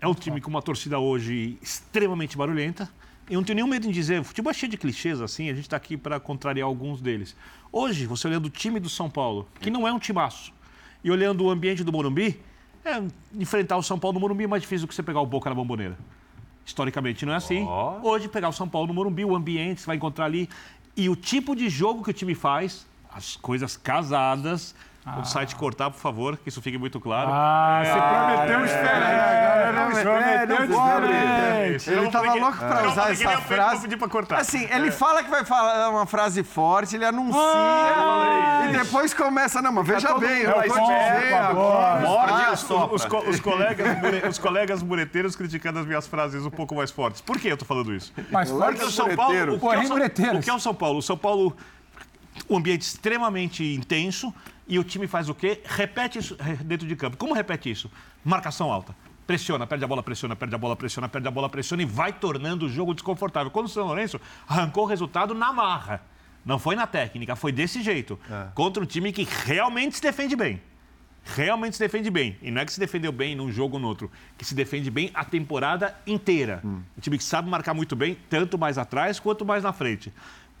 [0.00, 2.88] é um time com uma torcida hoje extremamente barulhenta.
[3.28, 5.54] Eu não tenho nenhum medo em dizer, o futebol é cheio de clichês assim, a
[5.54, 7.34] gente está aqui para contrariar alguns deles.
[7.72, 10.52] Hoje, você olhando o time do São Paulo, que não é um timaço,
[11.02, 12.38] e olhando o ambiente do Morumbi,
[12.84, 13.02] é,
[13.34, 15.48] enfrentar o São Paulo no Morumbi é mais difícil do que você pegar o Boca
[15.48, 15.96] na Bomboneira.
[16.66, 17.66] Historicamente não é assim.
[18.02, 20.48] Hoje, pegar o São Paulo no Morumbi, o ambiente, você vai encontrar ali.
[20.96, 24.74] E o tipo de jogo que o time faz, as coisas casadas.
[25.20, 27.28] O site cortar, por favor, que isso fique muito claro.
[27.30, 27.92] Ah, você
[28.46, 30.02] prometeu é, diferente.
[30.02, 31.90] Prometeu diferente.
[31.90, 33.96] Ele estava louco para usar essa frase.
[33.96, 34.38] pra cortar.
[34.40, 39.60] Assim, ele fala que vai falar uma frase forte, ele anuncia Ah, e depois começa,
[39.60, 43.40] não, mas veja bem, eu vou te mas dizer morde Ah, os, os, co- os
[43.40, 43.86] colegas,
[44.30, 47.20] os colegas mureteiros criticando as minhas frases um pouco mais fortes.
[47.20, 48.12] Por que eu tô falando isso?
[48.30, 49.32] Mais Porque o São Paulo.
[49.34, 49.54] mureteiros.
[49.56, 50.38] O que, é o Porém, São, mureteiros.
[50.38, 50.98] o que é o São Paulo?
[50.98, 51.56] O São Paulo,
[52.48, 54.34] um ambiente extremamente intenso
[54.66, 55.60] e o time faz o quê?
[55.64, 57.16] Repete isso eh, dentro de campo.
[57.16, 57.90] Como repete isso?
[58.24, 58.94] Marcação alta.
[59.26, 62.12] Pressiona, perde a bola, pressiona, perde a bola, pressiona, perde a bola, pressiona e vai
[62.12, 63.50] tornando o jogo desconfortável.
[63.50, 66.02] Quando o São Lourenço arrancou o resultado na marra.
[66.44, 68.18] Não foi na técnica, foi desse jeito.
[68.54, 70.60] Contra um time que realmente se defende bem.
[71.24, 72.36] Realmente se defende bem.
[72.42, 74.90] E não é que se defendeu bem num jogo ou no outro, que se defende
[74.90, 76.60] bem a temporada inteira.
[76.62, 80.12] Um time que sabe marcar muito bem, tanto mais atrás quanto mais na frente.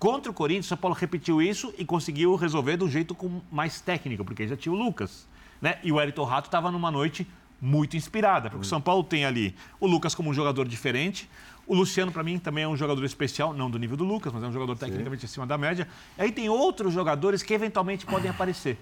[0.04, 3.40] Contra o Corinthians, o São Paulo repetiu isso e conseguiu resolver de um jeito com
[3.50, 5.26] mais técnico, porque já tinha o Lucas.
[5.62, 5.78] Né?
[5.82, 7.26] E o Elton Rato estava numa noite
[7.58, 11.26] muito inspirada, porque o São Paulo tem ali o Lucas como um jogador diferente.
[11.66, 14.42] O Luciano, para mim, também é um jogador especial, não do nível do Lucas, mas
[14.42, 15.88] é um jogador tecnicamente acima da média.
[16.18, 18.76] E aí tem outros jogadores que eventualmente podem aparecer.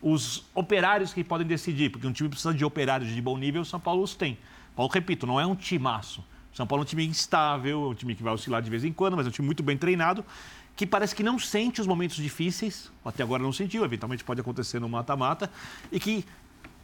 [0.00, 3.66] Os operários que podem decidir, porque um time precisa de operários de bom nível, o
[3.66, 4.38] São Paulo os tem.
[4.74, 6.24] Paulo, repito, não é um timaço.
[6.54, 8.92] São Paulo é um time instável, é um time que vai oscilar de vez em
[8.92, 10.24] quando, mas é um time muito bem treinado,
[10.74, 14.80] que parece que não sente os momentos difíceis, até agora não sentiu, eventualmente pode acontecer
[14.80, 15.50] no mata-mata,
[15.90, 16.24] e que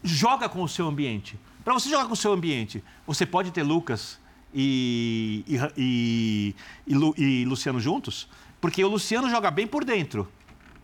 [0.03, 1.39] joga com o seu ambiente.
[1.65, 4.19] Para você jogar com o seu ambiente, você pode ter Lucas
[4.55, 6.55] e, e, e,
[6.87, 7.15] e Lu-
[7.47, 8.29] Luciano juntos,
[8.61, 10.29] porque o Luciano joga bem por dentro.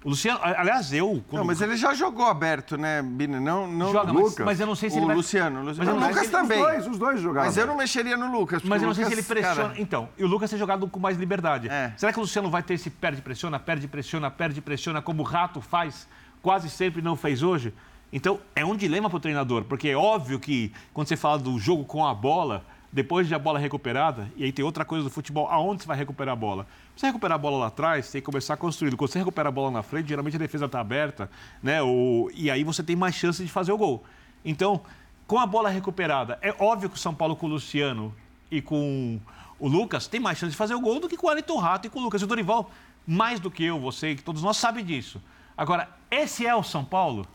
[0.05, 1.25] O Luciano, aliás, eu.
[1.33, 3.41] Não, mas ele já jogou aberto, né, Bini?
[3.41, 4.45] Não, não Joga, o mas- Lucas.
[4.47, 5.63] mas eu não sei se o ele vai- Luciano.
[5.63, 6.59] O Mas eu o não sei Lucas ele- também.
[6.61, 7.47] Os dois, os dois jogaram.
[7.47, 8.63] Mas eu não mexeria no Lucas.
[8.63, 9.69] Mas eu o não sei se ele Lucas, pressiona.
[9.71, 11.71] cara, Então, e o Lucas tem jogado com mais liberdade.
[11.71, 11.95] É.
[11.97, 15.25] Será que o Luciano vai ter esse perde pressiona, perde pressiona, perde pressiona, como o
[15.25, 16.07] Rato faz,
[16.43, 17.73] quase sempre não fez hoje?
[18.13, 21.59] Então, é um dilema para o treinador, porque é óbvio que quando você fala do
[21.59, 22.63] jogo com a bola,
[22.95, 25.97] depois de a bola recuperada, e aí tem outra coisa do futebol, aonde você vai
[25.97, 26.65] recuperar a bola?
[26.95, 28.97] Você recuperar a bola lá atrás, tem que começar construído.
[28.97, 31.29] Quando você recupera a bola na frente, geralmente a defesa está aberta,
[31.61, 31.83] né?
[31.83, 32.31] O...
[32.33, 34.05] E aí você tem mais chance de fazer o gol.
[34.45, 34.81] Então,
[35.27, 38.15] com a bola recuperada, é óbvio que o São Paulo com o Luciano
[38.49, 39.19] e com
[39.59, 41.89] o Lucas tem mais chance de fazer o gol do que com o Wellington Rato
[41.89, 42.23] e com o Lucas.
[42.23, 42.71] E o Dorival,
[43.05, 45.21] mais do que eu, você e todos nós sabem disso.
[45.57, 47.27] Agora, esse é o São Paulo?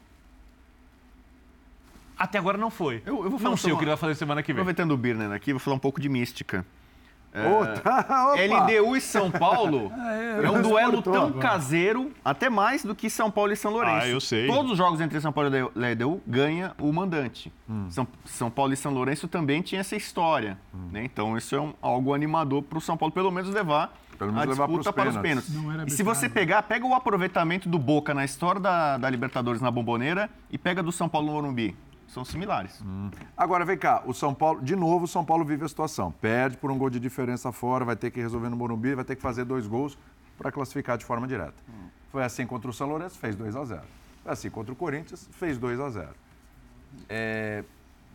[2.20, 3.02] Até agora não foi.
[3.06, 4.60] Eu, eu vou falar não sei sobre o que ele vai fazer semana que vem.
[4.60, 6.66] Aproveitando o Birner aqui, vou falar um pouco de mística.
[7.32, 8.34] É, opa.
[8.36, 9.92] LDU e São Paulo
[10.42, 11.40] É, é um duelo tão agora.
[11.40, 14.06] caseiro, até mais do que São Paulo e São Lourenço.
[14.06, 14.48] Ah, eu sei.
[14.48, 15.62] Todos os jogos entre São Paulo e
[15.94, 17.54] LDU ganha o mandante.
[17.90, 20.58] São, São Paulo e São Lourenço também tinha essa história.
[20.92, 21.04] né?
[21.06, 24.48] Então isso é um- algo animador para o São Paulo pelo menos levar Pelo menos
[24.48, 25.54] a levar disputa para os pênaltis.
[25.54, 25.64] pênaltis.
[25.64, 29.08] Não era E se você pegar, pega o aproveitamento do Boca na história da, da
[29.08, 31.76] Libertadores na Bomboneira e pega do São Paulo no Morumbi.
[32.10, 32.84] São similares.
[33.38, 36.12] Agora, vem cá, o São Paulo, de novo, o São Paulo vive a situação.
[36.12, 39.16] Perde por um gol de diferença fora, vai ter que resolver no Morumbi, vai ter
[39.16, 39.98] que fazer dois gols
[40.38, 41.54] para classificar de forma direta.
[42.12, 43.82] Foi assim contra o São Lourenço, fez 2 a 0
[44.24, 46.10] Foi assim contra o Corinthians, fez 2 a 0
[47.08, 47.64] É,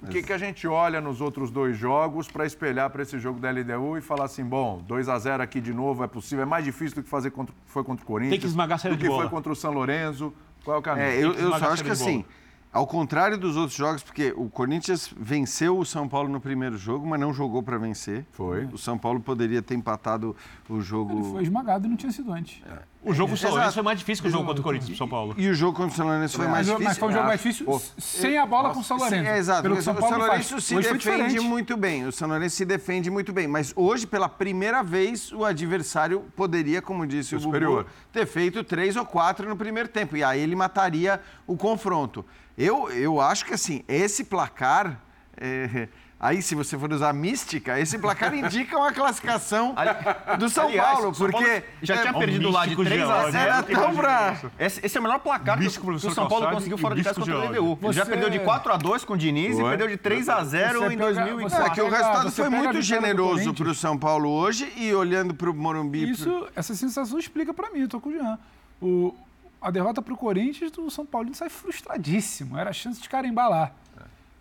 [0.02, 3.38] O que, que a gente olha nos outros dois jogos para espelhar para esse jogo
[3.38, 6.46] da LDU e falar assim, bom, 2 a 0 aqui de novo é possível, é
[6.46, 8.32] mais difícil do que fazer contra, foi contra o Corinthians.
[8.32, 9.22] Tem que esmagar a saída do de que bola.
[9.22, 10.34] foi contra o São Lourenço.
[10.64, 11.06] Qual é o caminho?
[11.06, 12.24] É, eu, que eu só acho que assim,
[12.74, 17.06] ao contrário dos outros jogos, porque o Corinthians venceu o São Paulo no primeiro jogo,
[17.06, 18.26] mas não jogou para vencer.
[18.32, 18.64] Foi.
[18.66, 20.34] O São Paulo poderia ter empatado
[20.68, 21.12] o jogo.
[21.12, 22.60] Ele foi esmagado e não tinha sido antes.
[23.05, 24.98] O jogo com o São foi mais difícil que o jogo contra o Corinthians pro
[24.98, 25.34] São Paulo.
[25.36, 26.88] E o jogo contra o São Lourenço foi mais difícil.
[26.88, 29.28] mas foi um jogo mais difícil sem a bola com o São Lourenço.
[29.28, 29.62] é, exato.
[29.62, 30.18] Pelo o São Paulo o.
[30.18, 32.06] Lourenço se Hoje defende muito bem.
[32.06, 33.46] O São Lourenço se defende muito bem.
[33.46, 37.86] Mas hoje, pela primeira vez, o adversário poderia, como disse o Bubu, Superior.
[38.10, 40.16] ter feito três ou quatro no primeiro tempo.
[40.16, 42.24] E aí ele mataria o confronto.
[42.56, 44.98] Eu, eu acho que, assim, esse placar...
[45.36, 45.89] é,
[46.20, 49.74] Aí, se você for usar mística, esse placar indica uma classificação
[50.39, 51.44] do São Aliás, Paulo, São porque...
[51.44, 53.44] Paulo já tinha é, perdido lá de místico 3 a geólogo, 0.
[53.44, 54.36] Era tão pra...
[54.59, 57.20] Esse, esse é o melhor placar que, que o São Paulo conseguiu fora de casa
[57.20, 57.44] contra o.
[57.51, 57.78] LDU.
[57.82, 59.64] Ele já Você- perdeu de 4 a 2 com o Diniz Foi.
[59.66, 61.51] e perdeu de 3 a 0 Você em pega- 2004.
[61.51, 64.94] você É, que o resultado você foi muito generoso para o São Paulo hoje e
[64.94, 66.09] olhando para o Morumbi...
[66.10, 68.39] Isso, essa sensação explica pra mim, eu tô com o Jean.
[68.81, 69.14] O,
[69.64, 72.58] a derrota pro Corinthians, o São Paulino sai frustradíssimo.
[72.58, 73.72] Era a chance de carimbar lá.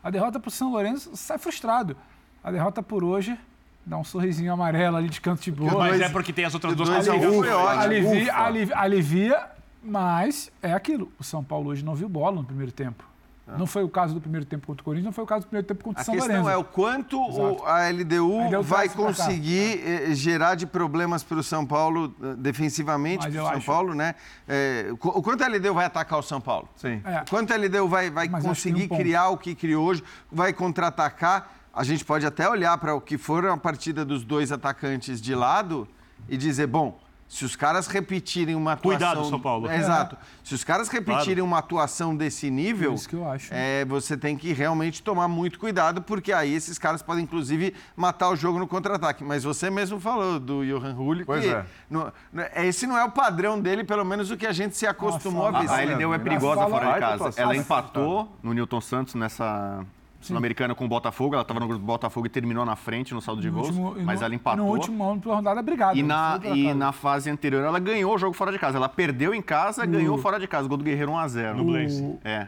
[0.03, 1.95] A derrota pro São Lourenço sai frustrado.
[2.43, 3.39] A derrota por hoje
[3.85, 5.77] dá um sorrisinho amarelo ali de canto de boa.
[5.77, 7.13] Mas é porque tem as outras duas ótimo.
[7.45, 8.37] alivia, Ufa.
[8.37, 9.47] alivia, alivia,
[9.81, 11.09] mas é aquilo.
[11.17, 13.05] O São Paulo hoje não viu bola no primeiro tempo.
[13.45, 15.49] Não foi o caso do primeiro tempo contra o Corinthians, não foi o caso do
[15.49, 16.49] primeiro tempo contra o A São questão Lourenço.
[16.49, 21.37] é o quanto o- a LDU A LDU vai conseguir eh, gerar de problemas para
[21.39, 24.15] o São Paulo eh, defensivamente, para o São acho- Paulo, né?
[24.47, 26.69] Eh, o qu- o quanto a LDU vai atacar o São Paulo?
[26.77, 27.01] Sim.
[27.03, 27.21] É.
[27.21, 28.99] O quanto a LDU vai, vai Mas um conseguir ponto.
[29.01, 30.01] criar o que criou hoje,
[30.31, 31.51] vai contra-atacar.
[31.73, 35.35] A gente pode até olhar para o que foram a partida dos dois atacantes de
[35.35, 35.85] lado
[36.29, 36.97] e dizer, bom,
[37.33, 38.99] se os caras repetirem uma atuação...
[38.99, 39.67] Cuidado, São Paulo.
[39.67, 40.15] É, Exato.
[40.43, 42.91] Se os caras repetirem uma atuação desse nível...
[42.91, 43.51] É isso que eu acho.
[43.51, 48.29] É, você tem que realmente tomar muito cuidado, porque aí esses caras podem, inclusive, matar
[48.29, 49.23] o jogo no contra-ataque.
[49.23, 51.65] Mas você mesmo falou do Johan Hulli Pois que é.
[51.89, 52.11] não-
[52.55, 55.73] esse não é o padrão dele, pelo menos o que a gente se acostumou Nossa,
[55.73, 55.91] a ver.
[55.91, 57.41] A LDU é perigosa fora de casa.
[57.41, 59.83] Ela empatou no Newton Santos nessa
[60.27, 61.35] Sul-Americana com o Botafogo.
[61.35, 63.67] Ela estava no grupo do Botafogo e terminou na frente no saldo de No gols,
[63.69, 64.65] último- mas no- ela empatou.
[64.65, 65.97] No último ano, pela rodada, brigada.
[65.97, 68.77] E na, e na fase anterior ela ganhou o jogo fora de casa.
[68.77, 70.67] Ela perdeu em casa, ganhou fora de casa.
[70.67, 71.55] Gol do Guerreiro 1x0.
[71.55, 72.01] No Blaze.
[72.01, 72.47] O- É.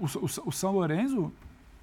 [0.00, 1.32] o, o- o São Lourenço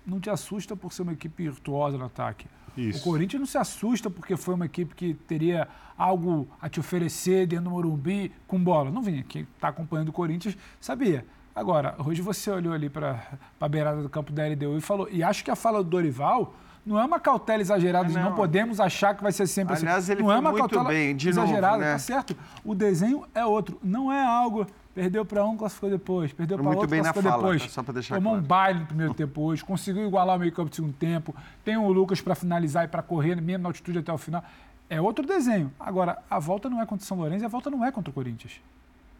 [0.05, 2.45] não te assusta por ser uma equipe virtuosa no ataque.
[2.77, 2.99] Isso.
[2.99, 7.47] O Corinthians não se assusta porque foi uma equipe que teria algo a te oferecer
[7.47, 8.91] dentro do Morumbi com bola.
[8.91, 9.23] Não vinha.
[9.27, 11.25] Quem está acompanhando o Corinthians sabia.
[11.57, 13.19] Agora, hoje você olhou ali para
[13.59, 15.09] a beirada do campo da LDU e falou.
[15.11, 16.53] E acho que a fala do Dorival
[16.85, 18.25] não é uma cautela exagerada não.
[18.25, 20.11] não podemos achar que vai ser sempre Aliás, assim.
[20.11, 21.91] ele não é uma muito cautela bem, de novo, exagerada, né?
[21.93, 22.37] tá certo?
[22.63, 23.79] O desenho é outro.
[23.83, 24.67] Não é algo.
[24.93, 26.31] Perdeu para um, classificou depois.
[26.31, 27.63] Perdeu para outro, bem na classificou fala, depois.
[27.63, 27.69] tá?
[27.69, 28.47] Só pra deixar Tomou um claro.
[28.47, 31.35] baile no primeiro tempo hoje, conseguiu igualar o meio campo do segundo tempo,
[31.65, 34.43] tem o Lucas para finalizar e para correr, mesmo na altitude até o final.
[34.87, 35.73] É outro desenho.
[35.79, 38.11] Agora, a volta não é contra o São Lourenço e a volta não é contra
[38.11, 38.61] o Corinthians.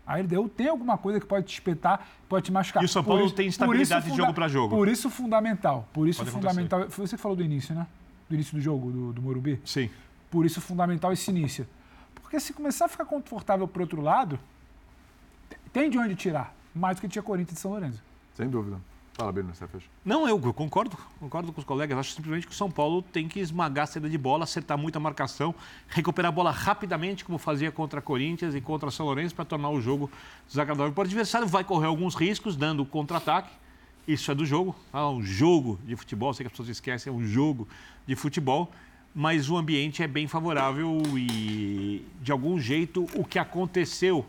[0.07, 2.81] A LDU tem alguma coisa que pode te espetar, pode te machucar.
[2.81, 4.75] E o São Paulo isso- tem por estabilidade isso de jogo pra jogo.
[4.75, 5.87] Por isso fundamental.
[5.91, 6.89] Por isso Pode fundamental.
[6.89, 7.85] Foi você que falou do início, né?
[8.29, 9.59] Do início do jogo, do, do Morumbi?
[9.65, 9.89] Sim.
[10.31, 11.67] Por isso fundamental esse início.
[12.15, 14.39] Porque se começar a ficar confortável pro outro lado,
[15.73, 18.01] Tem de onde tirar, mais do que tinha Corinthians e São Lourenço.
[18.33, 18.77] Sem dúvida.
[19.17, 19.87] Fala, Bino, você fecha.
[20.05, 21.97] Não, eu concordo, concordo com os colegas.
[21.97, 24.99] Acho simplesmente que o São Paulo tem que esmagar a saída de bola, acertar muita
[24.99, 25.55] marcação,
[25.87, 29.81] recuperar a bola rapidamente, como fazia contra Corinthians e contra São Lourenço, para tornar o
[29.81, 30.07] jogo
[30.47, 31.47] desagradável para o adversário.
[31.47, 33.49] Vai correr alguns riscos, dando contra-ataque.
[34.07, 34.75] Isso é do jogo.
[34.93, 37.67] É um jogo de futebol, sei que as pessoas esquecem, é um jogo
[38.05, 38.71] de futebol.
[39.15, 44.23] Mas o ambiente é bem favorável e, de algum jeito, o que aconteceu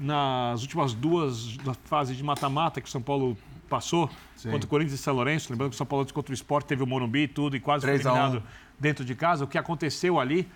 [0.00, 3.38] nas últimas duas fases de mata-mata que o São Paulo
[3.72, 4.50] passou Sim.
[4.50, 6.82] contra o Corinthians e São Lourenço, lembrando que o São Paulo contra o Sport teve
[6.82, 8.42] o Morumbi e tudo, e quase foi eliminado
[8.78, 9.44] dentro de casa.
[9.44, 10.46] O que aconteceu ali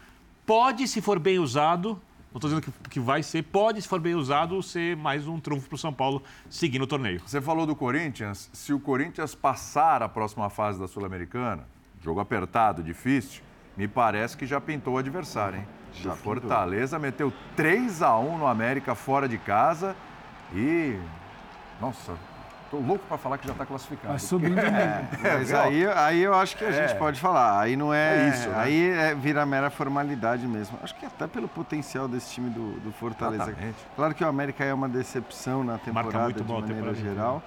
[0.45, 1.99] pode, se for bem usado,
[2.31, 5.41] não estou dizendo que, que vai ser, pode, se for bem usado, ser mais um
[5.41, 7.23] trunfo para o São Paulo seguir no torneio.
[7.25, 8.51] Você falou do Corinthians.
[8.53, 11.67] Se o Corinthians passar a próxima fase da Sul-Americana,
[12.03, 13.43] jogo apertado, difícil,
[13.77, 15.67] me parece que já pintou o adversário, hein?
[15.95, 19.97] Já Fortaleza meteu 3 a 1 no América fora de casa
[20.55, 20.99] e.
[21.81, 22.19] Nossa,
[22.71, 24.13] Tô louco para falar que já está classificado.
[24.13, 26.95] Mas subindo é, Mas aí, aí eu acho que a gente é.
[26.95, 27.61] pode falar.
[27.61, 28.27] Aí não é.
[28.27, 28.55] é isso, né?
[28.59, 30.79] Aí é, vira mera formalidade mesmo.
[30.83, 33.45] Acho que até pelo potencial desse time do, do Fortaleza.
[33.45, 33.77] Exatamente.
[33.95, 37.43] Claro que o América é uma decepção na temporada de maneira geral.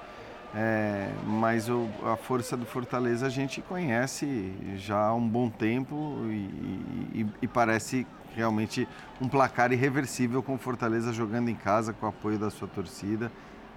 [0.55, 6.21] É, mas o, a força do Fortaleza a gente conhece já há um bom tempo
[6.23, 8.87] e, e, e parece realmente
[9.21, 13.31] um placar irreversível com o Fortaleza jogando em casa com o apoio da sua torcida.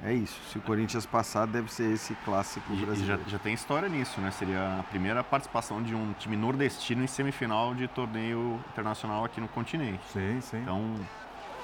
[0.05, 0.39] É isso.
[0.51, 3.21] Se o Corinthians passar, deve ser esse clássico e, brasileiro.
[3.21, 4.31] E já, já, tem história nisso, né?
[4.33, 9.49] Seria a primeira participação de um time nordestino em semifinal de torneio internacional aqui no
[9.49, 10.03] continente.
[10.13, 10.59] Sim, sim.
[10.59, 10.97] Então,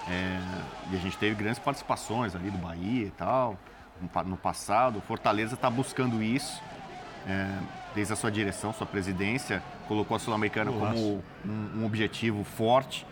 [0.08, 0.40] é,
[0.92, 3.58] e a gente teve grandes participações ali do Bahia e tal,
[4.24, 5.00] no, passado.
[5.00, 6.62] Fortaleza está buscando isso.
[7.26, 7.58] É,
[7.94, 13.04] desde a sua direção, sua presidência, colocou a Sul-Americana como um, um, objetivo forte.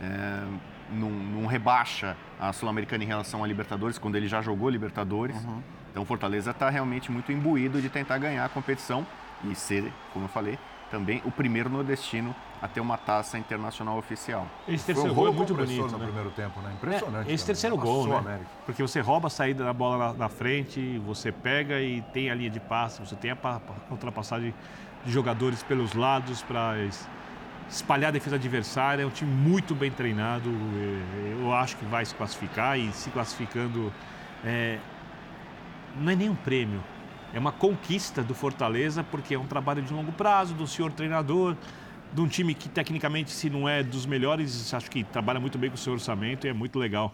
[0.00, 5.36] É, não, não rebaixa a Sul-Americana em relação à Libertadores, quando ele já jogou Libertadores.
[5.44, 5.62] Uhum.
[5.90, 9.06] Então o Fortaleza está realmente muito imbuído de tentar ganhar a competição
[9.44, 10.58] e ser, como eu falei,
[10.90, 14.46] também o primeiro nordestino a ter uma taça internacional oficial.
[14.66, 16.04] Esse terceiro um gol é muito bonito, no né?
[16.06, 16.72] primeiro tempo, né?
[16.72, 17.30] Impressionante.
[17.30, 18.16] É, esse terceiro gol, né?
[18.16, 18.46] América.
[18.64, 22.34] Porque você rouba a saída da bola na, na, frente, você pega e tem a
[22.34, 24.54] linha de passe, você tem a, a ultrapassagem
[25.04, 26.78] de jogadores pelos lados para
[27.68, 29.02] espalhar a defesa adversária.
[29.02, 30.50] É um time muito bem treinado.
[31.40, 33.92] Eu acho que vai se classificar e se classificando
[34.44, 34.78] é,
[35.96, 36.82] não é nem um prêmio.
[37.32, 41.56] É uma conquista do Fortaleza, porque é um trabalho de longo prazo, do senhor treinador,
[42.12, 45.68] de um time que tecnicamente, se não é dos melhores, acho que trabalha muito bem
[45.68, 47.12] com o seu orçamento e é muito legal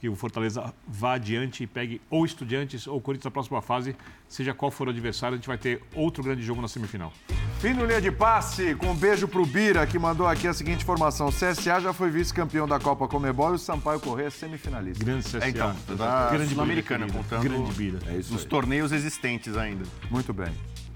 [0.00, 3.94] que o Fortaleza vá adiante e pegue ou Estudiantes ou Corinthians na próxima fase,
[4.26, 7.12] seja qual for o adversário, a gente vai ter outro grande jogo na semifinal.
[7.60, 10.82] Fim do linha de passe, com um beijo pro Bira, que mandou aqui a seguinte
[10.82, 11.28] informação.
[11.28, 15.04] O CSA já foi vice-campeão da Copa Comebol e o Sampaio Corrêa semifinalista.
[15.04, 15.44] Grande CSA.
[15.44, 17.98] É, então, da grande Sul-Americana, contando grande Bira.
[18.06, 19.84] É isso nos torneios existentes ainda.
[20.10, 20.50] Muito bem.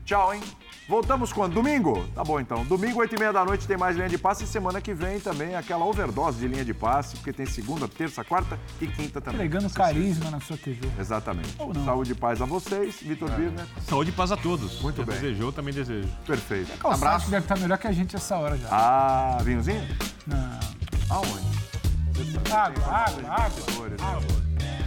[0.07, 0.41] Tchau, hein?
[0.89, 1.55] Voltamos quando?
[1.55, 2.07] Domingo?
[2.15, 2.65] Tá bom então.
[2.65, 4.45] Domingo, 8 e meia da noite, tem mais linha de passe.
[4.45, 8.23] E semana que vem também aquela overdose de linha de passe, porque tem segunda, terça,
[8.23, 9.39] quarta e quinta também.
[9.41, 10.87] Pregando carisma na sua TV.
[10.99, 11.57] Exatamente.
[11.85, 13.37] Saúde e paz a vocês, Vitor é.
[13.37, 13.67] Birner.
[13.89, 14.81] Saúde e paz a todos.
[14.83, 15.15] Muito Já bem.
[15.15, 16.09] Desejou, também desejo.
[16.27, 16.71] Perfeito.
[16.73, 17.31] É Abraço.
[17.31, 18.69] deve estar melhor que a gente essa hora já.
[18.71, 19.83] Ah, vinhozinho?
[20.27, 20.61] Não.
[21.09, 21.55] Aonde?
[22.53, 23.97] Água, água, água.
[24.01, 24.84] água.